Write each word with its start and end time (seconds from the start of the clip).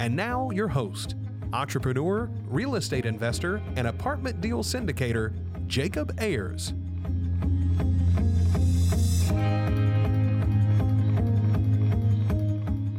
And 0.00 0.14
now, 0.14 0.50
your 0.50 0.68
host, 0.68 1.16
entrepreneur, 1.52 2.30
real 2.46 2.76
estate 2.76 3.04
investor, 3.04 3.60
and 3.76 3.88
apartment 3.88 4.40
deal 4.40 4.62
syndicator, 4.62 5.34
Jacob 5.66 6.12
Ayers. 6.20 6.72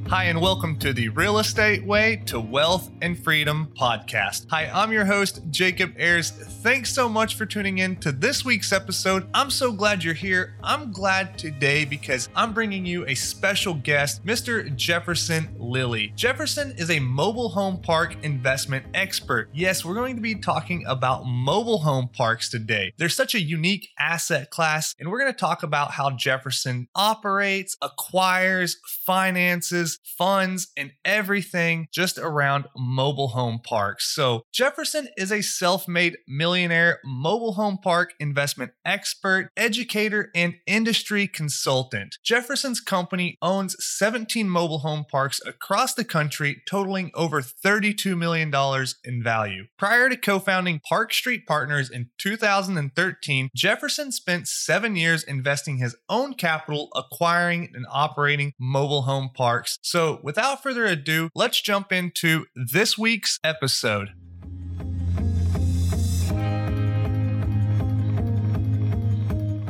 Hi, 0.09 0.23
and 0.23 0.41
welcome 0.41 0.79
to 0.79 0.91
the 0.91 1.09
Real 1.09 1.37
Estate 1.37 1.85
Way 1.85 2.23
to 2.25 2.39
Wealth 2.39 2.89
and 3.03 3.15
Freedom 3.15 3.71
podcast. 3.79 4.47
Hi, 4.49 4.65
I'm 4.65 4.91
your 4.91 5.05
host, 5.05 5.43
Jacob 5.51 5.93
Ayers. 5.99 6.31
Thanks 6.31 6.91
so 6.91 7.07
much 7.07 7.35
for 7.35 7.45
tuning 7.45 7.77
in 7.77 7.95
to 7.97 8.11
this 8.11 8.43
week's 8.43 8.73
episode. 8.73 9.29
I'm 9.35 9.51
so 9.51 9.71
glad 9.71 10.03
you're 10.03 10.15
here. 10.15 10.55
I'm 10.63 10.91
glad 10.91 11.37
today 11.37 11.85
because 11.85 12.27
I'm 12.35 12.55
bringing 12.55 12.87
you 12.87 13.05
a 13.05 13.13
special 13.13 13.75
guest, 13.75 14.25
Mr. 14.25 14.75
Jefferson 14.75 15.47
Lilly. 15.59 16.11
Jefferson 16.15 16.73
is 16.75 16.89
a 16.89 16.99
mobile 16.99 17.49
home 17.49 17.79
park 17.79 18.15
investment 18.23 18.87
expert. 18.95 19.49
Yes, 19.53 19.85
we're 19.85 19.93
going 19.93 20.15
to 20.15 20.23
be 20.23 20.33
talking 20.33 20.85
about 20.87 21.27
mobile 21.27 21.81
home 21.81 22.09
parks 22.11 22.49
today. 22.49 22.93
They're 22.97 23.09
such 23.09 23.35
a 23.35 23.39
unique 23.39 23.89
asset 23.99 24.49
class, 24.49 24.95
and 24.99 25.11
we're 25.11 25.19
going 25.19 25.31
to 25.31 25.39
talk 25.39 25.61
about 25.61 25.91
how 25.91 26.09
Jefferson 26.09 26.87
operates, 26.95 27.77
acquires, 27.79 28.77
finances, 29.05 29.98
funds, 30.03 30.71
and 30.77 30.91
everything 31.05 31.87
just 31.93 32.17
around 32.17 32.65
mobile 32.75 33.29
home 33.29 33.59
parks. 33.63 34.13
So, 34.13 34.43
Jefferson 34.53 35.09
is 35.17 35.31
a 35.31 35.41
self 35.41 35.87
made 35.87 36.17
millionaire 36.27 36.99
mobile 37.03 37.53
home 37.53 37.77
park 37.77 38.13
investment 38.19 38.71
expert, 38.85 39.49
educator, 39.55 40.31
and 40.35 40.55
industry 40.65 41.27
consultant. 41.27 42.17
Jefferson's 42.23 42.79
company 42.79 43.37
owns 43.41 43.75
17 43.79 44.49
mobile 44.49 44.79
home 44.79 45.05
parks 45.09 45.39
across 45.45 45.93
the 45.93 46.03
country, 46.03 46.61
totaling 46.69 47.11
over 47.13 47.41
$32 47.41 48.17
million 48.17 48.53
in 49.03 49.23
value. 49.23 49.65
Prior 49.77 50.09
to 50.09 50.17
co 50.17 50.39
founding 50.39 50.81
Park 50.87 51.13
Street 51.13 51.45
Partners 51.45 51.89
in 51.89 52.09
2013, 52.17 53.49
Jefferson 53.55 54.11
spent 54.11 54.47
seven 54.47 54.95
years 54.95 55.23
investing 55.23 55.77
his 55.77 55.95
own 56.07 56.33
capital 56.33 56.89
acquiring 56.95 57.71
and 57.73 57.85
operating 57.91 58.53
mobile 58.59 59.03
home 59.03 59.29
parks. 59.33 59.77
So, 59.91 60.19
without 60.21 60.61
further 60.61 60.85
ado, 60.85 61.31
let's 61.33 61.59
jump 61.59 61.91
into 61.91 62.45
this 62.55 62.95
week's 62.95 63.39
episode. 63.43 64.09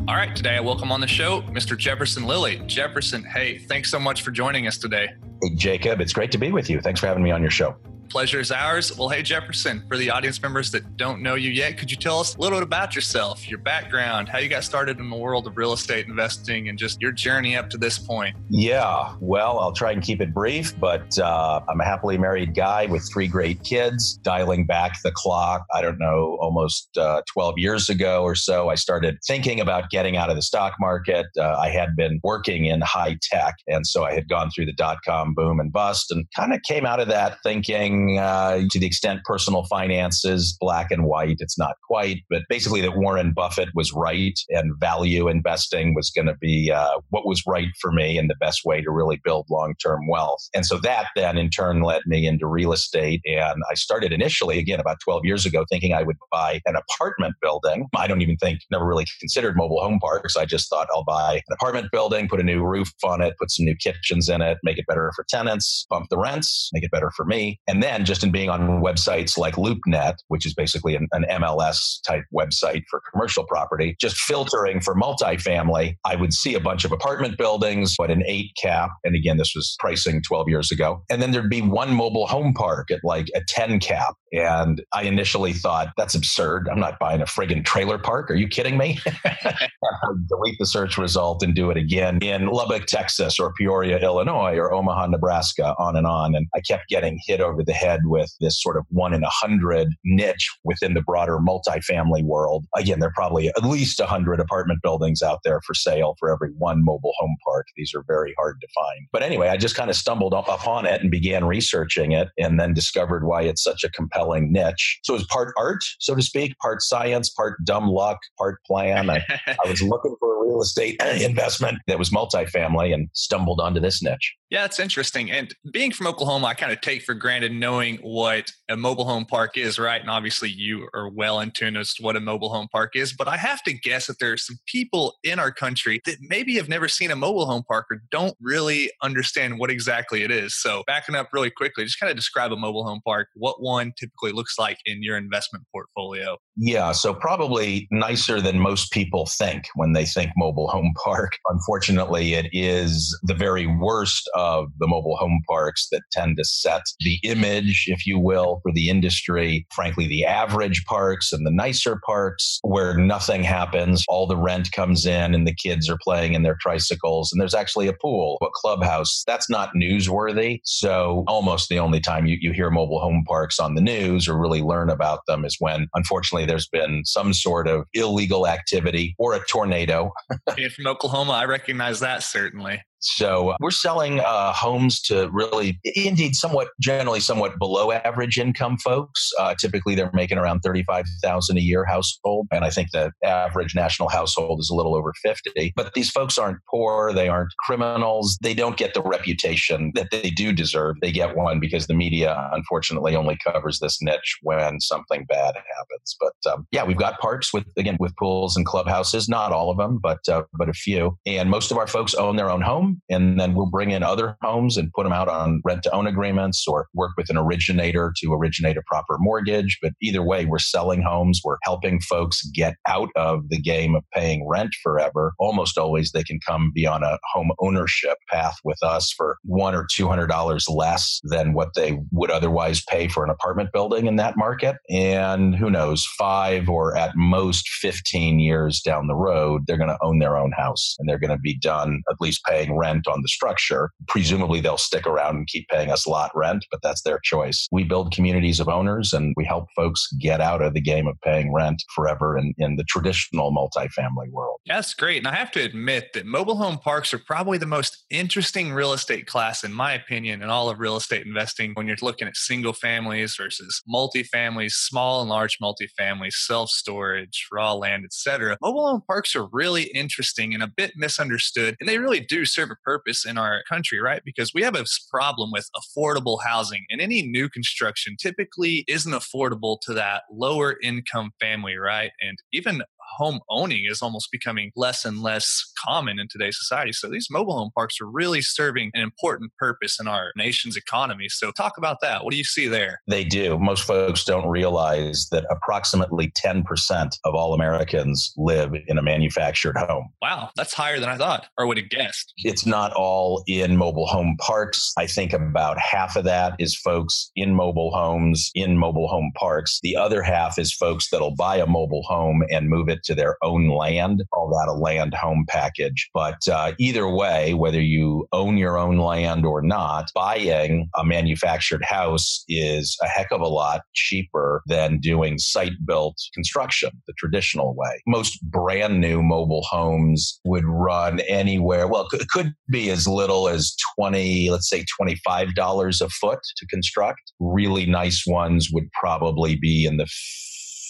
All 0.09 0.15
right, 0.15 0.35
today 0.35 0.57
I 0.57 0.59
welcome 0.59 0.91
on 0.91 0.99
the 0.99 1.07
show 1.07 1.43
Mr. 1.43 1.77
Jefferson 1.77 2.25
Lilly. 2.25 2.61
Jefferson, 2.67 3.23
hey, 3.23 3.59
thanks 3.59 3.89
so 3.89 3.97
much 3.97 4.21
for 4.21 4.31
joining 4.31 4.67
us 4.67 4.77
today. 4.77 5.07
Hey, 5.41 5.55
Jacob, 5.55 6.01
it's 6.01 6.11
great 6.11 6.33
to 6.33 6.37
be 6.37 6.51
with 6.51 6.69
you. 6.69 6.81
Thanks 6.81 6.99
for 6.99 7.07
having 7.07 7.23
me 7.23 7.31
on 7.31 7.41
your 7.41 7.49
show. 7.49 7.77
Pleasure 8.09 8.39
is 8.39 8.51
ours. 8.51 8.97
Well, 8.97 9.09
hey, 9.09 9.21
Jefferson, 9.21 9.83
for 9.87 9.95
the 9.95 10.09
audience 10.09 10.41
members 10.41 10.71
that 10.71 10.97
don't 10.97 11.21
know 11.21 11.35
you 11.35 11.51
yet, 11.51 11.77
could 11.77 11.91
you 11.91 11.97
tell 11.97 12.19
us 12.19 12.35
a 12.35 12.39
little 12.39 12.57
bit 12.57 12.63
about 12.63 12.95
yourself, 12.95 13.47
your 13.47 13.59
background, 13.59 14.27
how 14.27 14.39
you 14.39 14.49
got 14.49 14.63
started 14.63 14.99
in 14.99 15.11
the 15.11 15.15
world 15.15 15.45
of 15.45 15.55
real 15.57 15.73
estate 15.73 16.07
investing, 16.07 16.69
and 16.69 16.79
just 16.79 16.99
your 17.01 17.11
journey 17.11 17.55
up 17.55 17.69
to 17.69 17.77
this 17.77 17.99
point? 17.99 18.35
Yeah, 18.49 19.13
well, 19.19 19.59
I'll 19.59 19.73
try 19.73 19.91
and 19.91 20.01
keep 20.01 20.21
it 20.21 20.33
brief, 20.33 20.77
but 20.79 21.19
uh, 21.19 21.61
I'm 21.69 21.79
a 21.79 21.85
happily 21.85 22.17
married 22.17 22.55
guy 22.55 22.87
with 22.87 23.07
three 23.13 23.27
great 23.27 23.63
kids. 23.63 24.17
Dialing 24.23 24.65
back 24.65 25.01
the 25.03 25.11
clock, 25.11 25.63
I 25.75 25.81
don't 25.81 25.99
know, 25.99 26.37
almost 26.41 26.97
uh, 26.97 27.21
12 27.31 27.59
years 27.59 27.89
ago 27.89 28.23
or 28.23 28.33
so, 28.33 28.69
I 28.69 28.75
started 28.75 29.19
thinking 29.27 29.59
about 29.59 29.91
getting 29.91 30.17
out 30.17 30.31
of 30.31 30.35
the 30.35 30.41
stock 30.41 30.73
market. 30.79 31.27
Uh, 31.37 31.57
I 31.59 31.69
had 31.69 31.95
been 31.95 32.19
working 32.23 32.65
in 32.65 32.81
high 32.81 33.17
tech, 33.21 33.53
and 33.67 33.85
so 33.85 34.03
I 34.03 34.13
had 34.13 34.27
gone 34.27 34.49
through 34.49 34.65
the 34.65 34.73
dot 34.73 34.97
com 35.05 35.35
boom 35.35 35.59
and 35.59 35.71
bust 35.71 36.11
and 36.11 36.25
kind 36.35 36.53
of 36.53 36.61
came 36.67 36.87
out 36.87 36.99
of 36.99 37.07
that 37.09 37.37
thinking, 37.43 37.98
uh, 38.17 38.61
to 38.69 38.79
the 38.79 38.85
extent 38.85 39.21
personal 39.23 39.65
finances, 39.65 40.55
black 40.59 40.91
and 40.91 41.05
white. 41.05 41.37
It's 41.39 41.57
not 41.57 41.75
quite, 41.87 42.23
but 42.29 42.43
basically 42.49 42.81
that 42.81 42.97
Warren 42.97 43.33
Buffett 43.33 43.69
was 43.75 43.91
right 43.93 44.37
and 44.49 44.73
value 44.79 45.27
investing 45.27 45.93
was 45.93 46.09
going 46.09 46.27
to 46.27 46.35
be 46.39 46.71
uh, 46.71 46.99
what 47.09 47.25
was 47.25 47.43
right 47.47 47.69
for 47.79 47.91
me 47.91 48.17
and 48.17 48.29
the 48.29 48.35
best 48.39 48.61
way 48.65 48.81
to 48.81 48.91
really 48.91 49.19
build 49.23 49.47
long 49.49 49.73
term 49.83 50.07
wealth. 50.07 50.47
And 50.53 50.65
so 50.65 50.79
that 50.79 51.07
then 51.15 51.37
in 51.37 51.49
turn 51.49 51.81
led 51.81 52.01
me 52.05 52.27
into 52.27 52.47
real 52.47 52.73
estate. 52.73 53.21
And 53.25 53.61
I 53.69 53.73
started 53.75 54.11
initially, 54.11 54.59
again, 54.59 54.79
about 54.79 54.97
12 55.03 55.25
years 55.25 55.45
ago, 55.45 55.65
thinking 55.69 55.93
I 55.93 56.03
would 56.03 56.17
buy 56.31 56.61
an 56.65 56.75
apartment 56.75 57.35
building. 57.41 57.87
I 57.95 58.07
don't 58.07 58.21
even 58.21 58.37
think, 58.37 58.59
never 58.71 58.85
really 58.85 59.05
considered 59.19 59.55
mobile 59.55 59.81
home 59.81 59.99
parks. 59.99 60.37
I 60.37 60.45
just 60.45 60.69
thought 60.69 60.87
I'll 60.93 61.03
buy 61.03 61.35
an 61.35 61.53
apartment 61.53 61.87
building, 61.91 62.27
put 62.27 62.39
a 62.39 62.43
new 62.43 62.63
roof 62.63 62.91
on 63.03 63.21
it, 63.21 63.35
put 63.39 63.51
some 63.51 63.65
new 63.65 63.75
kitchens 63.75 64.29
in 64.29 64.41
it, 64.41 64.57
make 64.63 64.77
it 64.77 64.85
better 64.87 65.11
for 65.15 65.25
tenants, 65.29 65.85
bump 65.89 66.07
the 66.09 66.17
rents, 66.17 66.69
make 66.73 66.83
it 66.83 66.91
better 66.91 67.11
for 67.15 67.25
me. 67.25 67.59
And 67.67 67.81
then 67.81 67.88
then 67.89 68.05
just 68.05 68.23
in 68.23 68.31
being 68.31 68.49
on 68.49 68.81
websites 68.81 69.37
like 69.37 69.55
LoopNet, 69.55 70.15
which 70.27 70.45
is 70.45 70.53
basically 70.53 70.95
an, 70.95 71.07
an 71.11 71.25
MLS 71.41 71.99
type 72.05 72.23
website 72.33 72.83
for 72.89 73.01
commercial 73.11 73.43
property, 73.45 73.95
just 73.99 74.17
filtering 74.17 74.79
for 74.79 74.95
multifamily, 74.95 75.95
I 76.05 76.15
would 76.15 76.33
see 76.33 76.53
a 76.53 76.59
bunch 76.59 76.85
of 76.85 76.91
apartment 76.91 77.37
buildings 77.37 77.95
but 77.97 78.11
an 78.11 78.23
eight 78.27 78.51
cap. 78.61 78.91
And 79.03 79.15
again, 79.15 79.37
this 79.37 79.53
was 79.55 79.75
pricing 79.79 80.21
12 80.21 80.49
years 80.49 80.71
ago. 80.71 81.03
And 81.09 81.21
then 81.21 81.31
there'd 81.31 81.49
be 81.49 81.61
one 81.61 81.93
mobile 81.93 82.27
home 82.27 82.53
park 82.53 82.91
at 82.91 82.99
like 83.03 83.27
a 83.35 83.41
10 83.47 83.79
cap. 83.79 84.15
And 84.31 84.83
I 84.93 85.03
initially 85.03 85.53
thought, 85.53 85.89
that's 85.97 86.13
absurd. 86.13 86.69
I'm 86.71 86.79
not 86.79 86.99
buying 86.99 87.21
a 87.21 87.25
friggin' 87.25 87.65
trailer 87.65 87.97
park. 87.97 88.29
Are 88.29 88.35
you 88.35 88.47
kidding 88.47 88.77
me? 88.77 88.99
delete 90.27 90.57
the 90.59 90.65
search 90.65 90.97
result 90.97 91.43
and 91.43 91.55
do 91.55 91.71
it 91.71 91.77
again 91.77 92.19
in 92.21 92.47
Lubbock, 92.47 92.85
Texas, 92.85 93.39
or 93.39 93.53
Peoria, 93.53 93.97
Illinois, 93.99 94.55
or 94.55 94.73
Omaha, 94.73 95.07
Nebraska, 95.07 95.75
on 95.77 95.95
and 95.95 96.05
on. 96.05 96.35
And 96.35 96.47
I 96.55 96.61
kept 96.61 96.89
getting 96.89 97.19
hit 97.25 97.41
over 97.41 97.63
the 97.63 97.73
head 97.79 98.01
with 98.05 98.33
this 98.39 98.61
sort 98.61 98.77
of 98.77 98.85
one 98.89 99.13
in 99.13 99.23
a 99.23 99.29
hundred 99.29 99.89
niche 100.03 100.49
within 100.63 100.93
the 100.93 101.01
broader 101.01 101.37
multifamily 101.37 102.23
world. 102.23 102.65
Again, 102.75 102.99
there 102.99 103.09
are 103.09 103.13
probably 103.15 103.47
at 103.47 103.63
least 103.63 103.99
a 103.99 104.05
hundred 104.05 104.39
apartment 104.39 104.81
buildings 104.83 105.21
out 105.21 105.39
there 105.43 105.61
for 105.65 105.73
sale 105.73 106.15
for 106.19 106.31
every 106.31 106.49
one 106.57 106.83
mobile 106.83 107.13
home 107.17 107.35
park. 107.45 107.67
These 107.75 107.93
are 107.95 108.03
very 108.07 108.33
hard 108.37 108.59
to 108.61 108.67
find. 108.75 109.07
But 109.11 109.23
anyway, 109.23 109.49
I 109.49 109.57
just 109.57 109.75
kind 109.75 109.89
of 109.89 109.95
stumbled 109.95 110.33
up 110.33 110.47
upon 110.47 110.85
it 110.85 111.01
and 111.01 111.09
began 111.09 111.45
researching 111.45 112.11
it 112.11 112.29
and 112.37 112.59
then 112.59 112.73
discovered 112.73 113.25
why 113.25 113.43
it's 113.43 113.63
such 113.63 113.83
a 113.83 113.89
compelling 113.91 114.51
niche. 114.51 114.99
So 115.03 115.13
it 115.13 115.17
was 115.17 115.27
part 115.27 115.53
art, 115.57 115.83
so 115.99 116.15
to 116.15 116.21
speak, 116.21 116.57
part 116.59 116.81
science, 116.81 117.29
part 117.29 117.63
dumb 117.63 117.87
luck, 117.87 118.17
part 118.37 118.59
plan. 118.65 119.09
I, 119.09 119.23
I 119.47 119.69
was 119.69 119.81
looking 119.81 120.15
for 120.19 120.35
a 120.35 120.47
real 120.47 120.61
estate 120.61 121.01
investment 121.21 121.79
that 121.87 121.99
was 121.99 122.09
multifamily 122.09 122.93
and 122.93 123.09
stumbled 123.13 123.59
onto 123.59 123.79
this 123.79 124.01
niche. 124.01 124.35
Yeah, 124.49 124.65
it's 124.65 124.79
interesting. 124.79 125.31
And 125.31 125.53
being 125.71 125.91
from 125.91 126.07
Oklahoma, 126.07 126.47
I 126.47 126.53
kind 126.55 126.71
of 126.71 126.81
take 126.81 127.03
for 127.03 127.13
granted 127.13 127.51
knowing 127.69 127.97
what 127.97 128.51
a 128.67 128.75
mobile 128.75 129.05
home 129.05 129.25
park 129.25 129.55
is, 129.55 129.77
right? 129.77 130.01
And 130.01 130.09
obviously, 130.09 130.49
you 130.49 130.87
are 130.95 131.07
well 131.07 131.39
in 131.39 131.51
tune 131.51 131.77
as 131.77 131.93
to 131.93 132.03
what 132.03 132.15
a 132.15 132.19
mobile 132.19 132.49
home 132.49 132.67
park 132.71 132.95
is. 132.95 133.13
But 133.13 133.27
I 133.27 133.37
have 133.37 133.61
to 133.63 133.73
guess 133.73 134.07
that 134.07 134.17
there 134.19 134.33
are 134.33 134.37
some 134.37 134.57
people 134.65 135.17
in 135.23 135.37
our 135.37 135.51
country 135.51 136.01
that 136.05 136.17
maybe 136.19 136.55
have 136.55 136.67
never 136.67 136.87
seen 136.87 137.11
a 137.11 137.15
mobile 137.15 137.45
home 137.45 137.63
park 137.67 137.85
or 137.91 138.01
don't 138.09 138.35
really 138.41 138.91
understand 139.03 139.59
what 139.59 139.69
exactly 139.69 140.23
it 140.23 140.31
is. 140.31 140.59
So, 140.59 140.83
backing 140.87 141.13
up 141.13 141.29
really 141.31 141.51
quickly, 141.51 141.83
just 141.83 141.99
kind 141.99 142.09
of 142.09 142.15
describe 142.15 142.51
a 142.51 142.57
mobile 142.57 142.85
home 142.85 143.01
park, 143.05 143.27
what 143.35 143.61
one 143.61 143.93
typically 143.99 144.31
looks 144.31 144.57
like 144.57 144.79
in 144.85 145.03
your 145.03 145.17
investment 145.17 145.65
portfolio. 145.71 146.37
Yeah, 146.61 146.91
so 146.91 147.13
probably 147.13 147.87
nicer 147.89 148.41
than 148.41 148.59
most 148.59 148.91
people 148.91 149.25
think 149.25 149.63
when 149.75 149.93
they 149.93 150.03
think 150.03 150.31
mobile 150.35 150.67
home 150.67 150.91
park. 151.03 151.37
Unfortunately, 151.47 152.33
it 152.33 152.47
is 152.51 153.17
the 153.23 153.33
very 153.33 153.65
worst 153.65 154.29
of 154.35 154.67
the 154.77 154.87
mobile 154.87 155.15
home 155.15 155.41
parks 155.47 155.87
that 155.93 156.01
tend 156.11 156.35
to 156.35 156.43
set 156.43 156.81
the 156.99 157.17
image, 157.23 157.85
if 157.87 158.05
you 158.05 158.19
will, 158.19 158.59
for 158.61 158.73
the 158.73 158.89
industry. 158.89 159.65
Frankly, 159.73 160.05
the 160.05 160.25
average 160.25 160.83
parks 160.83 161.31
and 161.31 161.47
the 161.47 161.51
nicer 161.51 161.97
parks 162.05 162.59
where 162.63 162.97
nothing 162.97 163.41
happens, 163.41 164.03
all 164.09 164.27
the 164.27 164.35
rent 164.35 164.69
comes 164.73 165.05
in 165.05 165.33
and 165.33 165.47
the 165.47 165.55
kids 165.55 165.89
are 165.89 165.97
playing 166.03 166.33
in 166.33 166.43
their 166.43 166.57
tricycles 166.59 167.31
and 167.31 167.39
there's 167.39 167.53
actually 167.53 167.87
a 167.87 167.93
pool, 167.93 168.37
a 168.41 168.47
clubhouse. 168.53 169.23
That's 169.25 169.49
not 169.49 169.71
newsworthy. 169.75 170.59
So 170.65 171.23
almost 171.25 171.69
the 171.69 171.79
only 171.79 172.01
time 172.01 172.25
you, 172.25 172.37
you 172.41 172.51
hear 172.51 172.69
mobile 172.69 172.99
home 172.99 173.23
parks 173.25 173.59
on 173.59 173.75
the 173.75 173.81
news 173.81 174.27
or 174.27 174.37
really 174.37 174.61
learn 174.61 174.89
about 174.89 175.21
them 175.25 175.45
is 175.45 175.55
when, 175.59 175.87
unfortunately, 175.93 176.48
there's 176.49 176.67
been 176.67 177.05
some 177.05 177.31
sort 177.31 177.67
of 177.67 177.85
illegal 177.93 178.47
activity 178.47 179.15
or 179.19 179.35
a 179.35 179.45
tornado. 179.45 180.11
From 180.75 180.87
Oklahoma, 180.87 181.33
I 181.33 181.45
recognize 181.45 181.99
that 181.99 182.23
certainly. 182.23 182.81
So 182.99 183.55
we're 183.59 183.71
selling 183.71 184.19
uh, 184.19 184.53
homes 184.53 185.01
to 185.03 185.29
really, 185.31 185.79
indeed, 185.83 186.35
somewhat 186.35 186.69
generally 186.81 187.19
somewhat 187.19 187.57
below 187.57 187.91
average 187.91 188.37
income 188.37 188.77
folks. 188.77 189.31
Uh, 189.39 189.55
typically, 189.55 189.95
they're 189.95 190.11
making 190.13 190.37
around 190.37 190.61
thirty-five 190.61 191.05
thousand 191.23 191.57
a 191.57 191.61
year 191.61 191.85
household, 191.85 192.47
and 192.51 192.65
I 192.65 192.69
think 192.69 192.91
the 192.91 193.11
average 193.23 193.75
national 193.75 194.09
household 194.09 194.59
is 194.59 194.69
a 194.69 194.75
little 194.75 194.95
over 194.95 195.13
fifty. 195.23 195.73
But 195.75 195.93
these 195.93 196.09
folks 196.09 196.37
aren't 196.37 196.59
poor; 196.69 197.13
they 197.13 197.29
aren't 197.29 197.53
criminals. 197.65 198.37
They 198.41 198.53
don't 198.53 198.77
get 198.77 198.93
the 198.93 199.01
reputation 199.01 199.91
that 199.95 200.09
they 200.11 200.29
do 200.29 200.51
deserve. 200.51 200.97
They 201.01 201.11
get 201.11 201.35
one 201.35 201.59
because 201.59 201.87
the 201.87 201.93
media, 201.93 202.49
unfortunately, 202.53 203.15
only 203.15 203.37
covers 203.45 203.79
this 203.79 204.01
niche 204.01 204.37
when 204.41 204.79
something 204.79 205.25
bad 205.25 205.55
happens. 205.55 206.17
But 206.19 206.51
um, 206.51 206.67
yeah, 206.71 206.83
we've 206.83 206.97
got 206.97 207.19
parks 207.19 207.53
with 207.53 207.65
again 207.77 207.97
with 207.99 208.15
pools 208.17 208.57
and 208.57 208.65
clubhouses. 208.65 209.29
Not 209.29 209.51
all 209.51 209.69
of 209.69 209.77
them, 209.77 209.99
but 210.01 210.27
uh, 210.27 210.43
but 210.53 210.69
a 210.69 210.73
few. 210.73 211.17
And 211.25 211.49
most 211.49 211.71
of 211.71 211.77
our 211.77 211.87
folks 211.87 212.13
own 212.13 212.35
their 212.35 212.49
own 212.49 212.61
home, 212.61 212.88
and 213.09 213.39
then 213.39 213.53
we'll 213.53 213.69
bring 213.69 213.91
in 213.91 214.03
other 214.03 214.35
homes 214.41 214.77
and 214.77 214.91
put 214.93 215.03
them 215.03 215.13
out 215.13 215.27
on 215.27 215.61
rent 215.63 215.83
to 215.83 215.91
own 215.91 216.07
agreements 216.07 216.65
or 216.67 216.87
work 216.93 217.11
with 217.17 217.29
an 217.29 217.37
originator 217.37 218.13
to 218.17 218.33
originate 218.33 218.77
a 218.77 218.83
proper 218.87 219.17
mortgage. 219.19 219.77
But 219.81 219.93
either 220.01 220.23
way, 220.23 220.45
we're 220.45 220.59
selling 220.59 221.01
homes. 221.01 221.41
We're 221.43 221.57
helping 221.63 221.99
folks 222.01 222.41
get 222.53 222.75
out 222.87 223.09
of 223.15 223.49
the 223.49 223.59
game 223.59 223.95
of 223.95 224.03
paying 224.13 224.47
rent 224.47 224.71
forever. 224.81 225.33
Almost 225.39 225.77
always, 225.77 226.11
they 226.11 226.23
can 226.23 226.39
come 226.45 226.71
be 226.73 226.85
on 226.85 227.03
a 227.03 227.17
home 227.33 227.51
ownership 227.59 228.17
path 228.29 228.55
with 228.63 228.81
us 228.83 229.13
for 229.15 229.37
one 229.43 229.75
or 229.75 229.87
two 229.91 230.07
hundred 230.07 230.27
dollars 230.27 230.67
less 230.69 231.19
than 231.23 231.53
what 231.53 231.69
they 231.75 231.99
would 232.11 232.31
otherwise 232.31 232.83
pay 232.89 233.07
for 233.07 233.23
an 233.23 233.29
apartment 233.29 233.71
building 233.73 234.07
in 234.07 234.15
that 234.17 234.37
market. 234.37 234.77
And 234.89 235.55
who 235.55 235.69
knows, 235.69 236.05
five 236.17 236.69
or 236.69 236.95
at 236.95 237.11
most 237.15 237.67
15 237.69 238.39
years 238.39 238.81
down 238.81 239.07
the 239.07 239.15
road, 239.15 239.63
they're 239.65 239.77
going 239.77 239.89
to 239.89 239.97
own 240.01 240.19
their 240.19 240.37
own 240.37 240.51
house 240.51 240.95
and 240.99 241.07
they're 241.07 241.19
going 241.19 241.29
to 241.29 241.37
be 241.37 241.57
done 241.57 242.01
at 242.09 242.17
least 242.19 242.43
paying 242.45 242.75
rent 242.79 243.07
on 243.07 243.21
the 243.21 243.27
structure. 243.27 243.91
Presumably, 244.07 244.61
they'll 244.61 244.77
stick 244.77 245.05
around 245.05 245.35
and 245.35 245.47
keep 245.47 245.67
paying 245.67 245.91
us 245.91 246.07
lot 246.07 246.31
rent, 246.33 246.65
but 246.71 246.81
that's 246.81 247.01
their 247.01 247.19
choice. 247.23 247.67
We 247.71 247.83
build 247.83 248.13
communities 248.13 248.59
of 248.59 248.69
owners 248.69 249.13
and 249.13 249.33
we 249.37 249.45
help 249.45 249.67
folks 249.75 250.07
get 250.19 250.41
out 250.41 250.61
of 250.61 250.73
the 250.73 250.81
game 250.81 251.07
of 251.07 251.19
paying 251.21 251.53
rent 251.53 251.83
forever 251.93 252.37
in, 252.37 252.53
in 252.57 252.75
the 252.75 252.83
traditional 252.83 253.51
multifamily 253.51 254.29
world. 254.31 254.59
That's 254.65 254.93
great. 254.93 255.17
And 255.17 255.27
I 255.27 255.35
have 255.35 255.51
to 255.51 255.63
admit 255.63 256.13
that 256.13 256.25
mobile 256.25 256.55
home 256.55 256.77
parks 256.77 257.13
are 257.13 257.19
probably 257.19 257.57
the 257.57 257.65
most 257.65 258.05
interesting 258.09 258.73
real 258.73 258.93
estate 258.93 259.27
class, 259.27 259.63
in 259.63 259.73
my 259.73 259.93
opinion, 259.93 260.41
in 260.41 260.49
all 260.49 260.69
of 260.69 260.79
real 260.79 260.95
estate 260.95 261.25
investing 261.25 261.71
when 261.73 261.87
you're 261.87 261.97
looking 262.01 262.27
at 262.27 262.37
single 262.37 262.73
families 262.73 263.35
versus 263.35 263.81
multifamilies, 263.91 264.71
small 264.71 265.21
and 265.21 265.29
large 265.29 265.57
multifamilies, 265.59 266.33
self 266.33 266.69
storage, 266.69 267.47
raw 267.51 267.73
land, 267.73 268.05
etc. 268.05 268.57
Mobile 268.61 268.87
home 268.87 269.01
parks 269.07 269.35
are 269.35 269.47
really 269.51 269.83
interesting 269.95 270.53
and 270.53 270.63
a 270.63 270.67
bit 270.67 270.93
misunderstood. 270.95 271.75
And 271.79 271.89
they 271.89 271.97
really 271.97 272.19
do 272.19 272.45
serve 272.45 272.68
a 272.71 272.75
purpose 272.83 273.25
in 273.25 273.37
our 273.37 273.61
country, 273.69 273.99
right? 273.99 274.21
Because 274.23 274.53
we 274.53 274.63
have 274.63 274.75
a 274.75 274.85
problem 275.09 275.51
with 275.51 275.69
affordable 275.75 276.39
housing, 276.43 276.85
and 276.89 277.01
any 277.01 277.21
new 277.21 277.49
construction 277.49 278.15
typically 278.19 278.85
isn't 278.87 279.11
affordable 279.13 279.77
to 279.81 279.93
that 279.93 280.23
lower 280.31 280.77
income 280.81 281.31
family, 281.39 281.77
right? 281.77 282.11
And 282.21 282.37
even 282.53 282.83
home 283.17 283.39
owning 283.49 283.85
is 283.89 284.01
almost 284.01 284.31
becoming 284.31 284.71
less 284.75 285.05
and 285.05 285.21
less 285.21 285.71
common 285.77 286.19
in 286.19 286.27
today's 286.29 286.57
society. 286.57 286.91
So 286.93 287.09
these 287.09 287.27
mobile 287.29 287.57
home 287.57 287.71
parks 287.75 287.99
are 288.01 288.09
really 288.09 288.41
serving 288.41 288.91
an 288.93 289.01
important 289.01 289.51
purpose 289.57 289.99
in 289.99 290.07
our 290.07 290.31
nation's 290.35 290.77
economy. 290.77 291.29
So 291.29 291.51
talk 291.51 291.77
about 291.77 291.97
that. 292.01 292.23
What 292.23 292.31
do 292.31 292.37
you 292.37 292.43
see 292.43 292.67
there? 292.67 293.01
They 293.07 293.23
do. 293.23 293.57
Most 293.59 293.83
folks 293.83 294.23
don't 294.23 294.47
realize 294.47 295.27
that 295.31 295.45
approximately 295.49 296.31
10% 296.31 297.17
of 297.23 297.35
all 297.35 297.53
Americans 297.53 298.33
live 298.37 298.73
in 298.87 298.97
a 298.97 299.01
manufactured 299.01 299.77
home. 299.77 300.09
Wow, 300.21 300.49
that's 300.55 300.73
higher 300.73 300.99
than 300.99 301.09
I 301.09 301.17
thought 301.17 301.47
or 301.57 301.67
would 301.67 301.77
have 301.77 301.89
guessed. 301.89 302.33
It's 302.37 302.65
not 302.65 302.93
all 302.93 303.43
in 303.47 303.77
mobile 303.77 304.07
home 304.07 304.35
parks. 304.39 304.93
I 304.97 305.07
think 305.07 305.33
about 305.33 305.77
half 305.79 306.15
of 306.15 306.23
that 306.25 306.53
is 306.59 306.75
folks 306.75 307.31
in 307.35 307.53
mobile 307.53 307.91
homes, 307.91 308.51
in 308.55 308.77
mobile 308.77 309.07
home 309.07 309.31
parks. 309.35 309.79
The 309.81 309.95
other 309.95 310.21
half 310.21 310.57
is 310.59 310.73
folks 310.73 311.09
that'll 311.09 311.35
buy 311.35 311.57
a 311.57 311.65
mobile 311.65 312.03
home 312.03 312.43
and 312.49 312.69
move 312.69 312.89
it 312.89 312.98
to 313.03 313.15
their 313.15 313.37
own 313.43 313.69
land, 313.69 314.23
call 314.33 314.49
that 314.49 314.71
a 314.71 314.73
land 314.73 315.13
home 315.13 315.45
package. 315.47 316.09
But 316.13 316.47
uh, 316.47 316.73
either 316.79 317.07
way, 317.07 317.53
whether 317.53 317.81
you 317.81 318.27
own 318.31 318.57
your 318.57 318.77
own 318.77 318.97
land 318.97 319.45
or 319.45 319.61
not, 319.61 320.09
buying 320.13 320.89
a 320.95 321.05
manufactured 321.05 321.83
house 321.83 322.43
is 322.47 322.97
a 323.01 323.07
heck 323.07 323.31
of 323.31 323.41
a 323.41 323.47
lot 323.47 323.81
cheaper 323.93 324.61
than 324.67 324.99
doing 324.99 325.37
site 325.37 325.73
built 325.85 326.17
construction 326.33 326.91
the 327.07 327.13
traditional 327.17 327.75
way. 327.75 328.01
Most 328.07 328.41
brand 328.43 329.01
new 329.01 329.21
mobile 329.21 329.63
homes 329.69 330.39
would 330.45 330.65
run 330.65 331.19
anywhere, 331.21 331.87
well, 331.87 332.07
it 332.13 332.27
could 332.29 332.53
be 332.69 332.89
as 332.89 333.07
little 333.07 333.47
as 333.47 333.75
20, 333.97 334.49
let's 334.49 334.69
say 334.69 334.85
$25 335.01 336.01
a 336.01 336.09
foot 336.09 336.39
to 336.57 336.65
construct. 336.67 337.19
Really 337.39 337.85
nice 337.85 338.23
ones 338.25 338.69
would 338.71 338.89
probably 338.99 339.55
be 339.55 339.85
in 339.85 339.97
the 339.97 340.07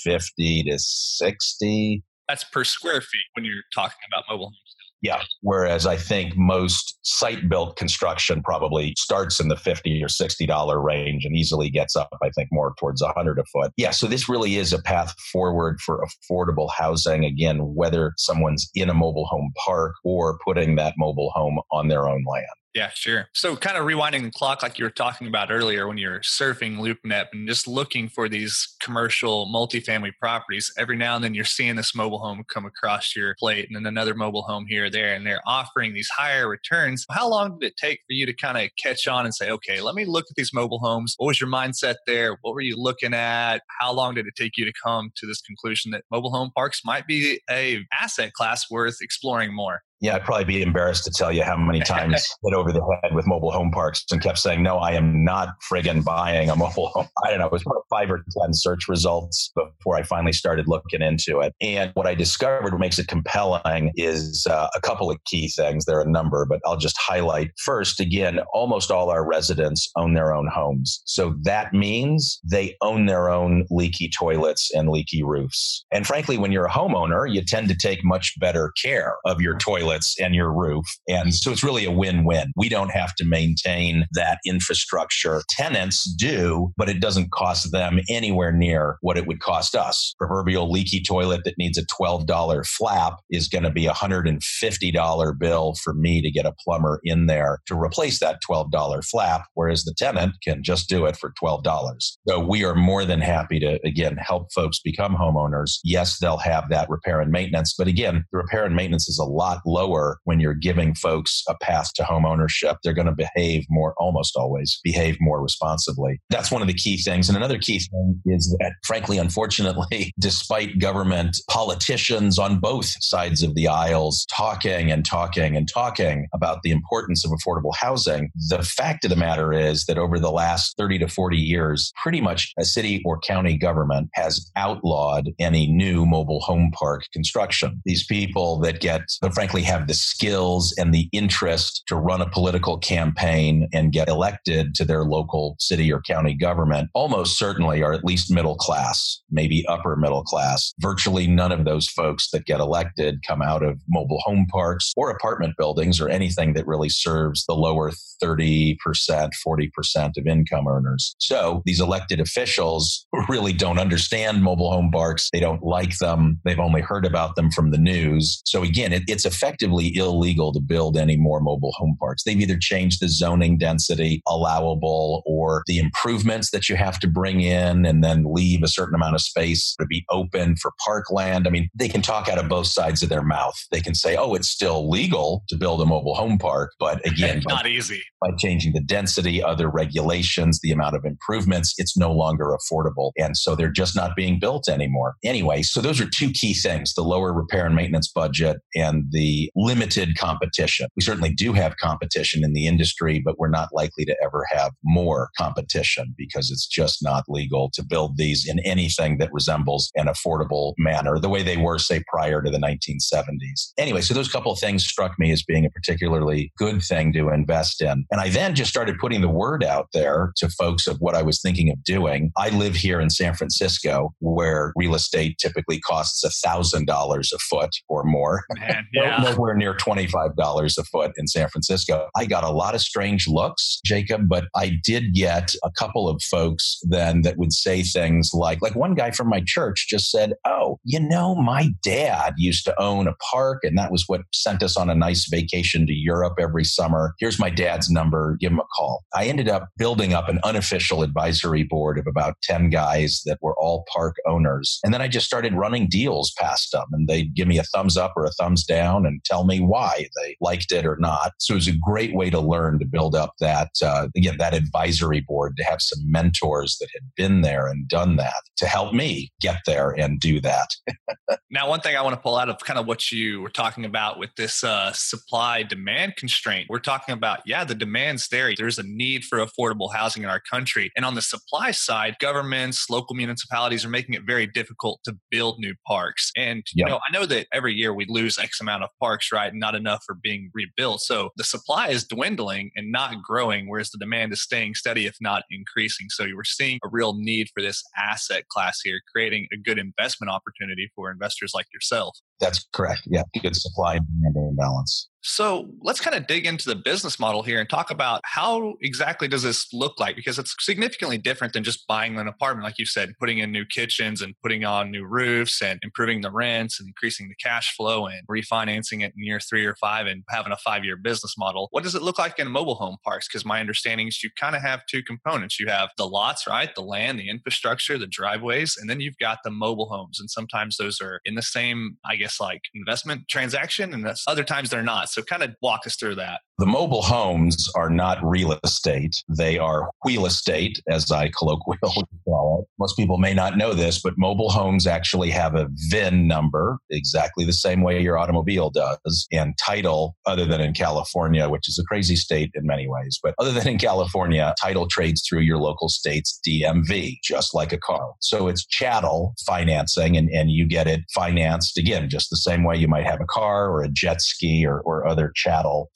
50 0.03 0.63
to 0.63 0.77
60. 0.77 2.03
That's 2.27 2.43
per 2.43 2.63
square 2.63 3.01
feet 3.01 3.25
when 3.33 3.45
you're 3.45 3.63
talking 3.73 3.97
about 4.11 4.25
mobile 4.29 4.45
homes. 4.45 4.69
Yeah. 5.01 5.21
Whereas 5.41 5.85
I 5.85 5.95
think 5.95 6.35
most 6.35 6.99
site 7.03 7.47
built 7.47 7.77
construction 7.77 8.41
probably 8.43 8.93
starts 8.97 9.39
in 9.39 9.47
the 9.47 9.55
50 9.55 10.03
or 10.03 10.09
60 10.09 10.45
dollar 10.45 10.81
range 10.81 11.25
and 11.25 11.35
easily 11.35 11.69
gets 11.69 11.95
up, 11.95 12.09
I 12.21 12.29
think, 12.31 12.49
more 12.51 12.73
towards 12.77 13.01
100 13.01 13.39
a 13.39 13.43
foot. 13.45 13.71
Yeah. 13.77 13.91
So 13.91 14.07
this 14.07 14.27
really 14.27 14.57
is 14.57 14.73
a 14.73 14.81
path 14.81 15.15
forward 15.31 15.79
for 15.79 16.05
affordable 16.05 16.69
housing. 16.75 17.23
Again, 17.23 17.59
whether 17.75 18.13
someone's 18.17 18.69
in 18.75 18.89
a 18.89 18.93
mobile 18.93 19.25
home 19.25 19.53
park 19.65 19.95
or 20.03 20.37
putting 20.45 20.75
that 20.75 20.95
mobile 20.97 21.31
home 21.33 21.59
on 21.71 21.87
their 21.87 22.09
own 22.09 22.23
land. 22.29 22.45
Yeah, 22.75 22.89
sure. 22.93 23.27
So, 23.33 23.55
kind 23.55 23.77
of 23.77 23.85
rewinding 23.85 24.23
the 24.23 24.29
clock, 24.29 24.61
like 24.61 24.77
you 24.77 24.85
were 24.85 24.91
talking 24.91 25.25
about 25.27 25.49
earlier, 25.51 25.87
when 25.87 25.97
you're 25.97 26.19
surfing 26.19 26.77
LoopNet 26.77 27.25
and 27.33 27.47
just 27.47 27.67
looking 27.67 28.07
for 28.07 28.29
these 28.29 28.75
commercial 28.79 29.47
multifamily 29.47 30.11
properties, 30.19 30.71
every 30.77 30.95
now 30.95 31.15
and 31.15 31.23
then 31.23 31.33
you're 31.33 31.45
seeing 31.45 31.75
this 31.75 31.95
mobile 31.95 32.19
home 32.19 32.43
come 32.53 32.67
across 32.67 33.15
your 33.15 33.33
plate 33.39 33.65
and 33.67 33.75
then 33.75 33.87
another 33.87 34.13
mobile 34.13 34.43
home 34.43 34.65
here 34.69 34.85
or 34.85 34.89
there, 34.91 35.15
and 35.15 35.25
they're 35.25 35.41
offering 35.47 35.93
these 35.95 36.09
higher 36.15 36.47
returns. 36.47 37.07
How 37.09 37.27
long 37.27 37.57
did 37.57 37.71
it 37.71 37.77
take 37.77 38.01
for 38.07 38.13
you 38.13 38.27
to 38.27 38.33
kind 38.33 38.57
of 38.59 38.69
catch 38.77 39.07
on 39.07 39.25
and 39.25 39.33
say, 39.33 39.49
okay, 39.49 39.81
let 39.81 39.95
me 39.95 40.05
look 40.05 40.25
at 40.29 40.35
these 40.35 40.53
mobile 40.53 40.79
homes? 40.79 41.15
What 41.17 41.25
was 41.27 41.41
your 41.41 41.49
mindset 41.49 41.95
there? 42.05 42.37
What 42.43 42.53
were 42.53 42.61
you 42.61 42.75
looking 42.77 43.15
at? 43.15 43.63
How 43.79 43.91
long 43.91 44.13
did 44.13 44.27
it 44.27 44.35
take 44.37 44.57
you 44.57 44.65
to 44.65 44.73
come 44.83 45.11
to 45.15 45.25
this 45.25 45.41
conclusion 45.41 45.89
that 45.91 46.03
mobile 46.11 46.29
home 46.31 46.51
parks 46.55 46.81
might 46.85 47.07
be 47.07 47.41
a 47.49 47.79
asset 47.99 48.33
class 48.33 48.69
worth 48.69 48.97
exploring 49.01 49.55
more? 49.55 49.81
Yeah, 50.01 50.15
I'd 50.15 50.23
probably 50.23 50.45
be 50.45 50.61
embarrassed 50.61 51.03
to 51.05 51.11
tell 51.11 51.31
you 51.31 51.43
how 51.43 51.57
many 51.57 51.81
times 51.81 52.25
hit 52.43 52.53
over 52.53 52.71
the 52.71 52.81
head 53.03 53.13
with 53.13 53.27
mobile 53.27 53.51
home 53.51 53.69
parks 53.69 54.05
and 54.11 54.21
kept 54.21 54.37
saying, 54.37 54.63
no, 54.63 54.77
I 54.77 54.91
am 54.91 55.25
not 55.25 55.49
friggin' 55.69 56.05
buying 56.05 56.49
a 56.49 56.55
mobile 56.55 56.87
home. 56.87 57.07
I 57.25 57.29
don't 57.29 57.39
know, 57.39 57.47
it 57.47 57.51
was 57.51 57.63
about 57.65 57.83
five 57.89 58.09
or 58.09 58.23
10 58.41 58.53
search 58.53 58.87
results 58.87 59.51
before 59.55 59.97
I 59.97 60.03
finally 60.03 60.31
started 60.31 60.67
looking 60.67 61.01
into 61.01 61.41
it. 61.41 61.53
And 61.59 61.91
what 61.95 62.07
I 62.07 62.15
discovered 62.15 62.71
what 62.71 62.79
makes 62.79 62.97
it 62.97 63.09
compelling 63.09 63.91
is 63.95 64.47
uh, 64.49 64.69
a 64.73 64.79
couple 64.79 65.11
of 65.11 65.17
key 65.25 65.49
things. 65.49 65.83
There 65.83 65.97
are 65.97 66.03
a 66.03 66.09
number, 66.09 66.45
but 66.45 66.61
I'll 66.65 66.77
just 66.77 66.97
highlight. 66.97 67.51
First, 67.57 67.99
again, 67.99 68.39
almost 68.53 68.91
all 68.91 69.09
our 69.09 69.25
residents 69.25 69.91
own 69.97 70.13
their 70.13 70.33
own 70.33 70.47
homes. 70.47 71.01
So 71.05 71.35
that 71.41 71.73
means 71.73 72.39
they 72.49 72.77
own 72.81 73.05
their 73.07 73.29
own 73.29 73.65
leaky 73.69 74.09
toilets 74.17 74.71
and 74.73 74.87
leaky 74.87 75.23
roofs. 75.23 75.85
And 75.91 76.07
frankly, 76.07 76.37
when 76.37 76.53
you're 76.53 76.65
a 76.65 76.71
homeowner, 76.71 77.31
you 77.31 77.43
tend 77.43 77.67
to 77.67 77.75
take 77.75 77.99
much 78.03 78.39
better 78.39 78.71
care 78.81 79.17
of 79.25 79.41
your 79.41 79.57
toilet 79.57 79.88
toilets 79.89 80.15
and 80.19 80.35
your 80.35 80.53
roof. 80.53 80.85
And 81.07 81.33
so 81.33 81.51
it's 81.51 81.63
really 81.63 81.85
a 81.85 81.91
win 81.91 82.25
win. 82.25 82.51
We 82.55 82.69
don't 82.69 82.91
have 82.91 83.15
to 83.15 83.25
maintain 83.25 84.05
that 84.13 84.39
infrastructure. 84.45 85.41
Tenants 85.49 86.13
do, 86.17 86.71
but 86.77 86.89
it 86.89 86.99
doesn't 86.99 87.31
cost 87.31 87.71
them 87.71 87.99
anywhere 88.09 88.51
near 88.51 88.97
what 89.01 89.17
it 89.17 89.27
would 89.27 89.39
cost 89.39 89.75
us. 89.75 90.13
Proverbial 90.17 90.71
leaky 90.71 91.01
toilet 91.01 91.43
that 91.45 91.57
needs 91.57 91.77
a 91.77 91.85
$12 91.85 92.67
flap 92.67 93.19
is 93.29 93.47
going 93.47 93.63
to 93.63 93.71
be 93.71 93.87
a 93.87 93.93
$150 93.93 95.39
bill 95.39 95.73
for 95.83 95.93
me 95.93 96.21
to 96.21 96.31
get 96.31 96.45
a 96.45 96.53
plumber 96.63 96.99
in 97.03 97.27
there 97.27 97.59
to 97.67 97.79
replace 97.79 98.19
that 98.19 98.39
$12 98.49 99.05
flap, 99.05 99.43
whereas 99.53 99.83
the 99.83 99.93
tenant 99.97 100.35
can 100.43 100.63
just 100.63 100.89
do 100.89 101.05
it 101.05 101.17
for 101.17 101.33
$12. 101.41 102.17
So 102.27 102.39
we 102.39 102.63
are 102.63 102.75
more 102.75 103.05
than 103.05 103.21
happy 103.21 103.59
to, 103.59 103.79
again, 103.85 104.17
help 104.17 104.51
folks 104.53 104.79
become 104.79 105.15
homeowners. 105.15 105.79
Yes, 105.83 106.19
they'll 106.19 106.37
have 106.37 106.69
that 106.69 106.89
repair 106.89 107.21
and 107.21 107.31
maintenance, 107.31 107.73
but 107.77 107.87
again, 107.87 108.25
the 108.31 108.37
repair 108.37 108.65
and 108.65 108.75
maintenance 108.75 109.07
is 109.07 109.19
a 109.19 109.25
lot 109.25 109.59
lower 109.65 109.78
lower 109.79 110.19
when 110.25 110.39
you're 110.41 110.53
giving 110.53 110.93
folks 110.93 111.43
a 111.47 111.55
path 111.61 111.93
to 111.95 112.03
home 112.03 112.25
ownership. 112.25 112.77
They're 112.83 112.93
going 112.93 113.13
to 113.13 113.15
behave 113.15 113.65
more, 113.69 113.93
almost 113.97 114.35
always 114.35 114.79
behave 114.83 115.17
more 115.21 115.41
responsibly. 115.41 116.19
That's 116.29 116.51
one 116.51 116.61
of 116.61 116.67
the 116.67 116.73
key 116.73 116.97
things. 116.97 117.29
And 117.29 117.37
another 117.37 117.57
key 117.57 117.79
thing 117.79 118.21
is 118.25 118.55
that, 118.59 118.73
frankly, 118.83 119.17
unfortunately, 119.17 120.13
despite 120.19 120.79
government 120.79 121.37
politicians 121.49 122.37
on 122.37 122.59
both 122.59 122.91
sides 123.01 123.41
of 123.41 123.55
the 123.55 123.67
aisles 123.67 124.25
talking 124.35 124.91
and 124.91 125.05
talking 125.05 125.55
and 125.55 125.69
talking 125.71 126.27
about 126.33 126.59
the 126.63 126.71
importance 126.71 127.25
of 127.25 127.31
affordable 127.31 127.75
housing, 127.75 128.31
the 128.49 128.63
fact 128.63 129.05
of 129.05 129.09
the 129.09 129.15
matter 129.15 129.53
is 129.53 129.85
that 129.85 129.97
over 129.97 130.19
the 130.19 130.31
last 130.31 130.75
30 130.77 130.99
to 130.99 131.07
40 131.07 131.37
years, 131.37 131.93
pretty 132.03 132.19
much 132.19 132.53
a 132.57 132.65
city 132.65 133.01
or 133.05 133.19
county 133.19 133.57
government 133.57 134.09
has 134.13 134.51
outlawed 134.55 135.29
any 135.39 135.67
new 135.67 136.05
mobile 136.05 136.41
home 136.41 136.71
park 136.73 137.03
construction. 137.13 137.81
These 137.85 138.05
people 138.05 138.59
that 138.59 138.81
get, 138.81 139.01
frankly, 139.33 139.63
have 139.69 139.87
the 139.87 139.93
skills 139.93 140.73
and 140.77 140.93
the 140.93 141.07
interest 141.11 141.83
to 141.87 141.95
run 141.95 142.21
a 142.21 142.29
political 142.29 142.77
campaign 142.77 143.69
and 143.71 143.93
get 143.93 144.09
elected 144.09 144.73
to 144.75 144.83
their 144.83 145.03
local 145.03 145.55
city 145.59 145.91
or 145.93 146.01
county 146.01 146.33
government 146.33 146.89
almost 146.93 147.37
certainly 147.37 147.83
are 147.83 147.93
at 147.93 148.03
least 148.03 148.31
middle 148.31 148.55
class, 148.55 149.21
maybe 149.29 149.63
upper 149.67 149.95
middle 149.95 150.23
class. 150.23 150.73
Virtually 150.79 151.27
none 151.27 151.51
of 151.51 151.65
those 151.65 151.87
folks 151.87 152.31
that 152.31 152.45
get 152.45 152.59
elected 152.59 153.19
come 153.27 153.41
out 153.41 153.63
of 153.63 153.79
mobile 153.87 154.19
home 154.23 154.47
parks 154.51 154.91
or 154.97 155.11
apartment 155.11 155.53
buildings 155.57 156.01
or 156.01 156.09
anything 156.09 156.53
that 156.53 156.65
really 156.65 156.89
serves 156.89 157.45
the 157.45 157.53
lower 157.53 157.91
30%, 158.23 158.75
40% 158.87 160.17
of 160.17 160.27
income 160.27 160.67
earners. 160.67 161.15
So 161.19 161.61
these 161.65 161.79
elected 161.79 162.19
officials 162.19 163.05
really 163.29 163.53
don't 163.53 163.79
understand 163.79 164.43
mobile 164.43 164.71
home 164.71 164.89
parks. 164.91 165.29
They 165.31 165.39
don't 165.39 165.63
like 165.63 165.97
them. 165.99 166.39
They've 166.43 166.59
only 166.59 166.81
heard 166.81 167.05
about 167.05 167.35
them 167.35 167.51
from 167.51 167.71
the 167.71 167.77
news. 167.77 168.41
So 168.45 168.63
again, 168.63 168.93
it, 168.93 169.03
it's 169.07 169.25
effectively 169.59 169.95
illegal 169.95 170.53
to 170.53 170.59
build 170.59 170.97
any 170.97 171.17
more 171.17 171.41
mobile 171.41 171.71
home 171.75 171.95
parks. 171.99 172.23
They've 172.23 172.39
either 172.39 172.57
changed 172.59 173.01
the 173.01 173.09
zoning 173.09 173.57
density 173.57 174.21
allowable 174.27 175.21
or 175.25 175.63
the 175.67 175.79
improvements 175.79 176.51
that 176.51 176.69
you 176.69 176.75
have 176.75 176.99
to 176.99 177.07
bring 177.07 177.41
in 177.41 177.85
and 177.85 178.03
then 178.03 178.23
leave 178.25 178.63
a 178.63 178.67
certain 178.67 178.95
amount 178.95 179.15
of 179.15 179.21
space 179.21 179.75
to 179.79 179.85
be 179.85 180.05
open 180.09 180.55
for 180.55 180.71
parkland. 180.85 181.47
I 181.47 181.49
mean, 181.49 181.69
they 181.75 181.89
can 181.89 182.01
talk 182.01 182.29
out 182.29 182.37
of 182.37 182.47
both 182.47 182.67
sides 182.67 183.03
of 183.03 183.09
their 183.09 183.23
mouth. 183.23 183.55
They 183.71 183.81
can 183.81 183.95
say, 183.95 184.15
oh, 184.15 184.33
it's 184.33 184.47
still 184.47 184.89
legal 184.89 185.43
to 185.49 185.57
build 185.57 185.81
a 185.81 185.85
mobile 185.85 186.15
home 186.15 186.37
park. 186.37 186.71
But 186.79 187.05
again, 187.05 187.41
not 187.47 187.63
by, 187.63 187.69
easy. 187.69 188.01
By 188.21 188.29
changing 188.37 188.73
the 188.73 188.81
density, 188.81 189.43
other 189.43 189.69
regulations, 189.69 190.59
the 190.61 190.71
amount 190.71 190.95
of 190.95 191.03
improvements, 191.03 191.73
it's 191.77 191.97
no 191.97 192.11
longer 192.11 192.55
affordable. 192.55 193.11
And 193.17 193.35
so 193.35 193.55
they're 193.55 193.71
just 193.71 193.95
not 193.95 194.15
being 194.15 194.39
built 194.39 194.69
anymore. 194.69 195.15
Anyway, 195.23 195.63
so 195.63 195.81
those 195.81 195.99
are 195.99 196.09
two 196.09 196.31
key 196.31 196.53
things 196.53 196.93
the 196.93 197.03
lower 197.03 197.33
repair 197.33 197.65
and 197.65 197.75
maintenance 197.75 198.11
budget 198.11 198.57
and 198.75 199.05
the 199.11 199.38
limited 199.55 200.17
competition. 200.17 200.87
We 200.95 201.03
certainly 201.03 201.33
do 201.33 201.53
have 201.53 201.77
competition 201.77 202.43
in 202.43 202.53
the 202.53 202.67
industry, 202.67 203.21
but 203.23 203.37
we're 203.37 203.49
not 203.49 203.69
likely 203.73 204.05
to 204.05 204.15
ever 204.23 204.45
have 204.49 204.71
more 204.83 205.29
competition 205.37 206.13
because 206.17 206.51
it's 206.51 206.67
just 206.67 206.99
not 207.01 207.23
legal 207.27 207.69
to 207.73 207.83
build 207.83 208.17
these 208.17 208.47
in 208.47 208.59
anything 208.59 209.17
that 209.17 209.29
resembles 209.31 209.91
an 209.95 210.07
affordable 210.07 210.73
manner, 210.77 211.19
the 211.19 211.29
way 211.29 211.43
they 211.43 211.57
were, 211.57 211.79
say, 211.79 212.01
prior 212.07 212.41
to 212.41 212.49
the 212.49 212.57
1970s. 212.57 213.71
Anyway, 213.77 214.01
so 214.01 214.13
those 214.13 214.31
couple 214.31 214.51
of 214.51 214.59
things 214.59 214.85
struck 214.85 215.17
me 215.19 215.31
as 215.31 215.43
being 215.43 215.65
a 215.65 215.69
particularly 215.69 216.51
good 216.57 216.81
thing 216.81 217.13
to 217.13 217.29
invest 217.29 217.81
in. 217.81 218.05
And 218.11 218.21
I 218.21 218.29
then 218.29 218.55
just 218.55 218.69
started 218.69 218.97
putting 218.99 219.21
the 219.21 219.29
word 219.29 219.63
out 219.63 219.87
there 219.93 220.31
to 220.37 220.49
folks 220.49 220.87
of 220.87 220.97
what 220.99 221.15
I 221.15 221.21
was 221.21 221.41
thinking 221.41 221.69
of 221.69 221.83
doing. 221.83 222.31
I 222.37 222.49
live 222.49 222.75
here 222.75 222.99
in 222.99 223.09
San 223.09 223.33
Francisco, 223.33 224.13
where 224.19 224.73
real 224.75 224.95
estate 224.95 225.37
typically 225.39 225.79
costs 225.79 226.23
$1,000 226.23 227.33
a 227.33 227.37
foot 227.37 227.71
or 227.87 228.03
more. 228.03 228.43
Man, 228.57 228.87
yeah. 228.93 229.28
Nowhere 229.31 229.55
near 229.55 229.75
$25 229.75 230.77
a 230.77 230.83
foot 230.83 231.11
in 231.17 231.27
San 231.27 231.49
Francisco. 231.49 232.07
I 232.15 232.25
got 232.25 232.43
a 232.43 232.51
lot 232.51 232.75
of 232.75 232.81
strange 232.81 233.27
looks, 233.27 233.79
Jacob, 233.85 234.27
but 234.27 234.45
I 234.55 234.77
did 234.83 235.13
get 235.13 235.53
a 235.63 235.71
couple 235.71 236.07
of 236.07 236.21
folks 236.21 236.79
then 236.83 237.21
that 237.21 237.37
would 237.37 237.53
say 237.53 237.83
things 237.83 238.31
like, 238.33 238.61
like 238.61 238.75
one 238.75 238.95
guy 238.95 239.11
from 239.11 239.29
my 239.29 239.41
church 239.45 239.87
just 239.89 240.09
said, 240.11 240.33
Oh, 240.45 240.79
you 240.83 240.99
know, 240.99 241.35
my 241.35 241.69
dad 241.83 242.33
used 242.37 242.65
to 242.65 242.81
own 242.81 243.07
a 243.07 243.15
park, 243.31 243.59
and 243.63 243.77
that 243.77 243.91
was 243.91 244.05
what 244.07 244.21
sent 244.33 244.63
us 244.63 244.77
on 244.77 244.89
a 244.89 244.95
nice 244.95 245.27
vacation 245.29 245.85
to 245.87 245.93
Europe 245.93 246.35
every 246.39 246.63
summer. 246.63 247.13
Here's 247.19 247.39
my 247.39 247.49
dad's 247.49 247.89
number. 247.89 248.37
Give 248.39 248.51
him 248.51 248.59
a 248.59 248.65
call. 248.75 249.03
I 249.13 249.25
ended 249.25 249.49
up 249.49 249.69
building 249.77 250.13
up 250.13 250.29
an 250.29 250.39
unofficial 250.43 251.03
advisory 251.03 251.63
board 251.63 251.99
of 251.99 252.07
about 252.07 252.35
10 252.43 252.69
guys 252.69 253.21
that 253.25 253.37
were 253.41 253.55
all 253.59 253.85
park 253.91 254.15
owners. 254.27 254.79
And 254.83 254.93
then 254.93 255.01
I 255.01 255.07
just 255.07 255.25
started 255.25 255.53
running 255.53 255.87
deals 255.89 256.31
past 256.39 256.71
them, 256.71 256.85
and 256.91 257.07
they'd 257.07 257.35
give 257.35 257.47
me 257.47 257.59
a 257.59 257.63
thumbs 257.63 257.97
up 257.97 258.13
or 258.15 258.25
a 258.25 258.31
thumbs 258.31 258.63
down 258.63 259.05
and 259.05 259.18
tell 259.25 259.45
me 259.45 259.59
why 259.59 260.07
they 260.21 260.35
liked 260.41 260.71
it 260.71 260.85
or 260.85 260.97
not. 260.97 261.33
So 261.39 261.53
it 261.53 261.55
was 261.55 261.67
a 261.67 261.77
great 261.81 262.13
way 262.13 262.29
to 262.29 262.39
learn 262.39 262.79
to 262.79 262.85
build 262.85 263.15
up 263.15 263.33
that, 263.39 263.69
uh, 263.83 264.07
again, 264.15 264.37
that 264.37 264.53
advisory 264.53 265.21
board 265.21 265.55
to 265.57 265.63
have 265.63 265.81
some 265.81 265.99
mentors 266.05 266.77
that 266.79 266.89
had 266.93 267.03
been 267.15 267.41
there 267.41 267.67
and 267.67 267.87
done 267.87 268.15
that 268.17 268.41
to 268.57 268.67
help 268.67 268.93
me 268.93 269.31
get 269.41 269.59
there 269.65 269.91
and 269.91 270.19
do 270.19 270.39
that. 270.41 270.69
now, 271.51 271.69
one 271.69 271.81
thing 271.81 271.95
I 271.95 272.01
want 272.01 272.15
to 272.15 272.21
pull 272.21 272.37
out 272.37 272.49
of 272.49 272.59
kind 272.59 272.79
of 272.79 272.85
what 272.85 273.11
you 273.11 273.41
were 273.41 273.49
talking 273.49 273.85
about 273.85 274.19
with 274.19 274.29
this 274.37 274.63
uh, 274.63 274.91
supply 274.93 275.63
demand 275.63 276.15
constraint, 276.15 276.67
we're 276.69 276.79
talking 276.79 277.13
about, 277.13 277.39
yeah, 277.45 277.63
the 277.63 277.75
demand's 277.75 278.27
there. 278.29 278.53
There's 278.55 278.79
a 278.79 278.83
need 278.83 279.23
for 279.23 279.39
affordable 279.39 279.93
housing 279.93 280.23
in 280.23 280.29
our 280.29 280.39
country. 280.39 280.91
And 280.95 281.05
on 281.05 281.15
the 281.15 281.21
supply 281.21 281.71
side, 281.71 282.15
governments, 282.19 282.89
local 282.89 283.15
municipalities 283.15 283.85
are 283.85 283.89
making 283.89 284.15
it 284.15 284.23
very 284.25 284.47
difficult 284.47 284.99
to 285.05 285.15
build 285.29 285.59
new 285.59 285.75
parks. 285.87 286.31
And, 286.35 286.63
you 286.73 286.85
know, 286.85 286.99
I 287.07 287.11
know 287.11 287.25
that 287.25 287.47
every 287.53 287.73
year 287.73 287.93
we 287.93 288.05
lose 288.07 288.37
X 288.37 288.59
amount 288.61 288.83
of 288.83 288.89
parks, 288.99 289.08
right? 289.31 289.51
and 289.51 289.59
Not 289.59 289.75
enough 289.75 290.03
are 290.09 290.17
being 290.21 290.51
rebuilt. 290.53 291.01
So 291.01 291.29
the 291.37 291.43
supply 291.43 291.89
is 291.89 292.05
dwindling 292.05 292.71
and 292.75 292.91
not 292.91 293.21
growing, 293.23 293.67
whereas 293.69 293.89
the 293.89 293.97
demand 293.97 294.33
is 294.33 294.41
staying 294.41 294.75
steady, 294.75 295.05
if 295.05 295.15
not 295.21 295.43
increasing. 295.49 296.07
So 296.09 296.23
you 296.23 296.35
were 296.35 296.43
seeing 296.43 296.79
a 296.83 296.89
real 296.89 297.15
need 297.17 297.47
for 297.53 297.61
this 297.61 297.83
asset 297.97 298.47
class 298.49 298.79
here, 298.83 298.99
creating 299.13 299.47
a 299.53 299.57
good 299.57 299.79
investment 299.79 300.31
opportunity 300.31 300.89
for 300.95 301.11
investors 301.11 301.51
like 301.53 301.67
yourself. 301.73 302.17
That's 302.39 302.65
correct. 302.73 303.01
Yeah, 303.05 303.23
good 303.41 303.55
supply 303.55 303.95
and 303.95 304.07
demand 304.07 304.35
imbalance. 304.49 305.09
So 305.21 305.69
let's 305.81 305.99
kind 305.99 306.15
of 306.15 306.27
dig 306.27 306.45
into 306.45 306.69
the 306.69 306.75
business 306.75 307.19
model 307.19 307.43
here 307.43 307.59
and 307.59 307.69
talk 307.69 307.91
about 307.91 308.21
how 308.23 308.75
exactly 308.81 309.27
does 309.27 309.43
this 309.43 309.67
look 309.73 309.99
like? 309.99 310.15
Because 310.15 310.39
it's 310.39 310.55
significantly 310.59 311.17
different 311.17 311.53
than 311.53 311.63
just 311.63 311.85
buying 311.87 312.17
an 312.17 312.27
apartment, 312.27 312.63
like 312.63 312.79
you 312.79 312.85
said, 312.85 313.13
putting 313.19 313.39
in 313.39 313.51
new 313.51 313.65
kitchens 313.65 314.21
and 314.21 314.33
putting 314.41 314.63
on 314.63 314.91
new 314.91 315.05
roofs 315.05 315.61
and 315.61 315.79
improving 315.83 316.21
the 316.21 316.31
rents 316.31 316.79
and 316.79 316.87
increasing 316.87 317.27
the 317.27 317.35
cash 317.35 317.75
flow 317.75 318.07
and 318.07 318.25
refinancing 318.29 319.03
it 319.03 319.13
in 319.17 319.23
year 319.23 319.41
three 319.41 319.65
or 319.65 319.75
five 319.75 320.07
and 320.07 320.23
having 320.29 320.53
a 320.53 320.57
five 320.57 320.85
year 320.85 320.95
business 320.95 321.35
model. 321.37 321.67
What 321.71 321.83
does 321.83 321.95
it 321.95 322.01
look 322.01 322.17
like 322.17 322.39
in 322.39 322.49
mobile 322.49 322.75
home 322.75 322.97
parks? 323.03 323.27
Because 323.27 323.43
my 323.43 323.59
understanding 323.59 324.07
is 324.07 324.23
you 324.23 324.29
kind 324.39 324.55
of 324.55 324.61
have 324.61 324.85
two 324.89 325.03
components. 325.03 325.59
You 325.59 325.67
have 325.67 325.89
the 325.97 326.07
lots, 326.07 326.47
right? 326.47 326.73
The 326.73 326.81
land, 326.81 327.19
the 327.19 327.29
infrastructure, 327.29 327.97
the 327.97 328.07
driveways, 328.07 328.77
and 328.79 328.89
then 328.89 329.01
you've 329.01 329.17
got 329.19 329.39
the 329.43 329.51
mobile 329.51 329.89
homes. 329.89 330.19
And 330.21 330.29
sometimes 330.29 330.77
those 330.77 331.01
are 331.01 331.19
in 331.25 331.35
the 331.35 331.41
same, 331.41 331.97
I 332.05 332.15
guess, 332.15 332.28
like 332.39 332.61
investment 332.73 333.27
transaction, 333.29 333.93
and 333.93 334.05
other 334.27 334.43
times 334.43 334.69
they're 334.69 334.83
not. 334.83 335.09
So 335.09 335.21
kind 335.21 335.43
of 335.43 335.55
walk 335.61 335.81
us 335.85 335.95
through 335.95 336.15
that. 336.15 336.41
The 336.59 336.65
mobile 336.65 337.01
homes 337.01 337.71
are 337.73 337.89
not 337.89 338.21
real 338.21 338.59
estate. 338.65 339.15
They 339.29 339.57
are 339.57 339.91
wheel 340.03 340.25
estate, 340.25 340.77
as 340.89 341.09
I 341.09 341.29
colloquially 341.29 341.77
call 342.25 342.63
it. 342.63 342.67
Most 342.77 342.97
people 342.97 343.17
may 343.17 343.33
not 343.33 343.55
know 343.55 343.73
this, 343.73 344.01
but 344.01 344.15
mobile 344.17 344.49
homes 344.49 344.85
actually 344.85 345.29
have 345.29 345.55
a 345.55 345.69
VIN 345.89 346.27
number, 346.27 346.77
exactly 346.91 347.45
the 347.45 347.53
same 347.53 347.81
way 347.81 348.01
your 348.01 348.17
automobile 348.17 348.71
does, 348.71 349.25
and 349.31 349.57
title, 349.57 350.17
other 350.25 350.43
than 350.43 350.59
in 350.59 350.73
California, 350.73 351.47
which 351.47 351.69
is 351.69 351.79
a 351.79 351.85
crazy 351.85 352.17
state 352.17 352.51
in 352.53 352.67
many 352.67 352.89
ways. 352.89 353.17
But 353.23 353.35
other 353.39 353.53
than 353.53 353.65
in 353.65 353.77
California, 353.77 354.53
title 354.61 354.85
trades 354.89 355.25
through 355.25 355.43
your 355.43 355.59
local 355.59 355.87
state's 355.87 356.41
DMV, 356.45 357.19
just 357.23 357.55
like 357.55 357.71
a 357.71 357.77
car. 357.77 358.15
So 358.19 358.49
it's 358.49 358.65
chattel 358.65 359.33
financing, 359.45 360.17
and, 360.17 360.29
and 360.31 360.51
you 360.51 360.67
get 360.67 360.87
it 360.87 361.05
financed, 361.15 361.77
again, 361.77 362.09
just 362.09 362.29
the 362.29 362.35
same 362.35 362.65
way 362.65 362.75
you 362.75 362.89
might 362.89 363.05
have 363.05 363.21
a 363.21 363.27
car 363.29 363.69
or 363.69 363.81
a 363.81 363.87
jet 363.87 364.19
ski 364.19 364.65
or, 364.65 364.81
or 364.81 365.07
other 365.07 365.31
chattel 365.33 365.89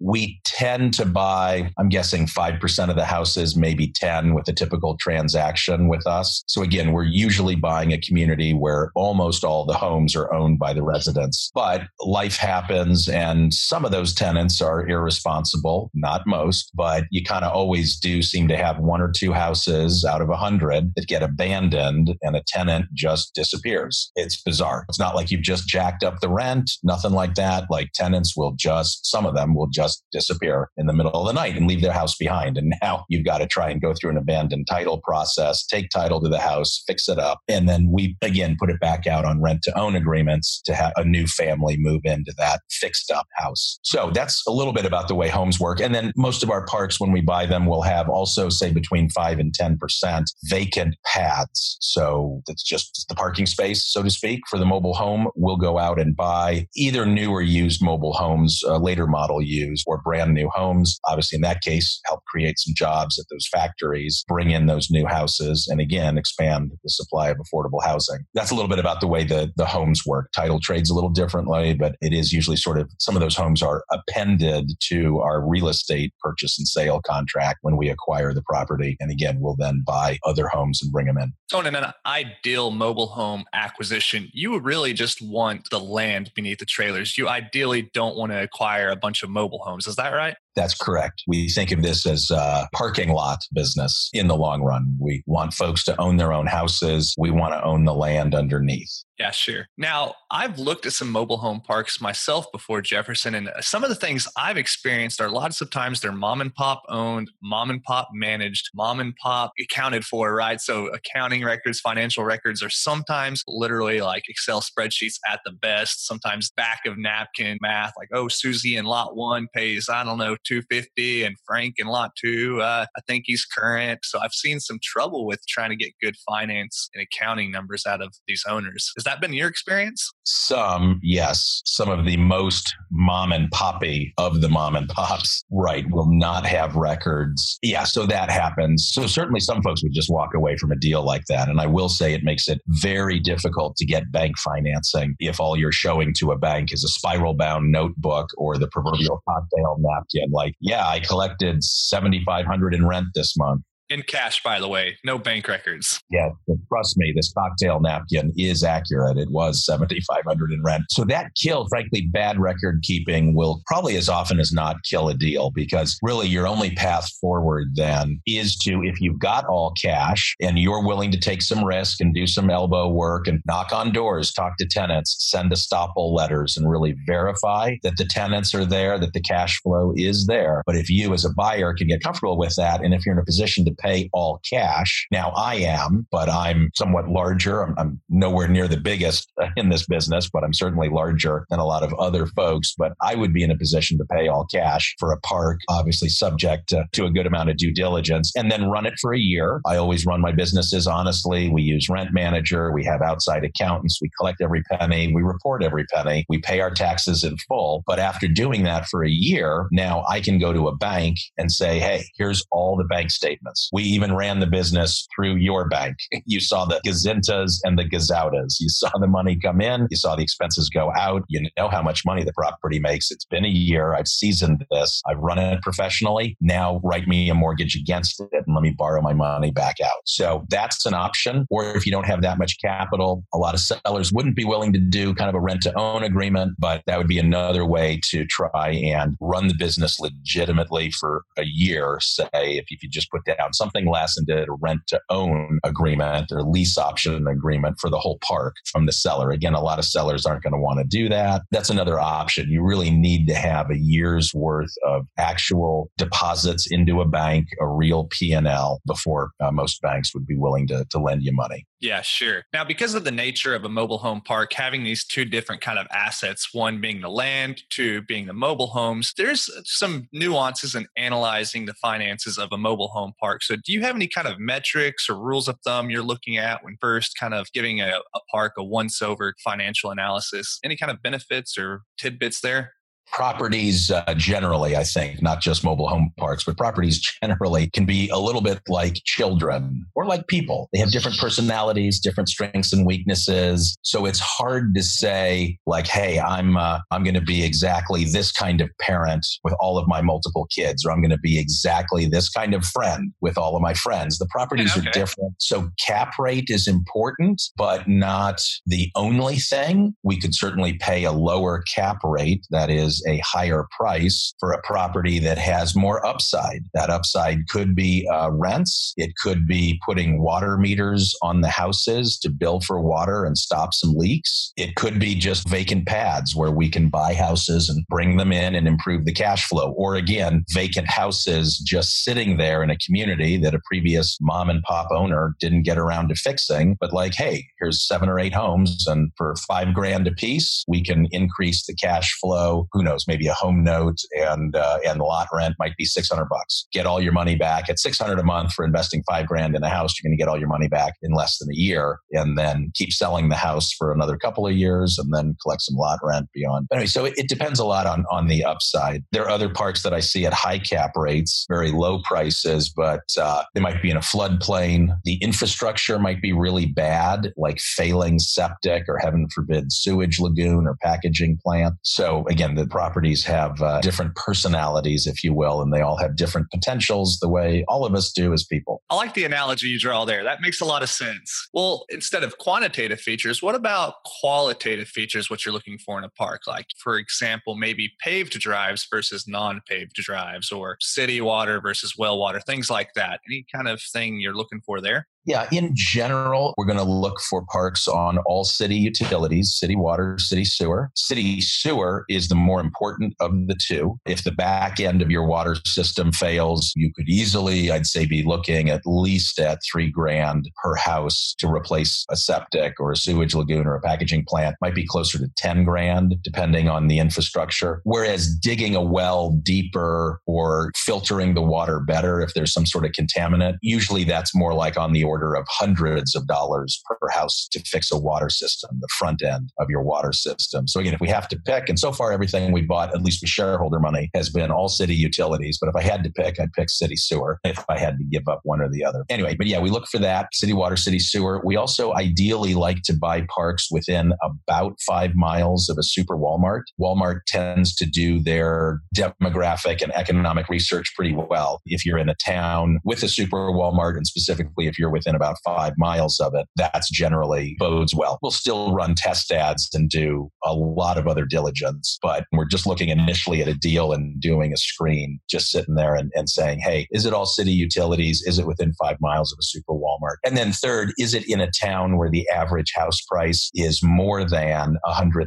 we 0.00 0.40
tend 0.44 0.94
to 0.94 1.04
buy, 1.04 1.70
I'm 1.78 1.88
guessing 1.88 2.26
5% 2.26 2.90
of 2.90 2.96
the 2.96 3.04
houses, 3.04 3.56
maybe 3.56 3.88
10 3.88 4.34
with 4.34 4.48
a 4.48 4.52
typical 4.52 4.96
transaction 4.98 5.88
with 5.88 6.06
us. 6.06 6.42
So 6.46 6.62
again, 6.62 6.92
we're 6.92 7.04
usually 7.04 7.56
buying 7.56 7.92
a 7.92 8.00
community 8.00 8.52
where 8.52 8.90
almost 8.94 9.44
all 9.44 9.66
the 9.66 9.74
homes 9.74 10.14
are 10.16 10.32
owned 10.32 10.58
by 10.58 10.72
the 10.72 10.82
residents. 10.82 11.50
But 11.54 11.82
life 12.00 12.36
happens 12.36 13.08
and 13.08 13.52
some 13.52 13.84
of 13.84 13.90
those 13.90 14.14
tenants 14.14 14.60
are 14.60 14.86
irresponsible, 14.86 15.90
not 15.94 16.26
most, 16.26 16.70
but 16.74 17.04
you 17.10 17.24
kind 17.24 17.44
of 17.44 17.52
always 17.52 17.98
do 17.98 18.22
seem 18.22 18.48
to 18.48 18.56
have 18.56 18.78
one 18.78 19.00
or 19.00 19.10
two 19.10 19.32
houses 19.32 20.04
out 20.04 20.22
of 20.22 20.30
a 20.30 20.36
hundred 20.36 20.92
that 20.96 21.06
get 21.06 21.22
abandoned 21.22 22.16
and 22.22 22.36
a 22.36 22.42
tenant 22.46 22.86
just 22.94 23.34
disappears. 23.34 24.10
It's 24.16 24.40
bizarre. 24.42 24.84
It's 24.88 24.98
not 24.98 25.14
like 25.14 25.30
you've 25.30 25.42
just 25.42 25.68
jacked 25.68 26.02
up 26.02 26.20
the 26.20 26.28
rent, 26.28 26.70
nothing 26.82 27.12
like 27.12 27.34
that. 27.34 27.64
Like 27.70 27.92
tenants 27.94 28.36
will 28.36 28.52
just, 28.52 29.06
some 29.06 29.26
of 29.26 29.34
them 29.34 29.54
will 29.54 29.68
just 29.76 30.02
disappear 30.10 30.70
in 30.76 30.86
the 30.86 30.92
middle 30.92 31.12
of 31.12 31.26
the 31.26 31.32
night 31.32 31.56
and 31.56 31.68
leave 31.68 31.82
their 31.82 31.92
house 31.92 32.16
behind. 32.16 32.56
And 32.56 32.74
now 32.82 33.04
you've 33.08 33.24
got 33.24 33.38
to 33.38 33.46
try 33.46 33.70
and 33.70 33.80
go 33.80 33.92
through 33.94 34.10
an 34.10 34.16
abandoned 34.16 34.66
title 34.68 35.00
process, 35.04 35.64
take 35.66 35.90
title 35.90 36.20
to 36.22 36.28
the 36.28 36.40
house, 36.40 36.82
fix 36.86 37.08
it 37.08 37.18
up. 37.18 37.40
And 37.48 37.68
then 37.68 37.90
we 37.92 38.16
again 38.22 38.56
put 38.58 38.70
it 38.70 38.80
back 38.80 39.06
out 39.06 39.24
on 39.24 39.42
rent 39.42 39.60
to 39.64 39.78
own 39.78 39.94
agreements 39.94 40.62
to 40.64 40.74
have 40.74 40.92
a 40.96 41.04
new 41.04 41.26
family 41.26 41.76
move 41.78 42.00
into 42.04 42.32
that 42.38 42.60
fixed 42.70 43.10
up 43.10 43.26
house. 43.34 43.78
So 43.82 44.10
that's 44.12 44.42
a 44.46 44.50
little 44.50 44.72
bit 44.72 44.86
about 44.86 45.08
the 45.08 45.14
way 45.14 45.28
homes 45.28 45.60
work. 45.60 45.80
And 45.80 45.94
then 45.94 46.12
most 46.16 46.42
of 46.42 46.50
our 46.50 46.64
parks, 46.64 46.98
when 46.98 47.12
we 47.12 47.20
buy 47.20 47.46
them, 47.46 47.66
will 47.66 47.82
have 47.82 48.08
also 48.08 48.48
say 48.48 48.72
between 48.72 49.10
five 49.10 49.38
and 49.38 49.52
10% 49.52 50.24
vacant 50.44 50.96
pads. 51.04 51.76
So 51.80 52.42
that's 52.46 52.62
just 52.62 53.06
the 53.08 53.14
parking 53.14 53.46
space, 53.46 53.84
so 53.84 54.02
to 54.02 54.10
speak, 54.10 54.40
for 54.48 54.58
the 54.58 54.66
mobile 54.66 54.94
home. 54.94 55.28
We'll 55.34 55.56
go 55.56 55.78
out 55.78 56.00
and 56.00 56.16
buy 56.16 56.66
either 56.74 57.04
new 57.04 57.30
or 57.30 57.42
used 57.42 57.82
mobile 57.82 58.12
homes, 58.12 58.62
uh, 58.66 58.78
later 58.78 59.06
model 59.06 59.42
use 59.42 59.65
or 59.86 60.00
brand 60.02 60.34
new 60.34 60.48
homes. 60.54 60.98
Obviously, 61.06 61.36
in 61.36 61.42
that 61.42 61.62
case, 61.62 62.00
help 62.06 62.24
create 62.24 62.58
some 62.58 62.74
jobs 62.76 63.18
at 63.18 63.26
those 63.30 63.48
factories, 63.48 64.24
bring 64.28 64.50
in 64.50 64.66
those 64.66 64.90
new 64.90 65.06
houses, 65.06 65.68
and 65.70 65.80
again, 65.80 66.18
expand 66.18 66.72
the 66.82 66.90
supply 66.90 67.28
of 67.30 67.38
affordable 67.38 67.82
housing. 67.82 68.18
That's 68.34 68.50
a 68.50 68.54
little 68.54 68.68
bit 68.68 68.78
about 68.78 69.00
the 69.00 69.06
way 69.06 69.24
the, 69.24 69.52
the 69.56 69.66
homes 69.66 70.04
work. 70.06 70.30
Title 70.32 70.60
trades 70.60 70.90
a 70.90 70.94
little 70.94 71.10
differently, 71.10 71.74
but 71.74 71.96
it 72.00 72.12
is 72.12 72.32
usually 72.32 72.56
sort 72.56 72.78
of 72.78 72.90
some 72.98 73.16
of 73.16 73.20
those 73.20 73.36
homes 73.36 73.62
are 73.62 73.84
appended 73.90 74.72
to 74.88 75.20
our 75.20 75.46
real 75.46 75.68
estate 75.68 76.12
purchase 76.20 76.58
and 76.58 76.66
sale 76.66 77.00
contract 77.04 77.58
when 77.62 77.76
we 77.76 77.88
acquire 77.88 78.32
the 78.32 78.42
property. 78.42 78.96
And 79.00 79.10
again, 79.10 79.38
we'll 79.40 79.56
then 79.56 79.82
buy 79.86 80.18
other 80.24 80.48
homes 80.48 80.80
and 80.82 80.92
bring 80.92 81.06
them 81.06 81.18
in. 81.18 81.32
So, 81.50 81.60
in 81.60 81.74
an 81.74 81.92
ideal 82.04 82.70
mobile 82.70 83.06
home 83.06 83.44
acquisition, 83.52 84.28
you 84.32 84.58
really 84.58 84.92
just 84.92 85.22
want 85.22 85.68
the 85.70 85.78
land 85.78 86.32
beneath 86.34 86.58
the 86.58 86.66
trailers. 86.66 87.16
You 87.16 87.28
ideally 87.28 87.90
don't 87.94 88.16
want 88.16 88.32
to 88.32 88.42
acquire 88.42 88.90
a 88.90 88.96
bunch 88.96 89.22
of 89.22 89.30
mobile 89.30 89.45
homes. 89.52 89.86
Is 89.86 89.96
that 89.96 90.12
right? 90.12 90.36
That's 90.56 90.74
correct. 90.74 91.22
We 91.26 91.48
think 91.50 91.70
of 91.70 91.82
this 91.82 92.06
as 92.06 92.30
a 92.30 92.68
parking 92.72 93.10
lot 93.10 93.38
business 93.52 94.10
in 94.12 94.26
the 94.26 94.36
long 94.36 94.62
run. 94.62 94.96
We 94.98 95.22
want 95.26 95.52
folks 95.52 95.84
to 95.84 96.00
own 96.00 96.16
their 96.16 96.32
own 96.32 96.46
houses. 96.46 97.14
We 97.18 97.30
want 97.30 97.52
to 97.52 97.62
own 97.62 97.84
the 97.84 97.94
land 97.94 98.34
underneath. 98.34 99.04
Yeah, 99.18 99.30
sure. 99.30 99.66
Now, 99.78 100.14
I've 100.30 100.58
looked 100.58 100.84
at 100.84 100.92
some 100.92 101.10
mobile 101.10 101.38
home 101.38 101.62
parks 101.62 102.02
myself 102.02 102.52
before 102.52 102.82
Jefferson, 102.82 103.34
and 103.34 103.50
some 103.60 103.82
of 103.82 103.88
the 103.88 103.94
things 103.94 104.28
I've 104.36 104.58
experienced 104.58 105.22
are 105.22 105.30
lots 105.30 105.62
of 105.62 105.70
times 105.70 106.00
they're 106.00 106.12
mom 106.12 106.42
and 106.42 106.54
pop 106.54 106.82
owned, 106.90 107.30
mom 107.42 107.70
and 107.70 107.82
pop 107.82 108.08
managed, 108.12 108.68
mom 108.74 109.00
and 109.00 109.14
pop 109.16 109.52
accounted 109.58 110.04
for, 110.04 110.34
right? 110.34 110.60
So, 110.60 110.88
accounting 110.88 111.44
records, 111.44 111.80
financial 111.80 112.24
records 112.24 112.62
are 112.62 112.68
sometimes 112.68 113.42
literally 113.48 114.02
like 114.02 114.24
Excel 114.28 114.60
spreadsheets 114.60 115.18
at 115.26 115.40
the 115.46 115.52
best, 115.52 116.06
sometimes 116.06 116.50
back 116.50 116.80
of 116.84 116.98
napkin 116.98 117.56
math, 117.62 117.94
like, 117.96 118.08
oh, 118.12 118.28
Susie 118.28 118.76
in 118.76 118.84
lot 118.84 119.16
one 119.16 119.48
pays, 119.54 119.88
I 119.88 120.04
don't 120.04 120.18
know, 120.18 120.36
250 120.46 121.24
and 121.24 121.36
Frank 121.46 121.74
in 121.78 121.86
lot 121.86 122.12
two, 122.22 122.60
uh, 122.60 122.86
I 122.96 123.00
think 123.06 123.24
he's 123.26 123.44
current. 123.44 124.00
So 124.04 124.18
I've 124.20 124.32
seen 124.32 124.60
some 124.60 124.78
trouble 124.82 125.26
with 125.26 125.40
trying 125.48 125.70
to 125.70 125.76
get 125.76 125.92
good 126.02 126.14
finance 126.28 126.88
and 126.94 127.02
accounting 127.02 127.50
numbers 127.50 127.84
out 127.86 128.02
of 128.02 128.14
these 128.26 128.44
owners. 128.48 128.92
Has 128.96 129.04
that 129.04 129.20
been 129.20 129.32
your 129.32 129.48
experience? 129.48 130.12
Some, 130.24 131.00
yes. 131.02 131.62
Some 131.64 131.88
of 131.88 132.04
the 132.04 132.16
most 132.16 132.74
mom 132.90 133.32
and 133.32 133.50
poppy 133.50 134.12
of 134.18 134.40
the 134.40 134.48
mom 134.48 134.76
and 134.76 134.88
pops, 134.88 135.44
right, 135.50 135.84
will 135.90 136.08
not 136.10 136.46
have 136.46 136.76
records. 136.76 137.58
Yeah, 137.62 137.84
so 137.84 138.06
that 138.06 138.30
happens. 138.30 138.88
So 138.92 139.06
certainly 139.06 139.40
some 139.40 139.62
folks 139.62 139.82
would 139.82 139.92
just 139.92 140.10
walk 140.10 140.34
away 140.34 140.56
from 140.56 140.72
a 140.72 140.76
deal 140.76 141.02
like 141.02 141.24
that. 141.28 141.48
And 141.48 141.60
I 141.60 141.66
will 141.66 141.88
say 141.88 142.12
it 142.12 142.24
makes 142.24 142.48
it 142.48 142.60
very 142.68 143.18
difficult 143.18 143.76
to 143.76 143.86
get 143.86 144.10
bank 144.12 144.38
financing 144.38 145.14
if 145.18 145.40
all 145.40 145.56
you're 145.56 145.72
showing 145.72 146.12
to 146.18 146.32
a 146.32 146.38
bank 146.38 146.72
is 146.72 146.84
a 146.84 146.88
spiral 146.88 147.34
bound 147.34 147.70
notebook 147.72 148.28
or 148.36 148.56
the 148.56 148.68
proverbial 148.68 149.22
cocktail 149.28 149.76
napkin 149.78 150.30
like, 150.36 150.54
yeah, 150.60 150.86
I 150.86 151.00
collected 151.00 151.64
7500 151.64 152.74
in 152.74 152.86
rent 152.86 153.06
this 153.14 153.36
month 153.36 153.62
in 153.88 154.02
cash, 154.02 154.42
by 154.42 154.58
the 154.60 154.68
way, 154.68 154.96
no 155.04 155.18
bank 155.18 155.48
records. 155.48 156.00
Yeah, 156.10 156.30
trust 156.68 156.96
me, 156.96 157.12
this 157.14 157.32
cocktail 157.32 157.80
napkin 157.80 158.32
is 158.36 158.64
accurate. 158.64 159.18
It 159.18 159.30
was 159.30 159.64
7500 159.64 160.52
in 160.52 160.62
rent. 160.62 160.84
So 160.90 161.04
that 161.04 161.32
killed, 161.40 161.68
frankly, 161.68 162.08
bad 162.12 162.38
record 162.40 162.80
keeping 162.82 163.34
will 163.34 163.62
probably 163.66 163.96
as 163.96 164.08
often 164.08 164.40
as 164.40 164.52
not 164.52 164.76
kill 164.84 165.08
a 165.08 165.14
deal 165.14 165.50
because 165.50 165.98
really 166.02 166.26
your 166.26 166.46
only 166.46 166.70
path 166.70 167.08
forward 167.20 167.68
then 167.74 168.20
is 168.26 168.56
to, 168.58 168.82
if 168.82 169.00
you've 169.00 169.18
got 169.18 169.44
all 169.46 169.72
cash 169.80 170.34
and 170.40 170.58
you're 170.58 170.84
willing 170.84 171.10
to 171.12 171.20
take 171.20 171.42
some 171.42 171.64
risk 171.64 172.00
and 172.00 172.14
do 172.14 172.26
some 172.26 172.50
elbow 172.50 172.88
work 172.88 173.26
and 173.28 173.40
knock 173.46 173.72
on 173.72 173.92
doors, 173.92 174.32
talk 174.32 174.56
to 174.58 174.66
tenants, 174.66 175.16
send 175.20 175.52
estoppel 175.52 176.12
letters 176.12 176.56
and 176.56 176.68
really 176.68 176.94
verify 177.06 177.76
that 177.82 177.96
the 177.96 178.04
tenants 178.04 178.54
are 178.54 178.64
there, 178.64 178.98
that 178.98 179.12
the 179.12 179.20
cash 179.20 179.60
flow 179.60 179.92
is 179.96 180.26
there. 180.26 180.62
But 180.66 180.76
if 180.76 180.90
you 180.90 181.14
as 181.14 181.24
a 181.24 181.32
buyer 181.32 181.72
can 181.74 181.86
get 181.86 182.02
comfortable 182.02 182.36
with 182.36 182.54
that, 182.56 182.82
and 182.82 182.92
if 182.92 183.06
you're 183.06 183.14
in 183.14 183.20
a 183.20 183.24
position 183.24 183.64
to 183.64 183.75
pay 183.78 184.08
all 184.12 184.40
cash. 184.48 185.06
Now 185.10 185.30
I 185.36 185.56
am, 185.56 186.06
but 186.10 186.28
I'm 186.28 186.70
somewhat 186.74 187.08
larger. 187.08 187.62
I'm, 187.62 187.74
I'm, 187.78 188.00
nowhere 188.08 188.48
near 188.48 188.68
the 188.68 188.76
biggest 188.76 189.30
uh, 189.40 189.48
in 189.56 189.68
this 189.68 189.86
business, 189.86 190.30
but 190.32 190.42
I'm 190.42 190.54
certainly 190.54 190.88
larger 190.88 191.46
than 191.50 191.58
a 191.58 191.66
lot 191.66 191.82
of 191.82 191.92
other 191.94 192.26
folks. 192.26 192.74
But 192.76 192.92
I 193.02 193.14
would 193.14 193.32
be 193.32 193.42
in 193.42 193.50
a 193.50 193.56
position 193.56 193.98
to 193.98 194.04
pay 194.04 194.28
all 194.28 194.46
cash 194.46 194.94
for 194.98 195.12
a 195.12 195.20
park, 195.20 195.60
obviously 195.68 196.08
subject 196.08 196.68
to, 196.70 196.84
to 196.92 197.04
a 197.04 197.10
good 197.10 197.26
amount 197.26 197.50
of 197.50 197.56
due 197.56 197.72
diligence, 197.72 198.32
and 198.36 198.50
then 198.50 198.70
run 198.70 198.86
it 198.86 198.94
for 199.00 199.12
a 199.12 199.18
year. 199.18 199.60
I 199.66 199.76
always 199.76 200.06
run 200.06 200.20
my 200.20 200.32
businesses 200.32 200.86
honestly. 200.86 201.48
We 201.48 201.62
use 201.62 201.88
Rent 201.88 202.12
Manager. 202.12 202.72
We 202.72 202.84
have 202.84 203.02
outside 203.02 203.44
accountants. 203.44 203.98
We 204.00 204.10
collect 204.18 204.40
every 204.40 204.62
penny. 204.64 205.12
We 205.12 205.22
report 205.22 205.62
every 205.62 205.84
penny. 205.86 206.24
We 206.28 206.38
pay 206.38 206.60
our 206.60 206.70
taxes 206.70 207.24
in 207.24 207.36
full. 207.48 207.82
But 207.86 207.98
after 207.98 208.28
doing 208.28 208.64
that 208.64 208.86
for 208.86 209.04
a 209.04 209.10
year, 209.10 209.68
now 209.70 210.04
I 210.08 210.20
can 210.20 210.38
go 210.38 210.52
to 210.52 210.68
a 210.68 210.76
bank 210.76 211.18
and 211.36 211.50
say, 211.50 211.78
hey, 211.78 212.04
here's 212.16 212.44
all 212.50 212.76
the 212.76 212.84
bank 212.84 213.10
statements. 213.10 213.65
We 213.72 213.82
even 213.84 214.14
ran 214.14 214.40
the 214.40 214.46
business 214.46 215.06
through 215.14 215.36
your 215.36 215.68
bank. 215.68 215.96
You 216.28 216.40
saw 216.40 216.64
the 216.64 216.80
gazintas 216.84 217.60
and 217.62 217.78
the 217.78 217.84
gazautas. 217.84 218.56
You 218.58 218.68
saw 218.68 218.90
the 218.98 219.06
money 219.06 219.38
come 219.38 219.60
in. 219.60 219.86
You 219.90 219.96
saw 219.96 220.16
the 220.16 220.22
expenses 220.22 220.68
go 220.68 220.90
out. 220.96 221.22
You 221.28 221.48
know 221.56 221.68
how 221.68 221.82
much 221.82 222.04
money 222.04 222.24
the 222.24 222.32
property 222.32 222.80
makes. 222.80 223.10
It's 223.12 223.24
been 223.24 223.44
a 223.44 223.48
year. 223.48 223.94
I've 223.94 224.08
seasoned 224.08 224.64
this. 224.70 225.02
I've 225.08 225.18
run 225.18 225.38
it 225.38 225.62
professionally. 225.62 226.36
Now 226.40 226.80
write 226.82 227.06
me 227.06 227.30
a 227.30 227.34
mortgage 227.34 227.76
against 227.76 228.20
it 228.20 228.28
and 228.32 228.54
let 228.54 228.62
me 228.62 228.74
borrow 228.76 229.02
my 229.02 229.12
money 229.12 229.50
back 229.52 229.76
out. 229.84 230.02
So 230.04 230.46
that's 230.50 230.84
an 230.84 230.94
option. 230.94 231.46
Or 231.48 231.76
if 231.76 231.86
you 231.86 231.92
don't 231.92 232.06
have 232.06 232.22
that 232.22 232.38
much 232.38 232.56
capital, 232.60 233.24
a 233.32 233.38
lot 233.38 233.54
of 233.54 233.60
sellers 233.60 234.12
wouldn't 234.12 234.36
be 234.36 234.44
willing 234.44 234.72
to 234.72 234.78
do 234.78 235.14
kind 235.14 235.28
of 235.28 235.34
a 235.34 235.40
rent 235.40 235.62
to 235.62 235.78
own 235.78 236.02
agreement, 236.02 236.54
but 236.58 236.82
that 236.86 236.98
would 236.98 237.08
be 237.08 237.18
another 237.18 237.64
way 237.64 238.00
to 238.06 238.24
try 238.26 238.70
and 238.70 239.16
run 239.20 239.48
the 239.48 239.54
business 239.54 240.00
legitimately 240.00 240.90
for 240.90 241.24
a 241.36 241.44
year. 241.44 241.98
Say, 242.00 242.28
if 242.32 242.66
you 242.70 242.88
just 242.88 243.10
put 243.10 243.24
down 243.24 243.52
something 243.56 243.90
less 243.90 244.16
and 244.16 244.26
did 244.26 244.48
a 244.48 244.52
rent 244.52 244.80
to 244.88 245.00
own 245.10 245.58
agreement 245.64 246.30
or 246.32 246.42
lease 246.42 246.78
option 246.78 247.26
agreement 247.26 247.76
for 247.80 247.90
the 247.90 247.98
whole 247.98 248.18
park 248.22 248.56
from 248.70 248.86
the 248.86 248.92
seller. 248.92 249.30
Again, 249.30 249.54
a 249.54 249.60
lot 249.60 249.78
of 249.78 249.84
sellers 249.84 250.26
aren't 250.26 250.42
going 250.42 250.52
to 250.52 250.58
want 250.58 250.78
to 250.78 250.84
do 250.84 251.08
that. 251.08 251.42
That's 251.50 251.70
another 251.70 251.98
option. 251.98 252.50
You 252.50 252.62
really 252.62 252.90
need 252.90 253.26
to 253.28 253.34
have 253.34 253.70
a 253.70 253.78
year's 253.78 254.32
worth 254.34 254.74
of 254.84 255.06
actual 255.18 255.90
deposits 255.96 256.66
into 256.70 257.00
a 257.00 257.08
bank, 257.08 257.46
a 257.60 257.66
real 257.66 258.04
P&L 258.10 258.80
before 258.86 259.30
uh, 259.40 259.50
most 259.50 259.80
banks 259.82 260.14
would 260.14 260.26
be 260.26 260.36
willing 260.36 260.66
to, 260.68 260.84
to 260.90 260.98
lend 260.98 261.22
you 261.22 261.32
money. 261.32 261.66
Yeah, 261.78 262.00
sure. 262.00 262.44
Now, 262.52 262.64
because 262.64 262.94
of 262.94 263.04
the 263.04 263.10
nature 263.10 263.54
of 263.54 263.64
a 263.64 263.68
mobile 263.68 263.98
home 263.98 264.22
park, 264.22 264.52
having 264.54 264.82
these 264.82 265.04
two 265.04 265.26
different 265.26 265.60
kind 265.60 265.78
of 265.78 265.86
assets, 265.92 266.48
one 266.52 266.80
being 266.80 267.02
the 267.02 267.10
land, 267.10 267.62
two 267.68 268.02
being 268.02 268.26
the 268.26 268.32
mobile 268.32 268.68
homes, 268.68 269.12
there's 269.16 269.50
some 269.64 270.08
nuances 270.12 270.74
in 270.74 270.86
analyzing 270.96 271.66
the 271.66 271.74
finances 271.74 272.38
of 272.38 272.48
a 272.50 272.56
mobile 272.56 272.88
home 272.88 273.12
park. 273.20 273.42
So, 273.46 273.54
do 273.54 273.72
you 273.72 273.82
have 273.82 273.94
any 273.94 274.08
kind 274.08 274.26
of 274.26 274.40
metrics 274.40 275.08
or 275.08 275.16
rules 275.18 275.46
of 275.46 275.56
thumb 275.64 275.88
you're 275.88 276.02
looking 276.02 276.36
at 276.36 276.64
when 276.64 276.76
first 276.80 277.16
kind 277.16 277.32
of 277.32 277.46
giving 277.52 277.80
a, 277.80 278.00
a 278.14 278.20
park 278.30 278.54
a 278.58 278.64
once 278.64 279.00
over 279.00 279.34
financial 279.44 279.90
analysis? 279.90 280.58
Any 280.64 280.76
kind 280.76 280.90
of 280.90 281.00
benefits 281.00 281.56
or 281.56 281.82
tidbits 281.96 282.40
there? 282.40 282.72
Properties 283.12 283.90
uh, 283.90 284.14
generally, 284.16 284.76
I 284.76 284.84
think, 284.84 285.22
not 285.22 285.40
just 285.40 285.64
mobile 285.64 285.88
home 285.88 286.12
parks, 286.18 286.44
but 286.44 286.56
properties 286.56 287.00
generally 287.22 287.70
can 287.70 287.86
be 287.86 288.08
a 288.10 288.18
little 288.18 288.42
bit 288.42 288.60
like 288.68 289.00
children 289.04 289.86
or 289.94 290.04
like 290.04 290.26
people. 290.26 290.68
They 290.72 290.78
have 290.78 290.90
different 290.90 291.18
personalities, 291.18 292.00
different 292.00 292.28
strengths 292.28 292.72
and 292.72 292.86
weaknesses. 292.86 293.76
So 293.82 294.06
it's 294.06 294.20
hard 294.20 294.74
to 294.74 294.82
say 294.82 295.58
like, 295.66 295.86
"Hey, 295.86 296.20
I'm 296.20 296.56
uh, 296.56 296.80
I'm 296.90 297.04
going 297.04 297.14
to 297.14 297.20
be 297.20 297.44
exactly 297.44 298.04
this 298.04 298.32
kind 298.32 298.60
of 298.60 298.70
parent 298.80 299.26
with 299.44 299.54
all 299.60 299.78
of 299.78 299.86
my 299.88 300.02
multiple 300.02 300.46
kids, 300.54 300.84
or 300.84 300.92
I'm 300.92 301.00
going 301.00 301.10
to 301.10 301.18
be 301.18 301.38
exactly 301.38 302.06
this 302.06 302.28
kind 302.28 302.54
of 302.54 302.64
friend 302.64 303.12
with 303.20 303.38
all 303.38 303.56
of 303.56 303.62
my 303.62 303.74
friends." 303.74 304.18
The 304.18 304.26
properties 304.26 304.74
yeah, 304.76 304.80
okay. 304.80 304.88
are 304.88 304.92
different. 304.92 305.34
So 305.38 305.70
cap 305.84 306.14
rate 306.18 306.48
is 306.48 306.66
important, 306.66 307.42
but 307.56 307.88
not 307.88 308.42
the 308.66 308.90
only 308.94 309.36
thing. 309.36 309.94
We 310.02 310.20
could 310.20 310.34
certainly 310.34 310.74
pay 310.74 311.04
a 311.04 311.12
lower 311.12 311.62
cap 311.74 311.98
rate 312.04 312.46
that 312.50 312.70
is 312.70 312.95
a 313.08 313.20
higher 313.24 313.66
price 313.76 314.34
for 314.38 314.52
a 314.52 314.62
property 314.62 315.18
that 315.20 315.38
has 315.38 315.74
more 315.76 316.04
upside. 316.04 316.62
That 316.74 316.90
upside 316.90 317.48
could 317.48 317.74
be 317.74 318.08
uh, 318.12 318.30
rents, 318.30 318.94
it 318.96 319.12
could 319.22 319.46
be 319.46 319.80
putting 319.84 320.22
water 320.22 320.56
meters 320.56 321.14
on 321.22 321.40
the 321.40 321.48
houses 321.48 322.18
to 322.20 322.30
bill 322.30 322.60
for 322.60 322.80
water 322.80 323.24
and 323.24 323.36
stop 323.36 323.74
some 323.74 323.94
leaks. 323.94 324.52
It 324.56 324.74
could 324.76 324.98
be 324.98 325.14
just 325.14 325.48
vacant 325.48 325.86
pads 325.86 326.34
where 326.34 326.50
we 326.50 326.68
can 326.68 326.88
buy 326.88 327.14
houses 327.14 327.68
and 327.68 327.84
bring 327.88 328.16
them 328.16 328.32
in 328.32 328.54
and 328.54 328.66
improve 328.66 329.04
the 329.04 329.12
cash 329.12 329.46
flow. 329.46 329.72
Or 329.72 329.94
again, 329.94 330.44
vacant 330.52 330.88
houses 330.88 331.58
just 331.58 332.04
sitting 332.04 332.36
there 332.36 332.62
in 332.62 332.70
a 332.70 332.78
community 332.78 333.36
that 333.38 333.54
a 333.54 333.60
previous 333.64 334.16
mom 334.20 334.50
and 334.50 334.62
pop 334.62 334.88
owner 334.90 335.34
didn't 335.40 335.62
get 335.62 335.78
around 335.78 336.08
to 336.08 336.14
fixing. 336.14 336.76
But 336.80 336.92
like, 336.92 337.14
hey, 337.14 337.46
here's 337.58 337.86
seven 337.86 338.08
or 338.08 338.18
eight 338.18 338.34
homes, 338.34 338.84
and 338.86 339.10
for 339.16 339.34
five 339.48 339.74
grand 339.74 340.06
a 340.06 340.12
piece, 340.12 340.64
we 340.68 340.82
can 340.82 341.06
increase 341.10 341.66
the 341.66 341.74
cash 341.74 342.16
flow. 342.20 342.68
Who 342.72 342.82
knows, 342.86 343.04
maybe 343.06 343.26
a 343.26 343.34
home 343.34 343.62
note 343.62 343.98
and 344.16 344.56
uh, 344.56 344.78
and 344.86 345.00
lot 345.00 345.28
rent 345.32 345.54
might 345.58 345.76
be 345.76 345.84
600 345.84 346.24
bucks. 346.28 346.66
Get 346.72 346.86
all 346.86 347.00
your 347.00 347.12
money 347.12 347.36
back 347.36 347.68
at 347.68 347.78
600 347.78 348.18
a 348.18 348.22
month 348.22 348.52
for 348.52 348.64
investing 348.64 349.02
five 349.08 349.26
grand 349.26 349.54
in 349.54 349.62
a 349.62 349.68
house. 349.68 349.94
You're 349.98 350.08
going 350.08 350.16
to 350.16 350.20
get 350.20 350.28
all 350.28 350.38
your 350.38 350.48
money 350.48 350.68
back 350.68 350.94
in 351.02 351.12
less 351.12 351.38
than 351.38 351.48
a 351.50 351.56
year, 351.56 351.98
and 352.12 352.38
then 352.38 352.70
keep 352.74 352.92
selling 352.92 353.28
the 353.28 353.36
house 353.36 353.72
for 353.72 353.92
another 353.92 354.16
couple 354.16 354.46
of 354.46 354.54
years, 354.54 354.98
and 354.98 355.12
then 355.14 355.36
collect 355.42 355.62
some 355.62 355.76
lot 355.76 355.98
rent 356.02 356.28
beyond. 356.32 356.66
Anyway, 356.72 356.86
so 356.86 357.04
it, 357.04 357.14
it 357.16 357.28
depends 357.28 357.58
a 357.58 357.64
lot 357.64 357.86
on 357.86 358.04
on 358.10 358.28
the 358.28 358.44
upside. 358.44 359.04
There 359.12 359.24
are 359.24 359.30
other 359.30 359.48
parts 359.48 359.82
that 359.82 359.92
I 359.92 360.00
see 360.00 360.26
at 360.26 360.32
high 360.32 360.58
cap 360.58 360.92
rates, 360.96 361.46
very 361.48 361.70
low 361.70 362.00
prices, 362.02 362.72
but 362.74 363.02
uh, 363.20 363.42
they 363.54 363.60
might 363.60 363.82
be 363.82 363.90
in 363.90 363.96
a 363.96 364.00
floodplain. 364.00 364.96
The 365.04 365.16
infrastructure 365.22 365.98
might 365.98 366.22
be 366.22 366.32
really 366.32 366.66
bad, 366.66 367.32
like 367.36 367.58
failing 367.58 368.18
septic 368.18 368.84
or 368.88 368.98
heaven 368.98 369.28
forbid 369.34 369.72
sewage 369.72 370.18
lagoon 370.20 370.66
or 370.66 370.76
packaging 370.82 371.38
plant. 371.42 371.74
So 371.82 372.24
again, 372.28 372.54
the 372.54 372.66
properties 372.76 373.24
have 373.24 373.62
uh, 373.62 373.80
different 373.80 374.14
personalities, 374.16 375.06
if 375.06 375.24
you 375.24 375.32
will, 375.32 375.62
and 375.62 375.72
they 375.72 375.80
all 375.80 375.96
have 375.96 376.14
different 376.14 376.50
potentials 376.50 377.18
the 377.22 377.28
way 377.28 377.64
all 377.68 377.86
of 377.86 377.94
us 377.94 378.12
do 378.12 378.34
as 378.34 378.44
people. 378.44 378.82
I 378.90 378.96
like 378.96 379.14
the 379.14 379.24
analogy 379.24 379.68
you 379.68 379.78
draw 379.78 380.04
there. 380.04 380.22
That 380.22 380.42
makes 380.42 380.60
a 380.60 380.66
lot 380.66 380.82
of 380.82 380.90
sense. 380.90 381.48
Well, 381.54 381.86
instead 381.88 382.22
of 382.22 382.36
quantitative 382.36 383.00
features, 383.00 383.40
what 383.40 383.54
about 383.54 383.94
qualitative 384.20 384.88
features, 384.88 385.30
what 385.30 385.46
you're 385.46 385.54
looking 385.54 385.78
for 385.78 385.96
in 385.96 386.04
a 386.04 386.10
park? 386.10 386.42
Like, 386.46 386.66
for 386.76 386.98
example, 386.98 387.56
maybe 387.56 387.92
paved 387.98 388.38
drives 388.38 388.86
versus 388.90 389.26
non 389.26 389.62
paved 389.66 389.94
drives 389.94 390.52
or 390.52 390.76
city 390.82 391.22
water 391.22 391.62
versus 391.62 391.94
well 391.96 392.18
water, 392.18 392.40
things 392.40 392.68
like 392.68 392.90
that. 392.94 393.20
Any 393.26 393.46
kind 393.54 393.68
of 393.68 393.80
thing 393.80 394.20
you're 394.20 394.36
looking 394.36 394.60
for 394.60 394.82
there? 394.82 395.08
Yeah, 395.26 395.48
in 395.50 395.72
general, 395.74 396.54
we're 396.56 396.66
going 396.66 396.78
to 396.78 396.84
look 396.84 397.20
for 397.20 397.44
parks 397.46 397.88
on 397.88 398.18
all 398.26 398.44
city 398.44 398.76
utilities 398.76 399.52
city 399.52 399.74
water, 399.74 400.18
city 400.20 400.44
sewer. 400.44 400.90
City 400.94 401.40
sewer 401.40 402.04
is 402.08 402.28
the 402.28 402.36
more 402.36 402.60
important 402.60 403.16
of 403.18 403.32
the 403.48 403.56
two. 403.60 403.98
If 404.06 404.22
the 404.22 404.30
back 404.30 404.78
end 404.78 405.02
of 405.02 405.10
your 405.10 405.26
water 405.26 405.56
system 405.66 406.12
fails, 406.12 406.72
you 406.76 406.92
could 406.94 407.08
easily, 407.08 407.72
I'd 407.72 407.86
say, 407.86 408.06
be 408.06 408.22
looking 408.22 408.70
at 408.70 408.82
least 408.86 409.40
at 409.40 409.58
three 409.68 409.90
grand 409.90 410.48
per 410.62 410.76
house 410.76 411.34
to 411.38 411.48
replace 411.48 412.04
a 412.08 412.16
septic 412.16 412.78
or 412.78 412.92
a 412.92 412.96
sewage 412.96 413.34
lagoon 413.34 413.66
or 413.66 413.74
a 413.74 413.80
packaging 413.80 414.26
plant. 414.28 414.54
Might 414.60 414.76
be 414.76 414.86
closer 414.86 415.18
to 415.18 415.28
10 415.36 415.64
grand, 415.64 416.14
depending 416.22 416.68
on 416.68 416.86
the 416.86 417.00
infrastructure. 417.00 417.80
Whereas 417.82 418.32
digging 418.32 418.76
a 418.76 418.82
well 418.82 419.30
deeper 419.42 420.20
or 420.26 420.70
filtering 420.76 421.34
the 421.34 421.42
water 421.42 421.80
better, 421.80 422.20
if 422.20 422.34
there's 422.34 422.52
some 422.52 422.66
sort 422.66 422.84
of 422.84 422.92
contaminant, 422.92 423.56
usually 423.60 424.04
that's 424.04 424.32
more 424.32 424.54
like 424.54 424.78
on 424.78 424.92
the 424.92 425.02
order 425.02 425.15
order 425.16 425.34
of 425.34 425.46
hundreds 425.48 426.14
of 426.14 426.26
dollars 426.26 426.82
per 426.84 427.08
house 427.08 427.48
to 427.50 427.60
fix 427.60 427.90
a 427.90 427.98
water 427.98 428.28
system, 428.28 428.78
the 428.80 428.88
front 428.98 429.22
end 429.22 429.50
of 429.58 429.70
your 429.70 429.82
water 429.82 430.12
system. 430.12 430.68
So 430.68 430.78
again, 430.78 430.92
if 430.92 431.00
we 431.00 431.08
have 431.08 431.26
to 431.28 431.38
pick, 431.38 431.70
and 431.70 431.78
so 431.78 431.90
far 431.90 432.12
everything 432.12 432.52
we 432.52 432.60
bought, 432.60 432.94
at 432.94 433.02
least 433.02 433.22
with 433.22 433.30
shareholder 433.30 433.80
money, 433.80 434.10
has 434.14 434.28
been 434.28 434.50
all 434.50 434.68
city 434.68 434.94
utilities. 434.94 435.56
But 435.58 435.70
if 435.70 435.76
I 435.76 435.80
had 435.80 436.04
to 436.04 436.10
pick, 436.10 436.38
I'd 436.38 436.52
pick 436.52 436.68
city 436.68 436.96
sewer 436.96 437.38
if 437.44 437.64
I 437.70 437.78
had 437.78 437.96
to 437.96 438.04
give 438.04 438.28
up 438.28 438.40
one 438.42 438.60
or 438.60 438.68
the 438.68 438.84
other. 438.84 439.04
Anyway, 439.08 439.36
but 439.36 439.46
yeah, 439.46 439.58
we 439.58 439.70
look 439.70 439.86
for 439.86 439.98
that 439.98 440.28
city 440.34 440.52
water, 440.52 440.76
city 440.76 440.98
sewer. 440.98 441.40
We 441.42 441.56
also 441.56 441.94
ideally 441.94 442.54
like 442.54 442.82
to 442.82 442.94
buy 442.94 443.26
parks 443.34 443.68
within 443.70 444.12
about 444.22 444.76
five 444.86 445.14
miles 445.14 445.70
of 445.70 445.78
a 445.78 445.82
super 445.82 446.16
Walmart. 446.16 446.62
Walmart 446.78 447.20
tends 447.26 447.74
to 447.76 447.86
do 447.86 448.20
their 448.20 448.80
demographic 448.94 449.80
and 449.80 449.94
economic 449.94 450.50
research 450.50 450.92
pretty 450.94 451.14
well. 451.14 451.62
If 451.64 451.86
you're 451.86 451.98
in 451.98 452.10
a 452.10 452.14
town 452.14 452.80
with 452.84 453.02
a 453.02 453.08
super 453.08 453.50
Walmart, 453.50 453.96
and 453.96 454.06
specifically 454.06 454.66
if 454.66 454.78
you're 454.78 454.90
within 455.06 455.16
about 455.16 455.36
five 455.44 455.72
miles 455.78 456.18
of 456.20 456.34
it, 456.34 456.46
that's 456.56 456.90
generally 456.90 457.54
bodes 457.58 457.94
well. 457.94 458.18
We'll 458.22 458.32
still 458.32 458.74
run 458.74 458.94
test 458.96 459.30
ads 459.30 459.68
and 459.72 459.88
do 459.88 460.30
a 460.44 460.52
lot 460.52 460.98
of 460.98 461.06
other 461.06 461.24
diligence, 461.24 461.98
but 462.02 462.24
we're 462.32 462.46
just 462.46 462.66
looking 462.66 462.88
initially 462.88 463.40
at 463.40 463.48
a 463.48 463.54
deal 463.54 463.92
and 463.92 464.20
doing 464.20 464.52
a 464.52 464.56
screen, 464.56 465.20
just 465.30 465.50
sitting 465.50 465.76
there 465.76 465.94
and, 465.94 466.10
and 466.14 466.28
saying, 466.28 466.58
hey, 466.58 466.88
is 466.90 467.06
it 467.06 467.12
all 467.12 467.26
city 467.26 467.52
utilities? 467.52 468.22
Is 468.26 468.38
it 468.38 468.46
within 468.46 468.72
five 468.74 468.96
miles 469.00 469.32
of 469.32 469.38
a 469.38 469.44
super 469.44 469.74
Walmart? 469.74 470.16
And 470.24 470.36
then 470.36 470.52
third, 470.52 470.90
is 470.98 471.14
it 471.14 471.28
in 471.28 471.40
a 471.40 471.50
town 471.50 471.96
where 471.96 472.10
the 472.10 472.28
average 472.28 472.72
house 472.74 473.00
price 473.08 473.50
is 473.54 473.80
more 473.82 474.24
than 474.24 474.76
$100,000? 474.86 475.24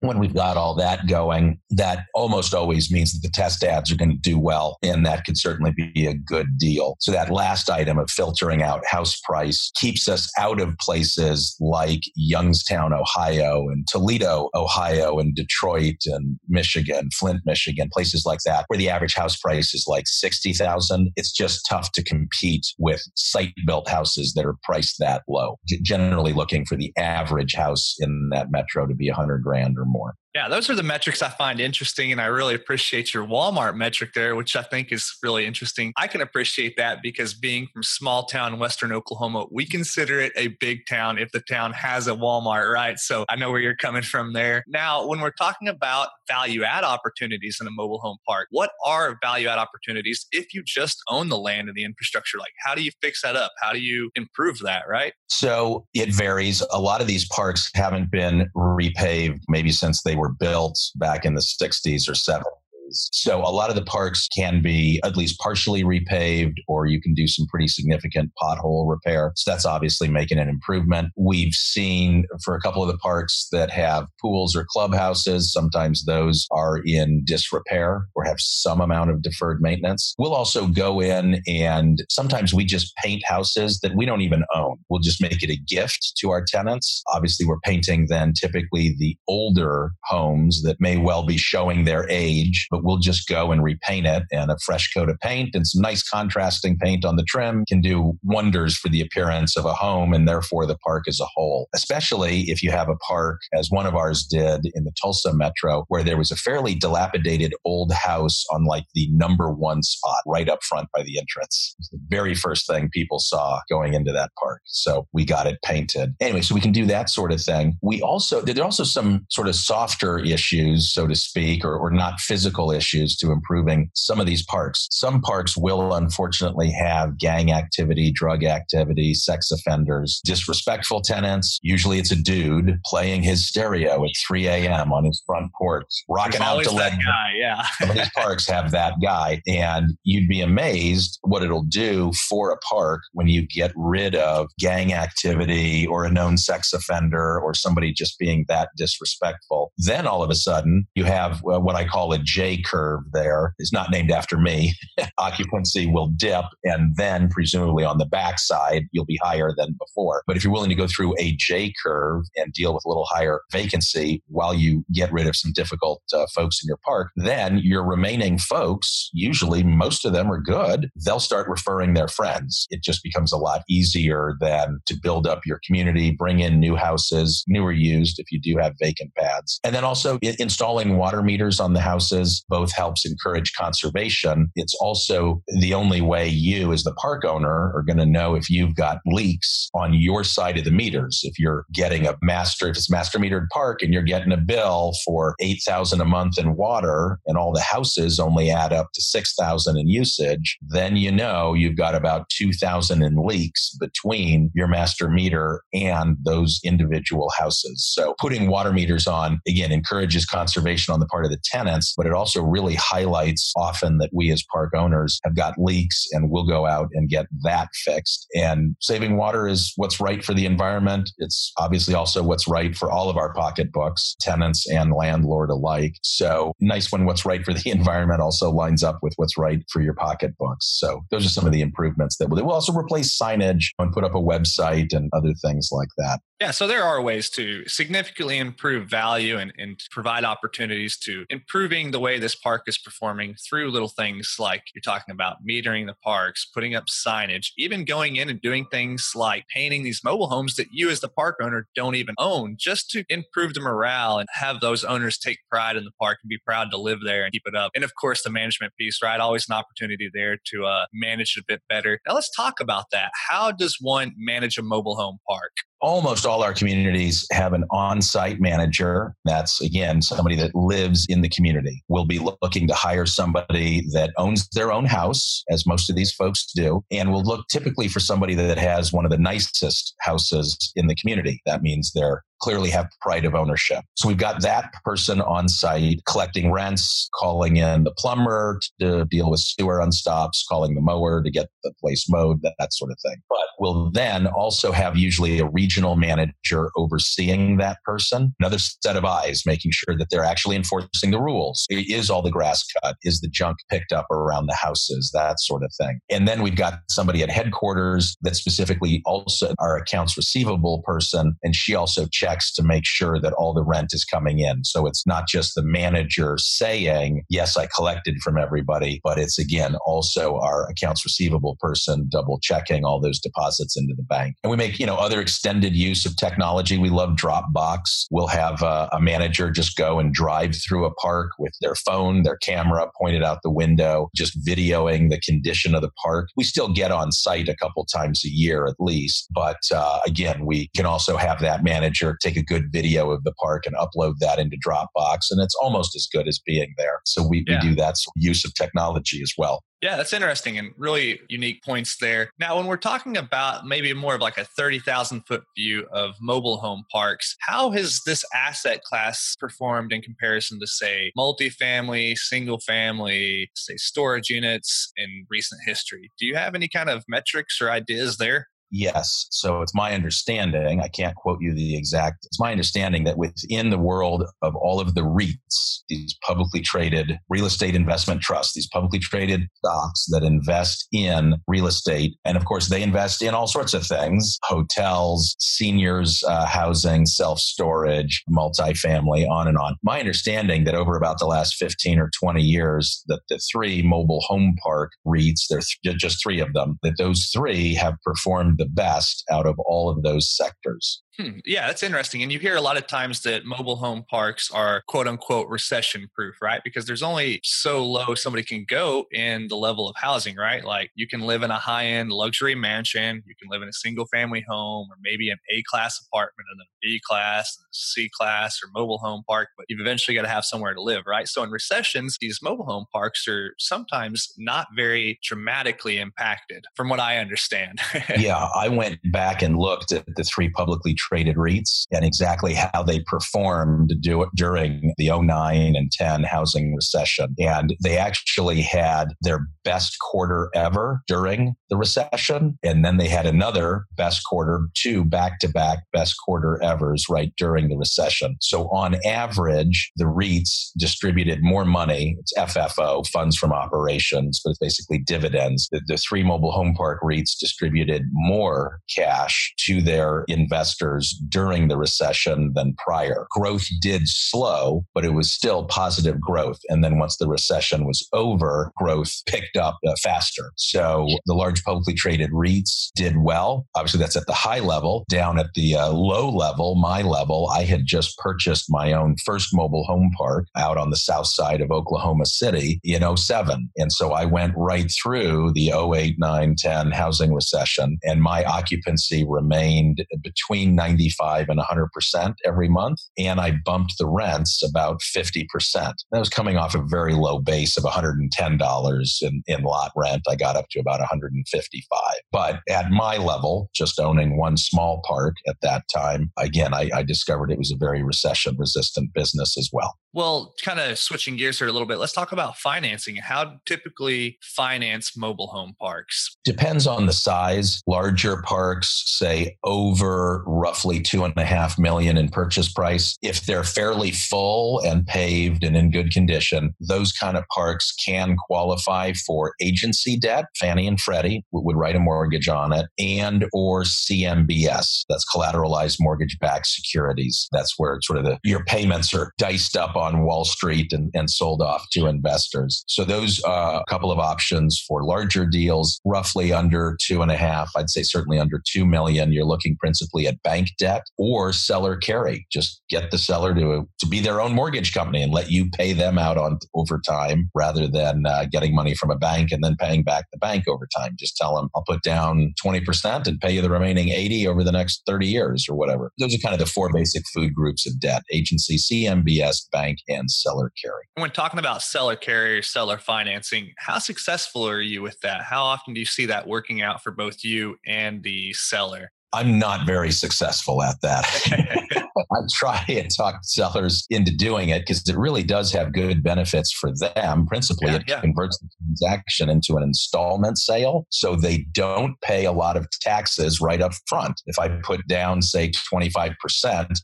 When 0.00 0.18
we've 0.18 0.34
got 0.34 0.56
all 0.56 0.74
that 0.74 1.06
going, 1.06 1.58
that 1.70 2.04
almost 2.14 2.52
always 2.52 2.90
means 2.90 3.12
that 3.12 3.26
the 3.26 3.32
test 3.32 3.64
ads 3.64 3.90
are 3.90 3.96
going 3.96 4.10
to 4.10 4.30
do 4.30 4.38
well, 4.38 4.76
and 4.82 5.06
that 5.06 5.24
could 5.24 5.38
certainly 5.38 5.72
be 5.72 6.06
a 6.06 6.14
good 6.14 6.58
deal. 6.58 6.96
So 7.00 7.12
that 7.12 7.30
last 7.30 7.70
item 7.70 7.98
of 7.98 8.10
filtering 8.10 8.47
out 8.50 8.84
house 8.86 9.20
price 9.20 9.70
keeps 9.76 10.08
us 10.08 10.30
out 10.38 10.60
of 10.60 10.76
places 10.78 11.54
like 11.60 12.00
Youngstown, 12.16 12.92
Ohio, 12.92 13.68
and 13.68 13.86
Toledo, 13.86 14.48
Ohio, 14.54 15.18
and 15.18 15.34
Detroit, 15.34 15.96
and 16.06 16.38
Michigan, 16.48 17.10
Flint, 17.14 17.42
Michigan, 17.44 17.90
places 17.92 18.24
like 18.24 18.40
that, 18.46 18.64
where 18.68 18.78
the 18.78 18.88
average 18.88 19.14
house 19.14 19.36
price 19.36 19.74
is 19.74 19.84
like 19.86 20.06
60,000. 20.06 21.10
It's 21.16 21.32
just 21.32 21.66
tough 21.68 21.92
to 21.92 22.02
compete 22.02 22.66
with 22.78 23.02
site 23.14 23.54
built 23.66 23.88
houses 23.88 24.32
that 24.34 24.46
are 24.46 24.56
priced 24.62 24.96
that 24.98 25.22
low. 25.28 25.58
Generally 25.82 26.32
looking 26.32 26.64
for 26.64 26.76
the 26.76 26.92
average 26.96 27.54
house 27.54 27.96
in 28.00 28.30
that 28.32 28.50
metro 28.50 28.86
to 28.86 28.94
be 28.94 29.08
100 29.08 29.42
grand 29.42 29.76
or 29.78 29.84
more. 29.84 30.14
Yeah, 30.34 30.48
those 30.48 30.68
are 30.68 30.74
the 30.74 30.82
metrics 30.82 31.22
I 31.22 31.30
find 31.30 31.58
interesting. 31.58 32.12
And 32.12 32.20
I 32.20 32.26
really 32.26 32.54
appreciate 32.54 33.14
your 33.14 33.26
Walmart 33.26 33.76
metric 33.76 34.10
there, 34.14 34.36
which 34.36 34.56
I 34.56 34.62
think 34.62 34.92
is 34.92 35.16
really 35.22 35.46
interesting. 35.46 35.92
I 35.96 36.06
can 36.06 36.20
appreciate 36.20 36.76
that 36.76 36.98
because 37.02 37.32
being 37.32 37.66
from 37.72 37.82
small 37.82 38.26
town 38.26 38.58
Western 38.58 38.92
Oklahoma, 38.92 39.46
we 39.50 39.64
consider 39.64 40.20
it 40.20 40.32
a 40.36 40.48
big 40.60 40.80
town 40.86 41.18
if 41.18 41.32
the 41.32 41.40
town 41.40 41.72
has 41.72 42.06
a 42.06 42.14
Walmart, 42.14 42.70
right? 42.70 42.98
So 42.98 43.24
I 43.30 43.36
know 43.36 43.50
where 43.50 43.60
you're 43.60 43.76
coming 43.76 44.02
from 44.02 44.34
there. 44.34 44.64
Now, 44.68 45.06
when 45.06 45.20
we're 45.20 45.30
talking 45.30 45.66
about 45.66 46.08
value 46.28 46.62
add 46.62 46.84
opportunities 46.84 47.56
in 47.58 47.66
a 47.66 47.70
mobile 47.70 47.98
home 48.00 48.18
park, 48.26 48.48
what 48.50 48.70
are 48.84 49.16
value 49.22 49.48
add 49.48 49.58
opportunities 49.58 50.26
if 50.30 50.52
you 50.52 50.62
just 50.62 50.98
own 51.08 51.30
the 51.30 51.38
land 51.38 51.68
and 51.68 51.76
the 51.76 51.84
infrastructure? 51.84 52.36
Like, 52.36 52.52
how 52.62 52.74
do 52.74 52.82
you 52.82 52.90
fix 53.00 53.22
that 53.22 53.34
up? 53.34 53.52
How 53.60 53.72
do 53.72 53.80
you 53.80 54.10
improve 54.14 54.58
that, 54.60 54.82
right? 54.88 55.14
So 55.28 55.86
it 55.94 56.12
varies. 56.12 56.62
A 56.70 56.80
lot 56.80 57.00
of 57.00 57.06
these 57.06 57.26
parks 57.28 57.70
haven't 57.74 58.10
been 58.10 58.50
repaved 58.54 59.40
maybe 59.48 59.72
since 59.72 60.02
they 60.02 60.14
were 60.14 60.27
built 60.28 60.78
back 60.96 61.24
in 61.24 61.34
the 61.34 61.40
60s 61.40 62.08
or 62.08 62.12
70s. 62.12 62.42
So 62.90 63.38
a 63.38 63.50
lot 63.50 63.70
of 63.70 63.76
the 63.76 63.84
parks 63.84 64.28
can 64.28 64.62
be 64.62 65.00
at 65.04 65.16
least 65.16 65.38
partially 65.38 65.84
repaved, 65.84 66.56
or 66.66 66.86
you 66.86 67.00
can 67.00 67.14
do 67.14 67.26
some 67.26 67.46
pretty 67.46 67.68
significant 67.68 68.30
pothole 68.40 68.88
repair. 68.88 69.32
So 69.36 69.50
that's 69.50 69.64
obviously 69.64 70.08
making 70.08 70.38
an 70.38 70.48
improvement. 70.48 71.08
We've 71.16 71.52
seen 71.52 72.24
for 72.44 72.54
a 72.54 72.60
couple 72.60 72.82
of 72.82 72.88
the 72.88 72.98
parks 72.98 73.48
that 73.52 73.70
have 73.70 74.06
pools 74.20 74.56
or 74.56 74.66
clubhouses, 74.68 75.52
sometimes 75.52 76.04
those 76.04 76.46
are 76.50 76.80
in 76.84 77.22
disrepair 77.24 78.06
or 78.14 78.24
have 78.24 78.40
some 78.40 78.80
amount 78.80 79.10
of 79.10 79.22
deferred 79.22 79.60
maintenance. 79.60 80.14
We'll 80.18 80.34
also 80.34 80.66
go 80.66 81.00
in 81.00 81.42
and 81.46 82.02
sometimes 82.08 82.54
we 82.54 82.64
just 82.64 82.94
paint 82.96 83.22
houses 83.26 83.80
that 83.80 83.94
we 83.96 84.06
don't 84.06 84.20
even 84.20 84.44
own. 84.54 84.76
We'll 84.88 85.00
just 85.00 85.22
make 85.22 85.42
it 85.42 85.50
a 85.50 85.58
gift 85.66 86.12
to 86.18 86.30
our 86.30 86.44
tenants. 86.44 87.02
Obviously, 87.12 87.46
we're 87.46 87.60
painting 87.60 88.06
then 88.08 88.32
typically 88.32 88.94
the 88.98 89.16
older 89.28 89.90
homes 90.04 90.62
that 90.62 90.80
may 90.80 90.96
well 90.96 91.24
be 91.24 91.36
showing 91.36 91.84
their 91.84 92.08
age, 92.08 92.66
but 92.70 92.77
but 92.78 92.84
we'll 92.84 92.98
just 92.98 93.28
go 93.28 93.50
and 93.50 93.64
repaint 93.64 94.06
it 94.06 94.22
and 94.30 94.50
a 94.52 94.56
fresh 94.64 94.92
coat 94.92 95.08
of 95.08 95.18
paint 95.18 95.50
and 95.54 95.66
some 95.66 95.82
nice 95.82 96.08
contrasting 96.08 96.78
paint 96.78 97.04
on 97.04 97.16
the 97.16 97.24
trim 97.24 97.64
can 97.66 97.80
do 97.80 98.12
wonders 98.22 98.76
for 98.76 98.88
the 98.88 99.00
appearance 99.00 99.56
of 99.56 99.64
a 99.64 99.72
home 99.72 100.12
and 100.12 100.28
therefore 100.28 100.64
the 100.64 100.78
park 100.78 101.04
as 101.08 101.18
a 101.20 101.26
whole, 101.34 101.68
especially 101.74 102.42
if 102.42 102.62
you 102.62 102.70
have 102.70 102.88
a 102.88 102.96
park 102.96 103.40
as 103.52 103.68
one 103.70 103.86
of 103.86 103.96
ours 103.96 104.24
did 104.24 104.60
in 104.74 104.84
the 104.84 104.92
Tulsa 105.00 105.34
metro 105.34 105.84
where 105.88 106.04
there 106.04 106.16
was 106.16 106.30
a 106.30 106.36
fairly 106.36 106.74
dilapidated 106.74 107.52
old 107.64 107.92
house 107.92 108.44
on 108.52 108.64
like 108.64 108.84
the 108.94 109.08
number 109.10 109.50
one 109.50 109.82
spot 109.82 110.18
right 110.24 110.48
up 110.48 110.62
front 110.62 110.88
by 110.94 111.02
the 111.02 111.18
entrance. 111.18 111.74
It 111.74 111.80
was 111.80 111.88
the 111.88 112.00
very 112.08 112.34
first 112.34 112.66
thing 112.66 112.90
people 112.92 113.18
saw 113.18 113.60
going 113.68 113.94
into 113.94 114.12
that 114.12 114.30
park. 114.38 114.60
So 114.66 115.08
we 115.12 115.24
got 115.24 115.48
it 115.48 115.58
painted. 115.64 116.14
Anyway, 116.20 116.42
so 116.42 116.54
we 116.54 116.60
can 116.60 116.72
do 116.72 116.86
that 116.86 117.10
sort 117.10 117.32
of 117.32 117.42
thing. 117.42 117.76
We 117.82 118.00
also, 118.02 118.40
there 118.40 118.56
are 118.60 118.64
also 118.64 118.84
some 118.84 119.26
sort 119.30 119.48
of 119.48 119.56
softer 119.56 120.18
issues, 120.18 120.92
so 120.92 121.08
to 121.08 121.16
speak, 121.16 121.64
or, 121.64 121.76
or 121.76 121.90
not 121.90 122.20
physical 122.20 122.67
issues 122.70 123.16
to 123.16 123.32
improving 123.32 123.90
some 123.94 124.20
of 124.20 124.26
these 124.26 124.44
parks. 124.44 124.88
Some 124.90 125.20
parks 125.20 125.56
will 125.56 125.94
unfortunately 125.94 126.70
have 126.70 127.18
gang 127.18 127.52
activity, 127.52 128.12
drug 128.12 128.44
activity, 128.44 129.14
sex 129.14 129.50
offenders, 129.50 130.20
disrespectful 130.24 131.02
tenants. 131.02 131.58
Usually 131.62 131.98
it's 131.98 132.12
a 132.12 132.16
dude 132.16 132.78
playing 132.84 133.22
his 133.22 133.46
stereo 133.46 134.04
at 134.04 134.10
3 134.26 134.46
a.m. 134.46 134.92
on 134.92 135.04
his 135.04 135.22
front 135.26 135.52
porch, 135.56 135.86
rocking 136.08 136.40
out 136.40 136.62
to 136.64 136.70
let 136.70 136.92
guy. 136.92 137.32
Yeah. 137.36 137.62
some 137.78 137.90
of 137.90 137.96
these 137.96 138.10
parks 138.16 138.46
have 138.48 138.70
that 138.72 138.94
guy. 139.02 139.40
And 139.46 139.96
you'd 140.04 140.28
be 140.28 140.40
amazed 140.40 141.18
what 141.22 141.42
it'll 141.42 141.64
do 141.64 142.12
for 142.28 142.50
a 142.50 142.58
park 142.58 143.00
when 143.12 143.28
you 143.28 143.46
get 143.46 143.72
rid 143.76 144.14
of 144.14 144.48
gang 144.58 144.92
activity 144.92 145.86
or 145.86 146.04
a 146.04 146.10
known 146.10 146.36
sex 146.36 146.72
offender 146.72 147.40
or 147.40 147.54
somebody 147.54 147.92
just 147.92 148.18
being 148.18 148.44
that 148.48 148.70
disrespectful. 148.76 149.72
Then 149.78 150.06
all 150.06 150.22
of 150.22 150.30
a 150.30 150.34
sudden 150.34 150.86
you 150.94 151.04
have 151.04 151.42
uh, 151.44 151.60
what 151.60 151.76
I 151.76 151.86
call 151.86 152.12
a 152.12 152.18
J 152.18 152.57
Curve 152.64 153.02
there 153.12 153.54
is 153.58 153.72
not 153.72 153.90
named 153.90 154.10
after 154.10 154.38
me. 154.38 154.74
Occupancy 155.18 155.86
will 155.86 156.08
dip, 156.08 156.44
and 156.64 156.96
then 156.96 157.28
presumably 157.28 157.84
on 157.84 157.98
the 157.98 158.06
backside, 158.06 158.84
you'll 158.92 159.04
be 159.04 159.18
higher 159.22 159.52
than 159.56 159.76
before. 159.78 160.22
But 160.26 160.36
if 160.36 160.44
you're 160.44 160.52
willing 160.52 160.70
to 160.70 160.74
go 160.74 160.86
through 160.86 161.14
a 161.18 161.34
J 161.36 161.72
curve 161.82 162.24
and 162.36 162.52
deal 162.52 162.74
with 162.74 162.84
a 162.84 162.88
little 162.88 163.06
higher 163.06 163.40
vacancy 163.52 164.22
while 164.26 164.54
you 164.54 164.84
get 164.92 165.12
rid 165.12 165.26
of 165.26 165.36
some 165.36 165.52
difficult 165.52 166.02
uh, 166.14 166.26
folks 166.34 166.62
in 166.62 166.66
your 166.66 166.78
park, 166.84 167.10
then 167.16 167.58
your 167.58 167.84
remaining 167.84 168.38
folks, 168.38 169.10
usually 169.12 169.62
most 169.62 170.04
of 170.04 170.12
them 170.12 170.30
are 170.30 170.40
good, 170.40 170.90
they'll 171.04 171.20
start 171.20 171.48
referring 171.48 171.94
their 171.94 172.08
friends. 172.08 172.66
It 172.70 172.82
just 172.82 173.02
becomes 173.02 173.32
a 173.32 173.36
lot 173.36 173.62
easier 173.68 174.36
than 174.40 174.80
to 174.86 174.96
build 175.02 175.26
up 175.26 175.40
your 175.44 175.60
community, 175.66 176.10
bring 176.10 176.40
in 176.40 176.60
new 176.60 176.76
houses, 176.76 177.44
newer 177.48 177.72
used 177.72 178.18
if 178.18 178.30
you 178.30 178.40
do 178.40 178.56
have 178.58 178.74
vacant 178.80 179.14
pads. 179.14 179.60
And 179.64 179.74
then 179.74 179.84
also 179.84 180.18
installing 180.22 180.96
water 180.96 181.22
meters 181.22 181.60
on 181.60 181.72
the 181.72 181.80
houses 181.80 182.44
both 182.48 182.72
helps 182.72 183.04
encourage 183.04 183.52
conservation. 183.54 184.50
It's 184.54 184.74
also 184.80 185.42
the 185.60 185.74
only 185.74 186.00
way 186.00 186.28
you, 186.28 186.72
as 186.72 186.84
the 186.84 186.94
park 186.94 187.24
owner, 187.24 187.72
are 187.74 187.82
going 187.82 187.98
to 187.98 188.06
know 188.06 188.34
if 188.34 188.50
you've 188.50 188.74
got 188.74 188.98
leaks 189.06 189.68
on 189.74 189.94
your 189.94 190.24
side 190.24 190.58
of 190.58 190.64
the 190.64 190.70
meters. 190.70 191.20
If 191.22 191.38
you're 191.38 191.66
getting 191.72 192.06
a 192.06 192.16
master, 192.22 192.68
if 192.68 192.76
it's 192.76 192.90
master 192.90 193.18
metered 193.18 193.48
park 193.52 193.82
and 193.82 193.92
you're 193.92 194.02
getting 194.02 194.32
a 194.32 194.36
bill 194.36 194.92
for 195.04 195.34
8000 195.40 196.00
a 196.00 196.04
month 196.04 196.38
in 196.38 196.56
water 196.56 197.18
and 197.26 197.36
all 197.36 197.52
the 197.52 197.60
houses 197.60 198.18
only 198.18 198.50
add 198.50 198.72
up 198.72 198.88
to 198.94 199.02
6000 199.02 199.78
in 199.78 199.88
usage, 199.88 200.58
then 200.60 200.96
you 200.96 201.12
know 201.12 201.54
you've 201.54 201.76
got 201.76 201.94
about 201.94 202.28
2000 202.30 203.02
in 203.02 203.16
leaks 203.16 203.76
between 203.78 204.50
your 204.54 204.68
master 204.68 205.08
meter 205.08 205.62
and 205.72 206.16
those 206.24 206.60
individual 206.64 207.30
houses. 207.38 207.86
So 207.92 208.14
putting 208.20 208.48
water 208.48 208.72
meters 208.72 209.06
on, 209.06 209.40
again, 209.46 209.72
encourages 209.72 210.24
conservation 210.24 210.92
on 210.92 211.00
the 211.00 211.06
part 211.06 211.24
of 211.24 211.30
the 211.30 211.40
tenants, 211.44 211.94
but 211.96 212.06
it 212.06 212.12
also 212.12 212.37
really 212.42 212.74
highlights 212.74 213.52
often 213.56 213.98
that 213.98 214.10
we 214.12 214.30
as 214.30 214.44
park 214.52 214.72
owners 214.74 215.20
have 215.24 215.36
got 215.36 215.54
leaks 215.58 216.06
and 216.12 216.30
we'll 216.30 216.46
go 216.46 216.66
out 216.66 216.88
and 216.92 217.08
get 217.08 217.26
that 217.42 217.68
fixed. 217.84 218.26
And 218.34 218.76
saving 218.80 219.16
water 219.16 219.48
is 219.48 219.72
what's 219.76 220.00
right 220.00 220.24
for 220.24 220.34
the 220.34 220.46
environment. 220.46 221.10
It's 221.18 221.52
obviously 221.58 221.94
also 221.94 222.22
what's 222.22 222.48
right 222.48 222.76
for 222.76 222.90
all 222.90 223.08
of 223.08 223.16
our 223.16 223.32
pocketbooks, 223.32 224.16
tenants 224.20 224.68
and 224.68 224.92
landlord 224.92 225.50
alike. 225.50 225.94
So 226.02 226.52
nice 226.60 226.90
when 226.92 227.04
what's 227.04 227.24
right 227.24 227.44
for 227.44 227.52
the 227.52 227.70
environment 227.78 228.20
also 228.20 228.50
lines 228.50 228.82
up 228.82 228.98
with 229.02 229.14
what's 229.16 229.38
right 229.38 229.62
for 229.70 229.80
your 229.80 229.94
pocketbooks. 229.94 230.66
So 230.78 231.04
those 231.10 231.24
are 231.24 231.30
some 231.30 231.46
of 231.46 231.52
the 231.52 231.60
improvements 231.60 232.16
that 232.18 232.28
will, 232.28 232.44
will 232.44 232.52
also 232.52 232.72
replace 232.72 233.18
signage 233.18 233.66
and 233.78 233.92
put 233.92 234.04
up 234.04 234.14
a 234.14 234.20
website 234.20 234.92
and 234.92 235.10
other 235.12 235.34
things 235.42 235.70
like 235.72 235.88
that. 235.98 236.20
Yeah, 236.40 236.52
so 236.52 236.68
there 236.68 236.84
are 236.84 237.02
ways 237.02 237.28
to 237.30 237.66
significantly 237.66 238.38
improve 238.38 238.88
value 238.88 239.38
and, 239.38 239.52
and 239.58 239.82
provide 239.90 240.22
opportunities 240.22 240.96
to 240.98 241.24
improving 241.30 241.90
the 241.90 241.98
way 241.98 242.20
this 242.20 242.36
park 242.36 242.62
is 242.68 242.78
performing 242.78 243.34
through 243.34 243.72
little 243.72 243.88
things 243.88 244.36
like 244.38 244.62
you're 244.72 244.80
talking 244.80 245.12
about 245.12 245.38
metering 245.44 245.86
the 245.86 245.96
parks, 246.04 246.48
putting 246.54 246.76
up 246.76 246.84
signage, 246.86 247.48
even 247.58 247.84
going 247.84 248.14
in 248.14 248.28
and 248.28 248.40
doing 248.40 248.66
things 248.70 249.14
like 249.16 249.46
painting 249.52 249.82
these 249.82 250.04
mobile 250.04 250.28
homes 250.28 250.54
that 250.54 250.68
you 250.70 250.88
as 250.90 251.00
the 251.00 251.08
park 251.08 251.38
owner 251.42 251.66
don't 251.74 251.96
even 251.96 252.14
own 252.18 252.54
just 252.56 252.88
to 252.90 253.02
improve 253.08 253.54
the 253.54 253.60
morale 253.60 254.18
and 254.20 254.28
have 254.32 254.60
those 254.60 254.84
owners 254.84 255.18
take 255.18 255.38
pride 255.50 255.76
in 255.76 255.82
the 255.82 255.90
park 256.00 256.18
and 256.22 256.28
be 256.28 256.38
proud 256.46 256.70
to 256.70 256.78
live 256.78 257.00
there 257.04 257.24
and 257.24 257.32
keep 257.32 257.42
it 257.46 257.56
up. 257.56 257.72
And 257.74 257.82
of 257.82 257.96
course, 258.00 258.22
the 258.22 258.30
management 258.30 258.74
piece, 258.78 259.00
right? 259.02 259.18
Always 259.18 259.46
an 259.48 259.56
opportunity 259.56 260.08
there 260.14 260.38
to 260.52 260.66
uh, 260.66 260.86
manage 260.94 261.36
it 261.36 261.40
a 261.40 261.44
bit 261.48 261.62
better. 261.68 261.98
Now 262.06 262.14
let's 262.14 262.30
talk 262.30 262.60
about 262.60 262.84
that. 262.92 263.10
How 263.28 263.50
does 263.50 263.78
one 263.80 264.12
manage 264.16 264.56
a 264.56 264.62
mobile 264.62 264.94
home 264.94 265.18
park? 265.28 265.67
Almost 265.80 266.26
all 266.26 266.42
our 266.42 266.52
communities 266.52 267.26
have 267.30 267.52
an 267.52 267.64
on-site 267.70 268.40
manager. 268.40 269.14
That's 269.24 269.60
again 269.60 270.02
somebody 270.02 270.36
that 270.36 270.54
lives 270.54 271.06
in 271.08 271.20
the 271.20 271.28
community. 271.28 271.82
We'll 271.88 272.06
be 272.06 272.18
looking 272.18 272.66
to 272.68 272.74
hire 272.74 273.06
somebody 273.06 273.86
that 273.92 274.12
owns 274.16 274.48
their 274.48 274.72
own 274.72 274.84
house 274.84 275.44
as 275.50 275.66
most 275.66 275.90
of 275.90 275.96
these 275.96 276.12
folks 276.12 276.50
do 276.52 276.82
and 276.90 277.12
we'll 277.12 277.22
look 277.22 277.46
typically 277.48 277.88
for 277.88 278.00
somebody 278.00 278.34
that 278.34 278.58
has 278.58 278.92
one 278.92 279.04
of 279.04 279.10
the 279.10 279.18
nicest 279.18 279.94
houses 280.00 280.72
in 280.76 280.86
the 280.86 280.94
community. 280.96 281.40
That 281.46 281.62
means 281.62 281.92
they're 281.92 282.22
clearly 282.40 282.70
have 282.70 282.86
pride 283.00 283.24
of 283.24 283.34
ownership. 283.34 283.84
So 283.96 284.08
we've 284.08 284.16
got 284.16 284.42
that 284.42 284.72
person 284.84 285.20
on 285.20 285.48
site 285.48 286.00
collecting 286.06 286.52
rents, 286.52 287.08
calling 287.14 287.56
in 287.56 287.84
the 287.84 287.92
plumber 287.96 288.60
to 288.80 289.04
deal 289.06 289.30
with 289.30 289.40
sewer 289.40 289.78
unstops, 289.78 290.40
calling 290.48 290.74
the 290.74 290.80
mower 290.80 291.22
to 291.22 291.30
get 291.30 291.48
the 291.64 291.72
place 291.80 292.06
mowed, 292.08 292.42
that, 292.42 292.54
that 292.58 292.72
sort 292.72 292.90
of 292.90 292.98
thing. 293.04 293.16
But 293.28 293.38
we'll 293.58 293.90
then 293.90 294.26
also 294.26 294.72
have 294.72 294.96
usually 294.96 295.38
a 295.38 295.46
regional 295.46 295.96
manager 295.96 296.70
overseeing 296.76 297.56
that 297.58 297.78
person, 297.84 298.34
another 298.40 298.58
set 298.58 298.96
of 298.96 299.04
eyes, 299.04 299.42
making 299.46 299.72
sure 299.72 299.96
that 299.96 300.08
they're 300.10 300.24
actually 300.24 300.56
enforcing 300.56 301.10
the 301.10 301.20
rules. 301.20 301.66
Is 301.70 302.10
all 302.10 302.22
the 302.22 302.30
grass 302.30 302.64
cut? 302.82 302.96
Is 303.02 303.20
the 303.20 303.28
junk 303.28 303.56
picked 303.70 303.92
up 303.92 304.06
around 304.10 304.46
the 304.46 304.54
houses? 304.54 305.10
That 305.12 305.40
sort 305.40 305.62
of 305.64 305.72
thing. 305.78 306.00
And 306.10 306.28
then 306.28 306.42
we've 306.42 306.56
got 306.56 306.80
somebody 306.88 307.22
at 307.22 307.30
headquarters 307.30 308.16
that 308.22 308.36
specifically 308.36 309.02
also 309.04 309.54
our 309.58 309.76
accounts 309.76 310.16
receivable 310.16 310.82
person, 310.84 311.36
and 311.42 311.54
she 311.54 311.74
also 311.74 312.06
checks 312.10 312.27
checks 312.28 312.52
to 312.52 312.62
make 312.62 312.84
sure 312.84 313.20
that 313.20 313.32
all 313.34 313.54
the 313.54 313.64
rent 313.64 313.88
is 313.92 314.04
coming 314.04 314.38
in. 314.38 314.64
So 314.64 314.86
it's 314.86 315.06
not 315.06 315.28
just 315.28 315.54
the 315.54 315.62
manager 315.62 316.36
saying, 316.38 317.22
yes, 317.28 317.56
I 317.56 317.68
collected 317.74 318.16
from 318.22 318.38
everybody, 318.38 319.00
but 319.02 319.18
it's 319.18 319.38
again 319.38 319.76
also 319.86 320.38
our 320.38 320.68
accounts 320.68 321.04
receivable 321.04 321.56
person 321.60 322.08
double 322.10 322.38
checking 322.40 322.84
all 322.84 323.00
those 323.00 323.20
deposits 323.20 323.76
into 323.76 323.94
the 323.96 324.02
bank. 324.02 324.36
And 324.42 324.50
we 324.50 324.56
make, 324.56 324.78
you 324.78 324.86
know, 324.86 324.96
other 324.96 325.20
extended 325.20 325.74
use 325.74 326.04
of 326.06 326.16
technology. 326.16 326.78
We 326.78 326.90
love 326.90 327.10
Dropbox. 327.10 328.06
We'll 328.10 328.26
have 328.28 328.62
a, 328.62 328.88
a 328.92 329.00
manager 329.00 329.50
just 329.50 329.76
go 329.76 329.98
and 329.98 330.12
drive 330.12 330.54
through 330.56 330.84
a 330.84 330.94
park 330.94 331.30
with 331.38 331.52
their 331.60 331.74
phone, 331.74 332.22
their 332.22 332.36
camera 332.36 332.90
pointed 333.00 333.22
out 333.22 333.38
the 333.42 333.50
window, 333.50 334.10
just 334.14 334.44
videoing 334.44 335.10
the 335.10 335.20
condition 335.20 335.74
of 335.74 335.82
the 335.82 335.90
park. 336.02 336.28
We 336.36 336.44
still 336.44 336.72
get 336.72 336.90
on 336.90 337.12
site 337.12 337.48
a 337.48 337.56
couple 337.56 337.84
times 337.84 338.22
a 338.24 338.28
year 338.28 338.66
at 338.66 338.76
least, 338.78 339.28
but 339.34 339.58
uh, 339.72 340.00
again, 340.06 340.44
we 340.44 340.68
can 340.76 340.86
also 340.86 341.16
have 341.16 341.40
that 341.40 341.62
manager 341.62 342.17
take 342.20 342.36
a 342.36 342.42
good 342.42 342.72
video 342.72 343.10
of 343.10 343.24
the 343.24 343.32
park 343.32 343.64
and 343.66 343.74
upload 343.76 344.14
that 344.20 344.38
into 344.38 344.56
Dropbox. 344.66 345.30
And 345.30 345.40
it's 345.40 345.54
almost 345.60 345.96
as 345.96 346.08
good 346.12 346.28
as 346.28 346.38
being 346.44 346.74
there. 346.76 347.00
So 347.04 347.26
we, 347.26 347.44
yeah. 347.46 347.60
we 347.62 347.70
do 347.70 347.74
that 347.76 347.96
use 348.16 348.44
of 348.44 348.54
technology 348.54 349.22
as 349.22 349.32
well. 349.36 349.62
Yeah, 349.80 349.96
that's 349.96 350.12
interesting 350.12 350.58
and 350.58 350.72
really 350.76 351.20
unique 351.28 351.62
points 351.62 351.98
there. 352.00 352.32
Now, 352.40 352.56
when 352.56 352.66
we're 352.66 352.76
talking 352.76 353.16
about 353.16 353.64
maybe 353.64 353.94
more 353.94 354.16
of 354.16 354.20
like 354.20 354.36
a 354.36 354.44
30,000 354.44 355.22
foot 355.22 355.44
view 355.56 355.86
of 355.92 356.14
mobile 356.20 356.56
home 356.56 356.82
parks, 356.90 357.36
how 357.40 357.70
has 357.70 358.00
this 358.04 358.24
asset 358.34 358.82
class 358.82 359.36
performed 359.38 359.92
in 359.92 360.02
comparison 360.02 360.58
to, 360.60 360.66
say, 360.66 361.12
multifamily, 361.16 362.18
single 362.18 362.58
family, 362.58 363.50
say, 363.54 363.76
storage 363.76 364.30
units 364.30 364.92
in 364.96 365.26
recent 365.30 365.60
history? 365.64 366.10
Do 366.18 366.26
you 366.26 366.34
have 366.34 366.56
any 366.56 366.66
kind 366.66 366.90
of 366.90 367.04
metrics 367.06 367.60
or 367.60 367.70
ideas 367.70 368.16
there? 368.16 368.48
Yes. 368.70 369.26
So 369.30 369.62
it's 369.62 369.74
my 369.74 369.94
understanding, 369.94 370.80
I 370.80 370.88
can't 370.88 371.14
quote 371.14 371.38
you 371.40 371.54
the 371.54 371.76
exact, 371.76 372.26
it's 372.26 372.40
my 372.40 372.50
understanding 372.50 373.04
that 373.04 373.16
within 373.16 373.70
the 373.70 373.78
world 373.78 374.24
of 374.42 374.54
all 374.56 374.80
of 374.80 374.94
the 374.94 375.00
REITs, 375.00 375.82
these 375.88 376.14
publicly 376.22 376.60
traded 376.60 377.18
real 377.30 377.46
estate 377.46 377.74
investment 377.74 378.20
trusts, 378.20 378.54
these 378.54 378.68
publicly 378.68 378.98
traded 378.98 379.42
stocks 379.54 380.06
that 380.10 380.22
invest 380.22 380.86
in 380.92 381.36
real 381.46 381.66
estate, 381.66 382.14
and 382.24 382.36
of 382.36 382.44
course 382.44 382.68
they 382.68 382.82
invest 382.82 383.22
in 383.22 383.34
all 383.34 383.46
sorts 383.46 383.72
of 383.72 383.86
things 383.86 384.38
hotels, 384.44 385.34
seniors 385.38 386.22
uh, 386.28 386.44
housing, 386.46 387.06
self 387.06 387.38
storage, 387.38 388.22
multifamily, 388.30 389.28
on 389.28 389.48
and 389.48 389.56
on. 389.56 389.76
My 389.82 389.98
understanding 389.98 390.64
that 390.64 390.74
over 390.74 390.96
about 390.96 391.18
the 391.18 391.26
last 391.26 391.56
15 391.56 391.98
or 391.98 392.10
20 392.20 392.42
years, 392.42 393.02
that 393.06 393.20
the 393.30 393.40
three 393.50 393.82
mobile 393.82 394.20
home 394.26 394.56
park 394.62 394.92
REITs, 395.06 395.46
there's 395.48 395.74
th- 395.82 395.96
just 395.96 396.22
three 396.22 396.40
of 396.40 396.52
them, 396.52 396.78
that 396.82 396.98
those 396.98 397.30
three 397.34 397.74
have 397.74 397.94
performed 398.04 398.57
the 398.58 398.66
best 398.66 399.24
out 399.30 399.46
of 399.46 399.58
all 399.60 399.88
of 399.88 400.02
those 400.02 400.28
sectors. 400.28 401.02
Hmm. 401.20 401.40
Yeah, 401.44 401.66
that's 401.66 401.82
interesting. 401.82 402.22
And 402.22 402.30
you 402.30 402.38
hear 402.38 402.54
a 402.54 402.60
lot 402.60 402.76
of 402.76 402.86
times 402.86 403.22
that 403.22 403.44
mobile 403.44 403.74
home 403.74 404.04
parks 404.08 404.52
are 404.52 404.82
quote 404.86 405.08
unquote 405.08 405.48
recession 405.48 406.08
proof, 406.14 406.36
right? 406.40 406.60
Because 406.62 406.86
there's 406.86 407.02
only 407.02 407.40
so 407.42 407.84
low 407.84 408.14
somebody 408.14 408.44
can 408.44 408.64
go 408.68 409.06
in 409.10 409.48
the 409.48 409.56
level 409.56 409.88
of 409.88 409.96
housing, 409.96 410.36
right? 410.36 410.64
Like 410.64 410.92
you 410.94 411.08
can 411.08 411.22
live 411.22 411.42
in 411.42 411.50
a 411.50 411.58
high 411.58 411.86
end 411.86 412.12
luxury 412.12 412.54
mansion, 412.54 413.24
you 413.26 413.34
can 413.34 413.48
live 413.50 413.62
in 413.62 413.68
a 413.68 413.72
single 413.72 414.06
family 414.06 414.44
home, 414.48 414.86
or 414.92 414.96
maybe 415.02 415.28
an 415.28 415.38
A 415.50 415.64
class 415.68 416.00
apartment 416.06 416.46
and 416.52 416.60
then 416.60 416.66
B 416.80 417.00
class, 417.04 417.58
C 417.72 418.08
class, 418.16 418.60
or 418.62 418.70
mobile 418.72 418.98
home 418.98 419.24
park, 419.28 419.48
but 419.56 419.66
you've 419.68 419.80
eventually 419.80 420.14
got 420.14 420.22
to 420.22 420.28
have 420.28 420.44
somewhere 420.44 420.72
to 420.72 420.80
live, 420.80 421.02
right? 421.04 421.26
So 421.26 421.42
in 421.42 421.50
recessions, 421.50 422.16
these 422.20 422.38
mobile 422.42 422.64
home 422.64 422.86
parks 422.92 423.26
are 423.26 423.54
sometimes 423.58 424.32
not 424.38 424.68
very 424.76 425.18
dramatically 425.24 425.98
impacted, 425.98 426.64
from 426.76 426.88
what 426.88 427.00
I 427.00 427.18
understand. 427.18 427.80
yeah, 428.16 428.48
I 428.54 428.68
went 428.68 429.00
back 429.10 429.42
and 429.42 429.58
looked 429.58 429.90
at 429.90 430.04
the 430.14 430.22
three 430.22 430.48
publicly 430.48 430.94
traded 431.08 431.36
REITs 431.36 431.84
and 431.90 432.04
exactly 432.04 432.54
how 432.54 432.82
they 432.82 433.00
performed 433.00 433.92
during 434.34 434.92
the 434.98 435.10
09 435.10 435.76
and 435.76 435.90
10 435.92 436.24
housing 436.24 436.74
recession. 436.74 437.34
And 437.38 437.74
they 437.82 437.96
actually 437.96 438.62
had 438.62 439.08
their 439.22 439.46
best 439.64 439.96
quarter 439.98 440.50
ever 440.54 441.02
during 441.06 441.54
the 441.70 441.76
recession. 441.76 442.58
And 442.62 442.84
then 442.84 442.96
they 442.96 443.08
had 443.08 443.26
another 443.26 443.84
best 443.96 444.22
quarter, 444.24 444.60
two 444.74 445.04
back 445.04 445.38
to 445.40 445.48
back 445.48 445.80
best 445.92 446.14
quarter 446.24 446.62
evers 446.62 447.06
right 447.08 447.32
during 447.36 447.68
the 447.68 447.76
recession. 447.76 448.36
So 448.40 448.68
on 448.68 448.96
average, 449.04 449.90
the 449.96 450.04
REITs 450.04 450.70
distributed 450.78 451.40
more 451.42 451.64
money. 451.64 452.16
It's 452.18 452.32
FFO, 452.36 453.06
funds 453.08 453.36
from 453.36 453.52
operations, 453.52 454.40
but 454.42 454.50
it's 454.50 454.58
basically 454.58 454.98
dividends. 454.98 455.68
The, 455.70 455.80
the 455.86 455.96
three 455.96 456.22
mobile 456.22 456.52
home 456.52 456.74
park 456.74 457.00
REITs 457.02 457.38
distributed 457.38 458.02
more 458.12 458.80
cash 458.94 459.52
to 459.66 459.80
their 459.80 460.24
investors 460.28 460.97
during 461.28 461.68
the 461.68 461.76
recession 461.76 462.52
than 462.54 462.74
prior. 462.78 463.26
Growth 463.30 463.66
did 463.80 464.02
slow, 464.06 464.84
but 464.94 465.04
it 465.04 465.14
was 465.14 465.32
still 465.32 465.64
positive 465.64 466.20
growth. 466.20 466.58
And 466.68 466.82
then 466.82 466.98
once 466.98 467.16
the 467.16 467.28
recession 467.28 467.84
was 467.84 468.06
over, 468.12 468.72
growth 468.76 469.12
picked 469.26 469.56
up 469.56 469.78
uh, 469.86 469.94
faster. 470.02 470.52
So 470.56 471.06
the 471.26 471.34
large 471.34 471.64
publicly 471.64 471.94
traded 471.94 472.30
REITs 472.30 472.90
did 472.94 473.18
well. 473.18 473.66
Obviously, 473.74 474.00
that's 474.00 474.16
at 474.16 474.26
the 474.26 474.32
high 474.32 474.60
level. 474.60 475.04
Down 475.08 475.38
at 475.38 475.54
the 475.54 475.76
uh, 475.76 475.90
low 475.90 476.28
level, 476.30 476.74
my 476.74 477.02
level, 477.02 477.48
I 477.52 477.64
had 477.64 477.86
just 477.86 478.16
purchased 478.18 478.66
my 478.68 478.92
own 478.92 479.16
first 479.24 479.48
mobile 479.52 479.84
home 479.84 480.10
park 480.16 480.46
out 480.56 480.76
on 480.76 480.90
the 480.90 480.96
south 480.96 481.26
side 481.26 481.60
of 481.60 481.70
Oklahoma 481.70 482.26
City 482.26 482.80
in 482.84 483.16
07. 483.16 483.70
And 483.76 483.92
so 483.92 484.12
I 484.12 484.24
went 484.24 484.54
right 484.56 484.90
through 484.90 485.52
the 485.52 485.70
08, 485.70 486.16
9, 486.18 486.54
10 486.56 486.90
housing 486.90 487.34
recession, 487.34 487.98
and 488.02 488.22
my 488.22 488.44
occupancy 488.44 489.24
remained 489.28 490.04
between 490.22 490.74
95 490.78 491.48
and 491.48 491.60
100% 491.60 492.34
every 492.46 492.68
month. 492.68 493.00
And 493.18 493.40
I 493.40 493.58
bumped 493.64 493.94
the 493.98 494.06
rents 494.06 494.62
about 494.62 495.00
50%. 495.00 495.44
That 495.74 496.18
was 496.18 496.28
coming 496.28 496.56
off 496.56 496.74
a 496.74 496.82
very 496.82 497.14
low 497.14 497.40
base 497.40 497.76
of 497.76 497.84
$110 497.84 499.22
in, 499.22 499.42
in 499.46 499.62
lot 499.62 499.92
rent. 499.96 500.22
I 500.28 500.36
got 500.36 500.56
up 500.56 500.66
to 500.70 500.80
about 500.80 501.00
155. 501.00 502.00
But 502.32 502.60
at 502.68 502.90
my 502.90 503.16
level, 503.16 503.68
just 503.74 503.98
owning 503.98 504.38
one 504.38 504.56
small 504.56 505.02
park 505.06 505.34
at 505.48 505.56
that 505.62 505.82
time, 505.92 506.30
again, 506.38 506.72
I, 506.72 506.90
I 506.94 507.02
discovered 507.02 507.50
it 507.50 507.58
was 507.58 507.72
a 507.72 507.76
very 507.76 508.02
recession 508.02 508.54
resistant 508.56 509.12
business 509.12 509.58
as 509.58 509.68
well. 509.72 509.96
Well, 510.14 510.54
kind 510.64 510.80
of 510.80 510.98
switching 510.98 511.36
gears 511.36 511.58
here 511.58 511.68
a 511.68 511.72
little 511.72 511.86
bit, 511.86 511.98
let's 511.98 512.12
talk 512.12 512.32
about 512.32 512.56
financing. 512.56 513.16
How 513.16 513.60
typically 513.66 514.38
finance 514.42 515.16
mobile 515.16 515.48
home 515.48 515.74
parks? 515.78 516.36
Depends 516.44 516.86
on 516.86 517.06
the 517.06 517.12
size. 517.12 517.82
Larger 517.86 518.42
parks, 518.42 519.02
say 519.06 519.56
over 519.64 520.44
roughly 520.68 521.00
two 521.00 521.24
and 521.24 521.32
a 521.38 521.46
half 521.46 521.78
million 521.78 522.18
in 522.18 522.28
purchase 522.28 522.70
price. 522.70 523.16
If 523.22 523.46
they're 523.46 523.64
fairly 523.64 524.10
full 524.10 524.80
and 524.80 525.06
paved 525.06 525.64
and 525.64 525.74
in 525.74 525.90
good 525.90 526.12
condition, 526.12 526.74
those 526.78 527.10
kind 527.10 527.38
of 527.38 527.44
parks 527.54 527.94
can 528.04 528.36
qualify 528.46 529.14
for 529.26 529.54
agency 529.62 530.18
debt. 530.18 530.44
Fannie 530.58 530.86
and 530.86 531.00
Freddie 531.00 531.42
would 531.52 531.76
write 531.76 531.96
a 531.96 532.00
mortgage 532.00 532.48
on 532.48 532.74
it, 532.74 532.84
and 532.98 533.46
or 533.54 533.84
CMBS. 533.84 535.06
That's 535.08 535.24
collateralized 535.34 535.96
mortgage-backed 536.00 536.66
securities. 536.66 537.48
That's 537.50 537.72
where 537.78 537.98
sort 538.02 538.18
of 538.18 538.26
the 538.26 538.38
your 538.44 538.62
payments 538.64 539.14
are 539.14 539.32
diced 539.38 539.74
up 539.74 539.96
on 539.96 540.26
Wall 540.26 540.44
Street 540.44 540.92
and, 540.92 541.10
and 541.14 541.30
sold 541.30 541.62
off 541.62 541.86
to 541.92 542.06
investors. 542.08 542.84
So 542.88 543.06
those 543.06 543.40
are 543.40 543.76
uh, 543.76 543.80
a 543.80 543.84
couple 543.90 544.12
of 544.12 544.18
options 544.18 544.84
for 544.86 545.02
larger 545.02 545.46
deals, 545.46 545.98
roughly 546.04 546.52
under 546.52 546.98
two 547.00 547.22
and 547.22 547.30
a 547.30 547.36
half. 547.38 547.70
I'd 547.74 547.88
say 547.88 548.02
certainly 548.02 548.38
under 548.38 548.60
two 548.70 548.84
million. 548.84 549.32
You're 549.32 549.46
looking 549.46 549.78
principally 549.80 550.26
at 550.26 550.42
bank 550.42 550.57
debt 550.78 551.02
or 551.18 551.52
seller 551.52 551.96
carry. 551.96 552.46
Just 552.50 552.82
get 552.88 553.10
the 553.10 553.18
seller 553.18 553.54
to 553.54 553.88
to 553.98 554.06
be 554.06 554.20
their 554.20 554.40
own 554.40 554.54
mortgage 554.54 554.94
company 554.94 555.22
and 555.22 555.32
let 555.32 555.50
you 555.50 555.68
pay 555.70 555.92
them 555.92 556.18
out 556.18 556.38
on 556.38 556.58
over 556.74 557.00
time 557.06 557.50
rather 557.54 557.88
than 557.88 558.24
uh, 558.26 558.44
getting 558.50 558.74
money 558.74 558.94
from 558.94 559.10
a 559.10 559.16
bank 559.16 559.50
and 559.50 559.62
then 559.64 559.76
paying 559.76 560.02
back 560.02 560.26
the 560.32 560.38
bank 560.38 560.68
over 560.68 560.88
time. 560.96 561.14
Just 561.18 561.36
tell 561.36 561.56
them 561.56 561.68
I'll 561.74 561.84
put 561.86 562.02
down 562.02 562.54
20% 562.64 563.26
and 563.26 563.40
pay 563.40 563.52
you 563.52 563.62
the 563.62 563.70
remaining 563.70 564.10
80 564.10 564.46
over 564.46 564.62
the 564.62 564.72
next 564.72 565.02
30 565.06 565.26
years 565.26 565.66
or 565.68 565.74
whatever. 565.74 566.12
Those 566.18 566.34
are 566.34 566.38
kind 566.38 566.54
of 566.54 566.60
the 566.60 566.66
four 566.66 566.90
basic 566.92 567.24
food 567.34 567.54
groups 567.54 567.86
of 567.86 567.98
debt: 568.00 568.22
agency, 568.32 568.76
CMBS, 568.76 569.68
bank 569.72 569.88
bank 569.88 569.98
and 570.08 570.30
seller 570.30 570.72
carry. 570.80 571.04
When 571.14 571.30
talking 571.30 571.58
about 571.58 571.82
seller 571.82 572.16
carry 572.16 572.58
or 572.58 572.62
seller 572.62 572.98
financing, 572.98 573.72
how 573.78 573.98
successful 573.98 574.68
are 574.68 574.80
you 574.80 575.02
with 575.02 575.20
that? 575.20 575.42
How 575.42 575.62
often 575.62 575.94
do 575.94 576.00
you 576.00 576.06
see 576.06 576.26
that 576.26 576.46
working 576.46 576.82
out 576.82 577.02
for 577.02 577.10
both 577.10 577.44
you 577.44 577.76
and 577.86 578.22
the 578.22 578.52
seller? 578.52 579.10
I'm 579.32 579.58
not 579.58 579.86
very 579.86 580.10
successful 580.10 580.82
at 580.82 581.00
that. 581.02 582.07
I 582.32 582.40
try 582.52 582.84
and 582.88 583.10
talk 583.14 583.40
sellers 583.42 584.06
into 584.10 584.34
doing 584.34 584.68
it 584.68 584.80
because 584.80 585.06
it 585.08 585.16
really 585.16 585.42
does 585.42 585.72
have 585.72 585.92
good 585.92 586.22
benefits 586.22 586.72
for 586.72 586.90
them. 586.94 587.46
Principally, 587.46 587.90
yeah, 587.90 587.96
it 587.96 588.04
yeah. 588.08 588.20
converts 588.20 588.58
the 588.58 588.68
transaction 588.78 589.48
into 589.48 589.76
an 589.76 589.82
installment 589.82 590.58
sale. 590.58 591.06
So 591.10 591.36
they 591.36 591.66
don't 591.72 592.20
pay 592.20 592.44
a 592.44 592.52
lot 592.52 592.76
of 592.76 592.86
taxes 593.00 593.60
right 593.60 593.80
up 593.80 593.92
front. 594.08 594.40
If 594.46 594.58
I 594.58 594.68
put 594.82 595.06
down, 595.08 595.42
say, 595.42 595.70
25%, 595.92 596.34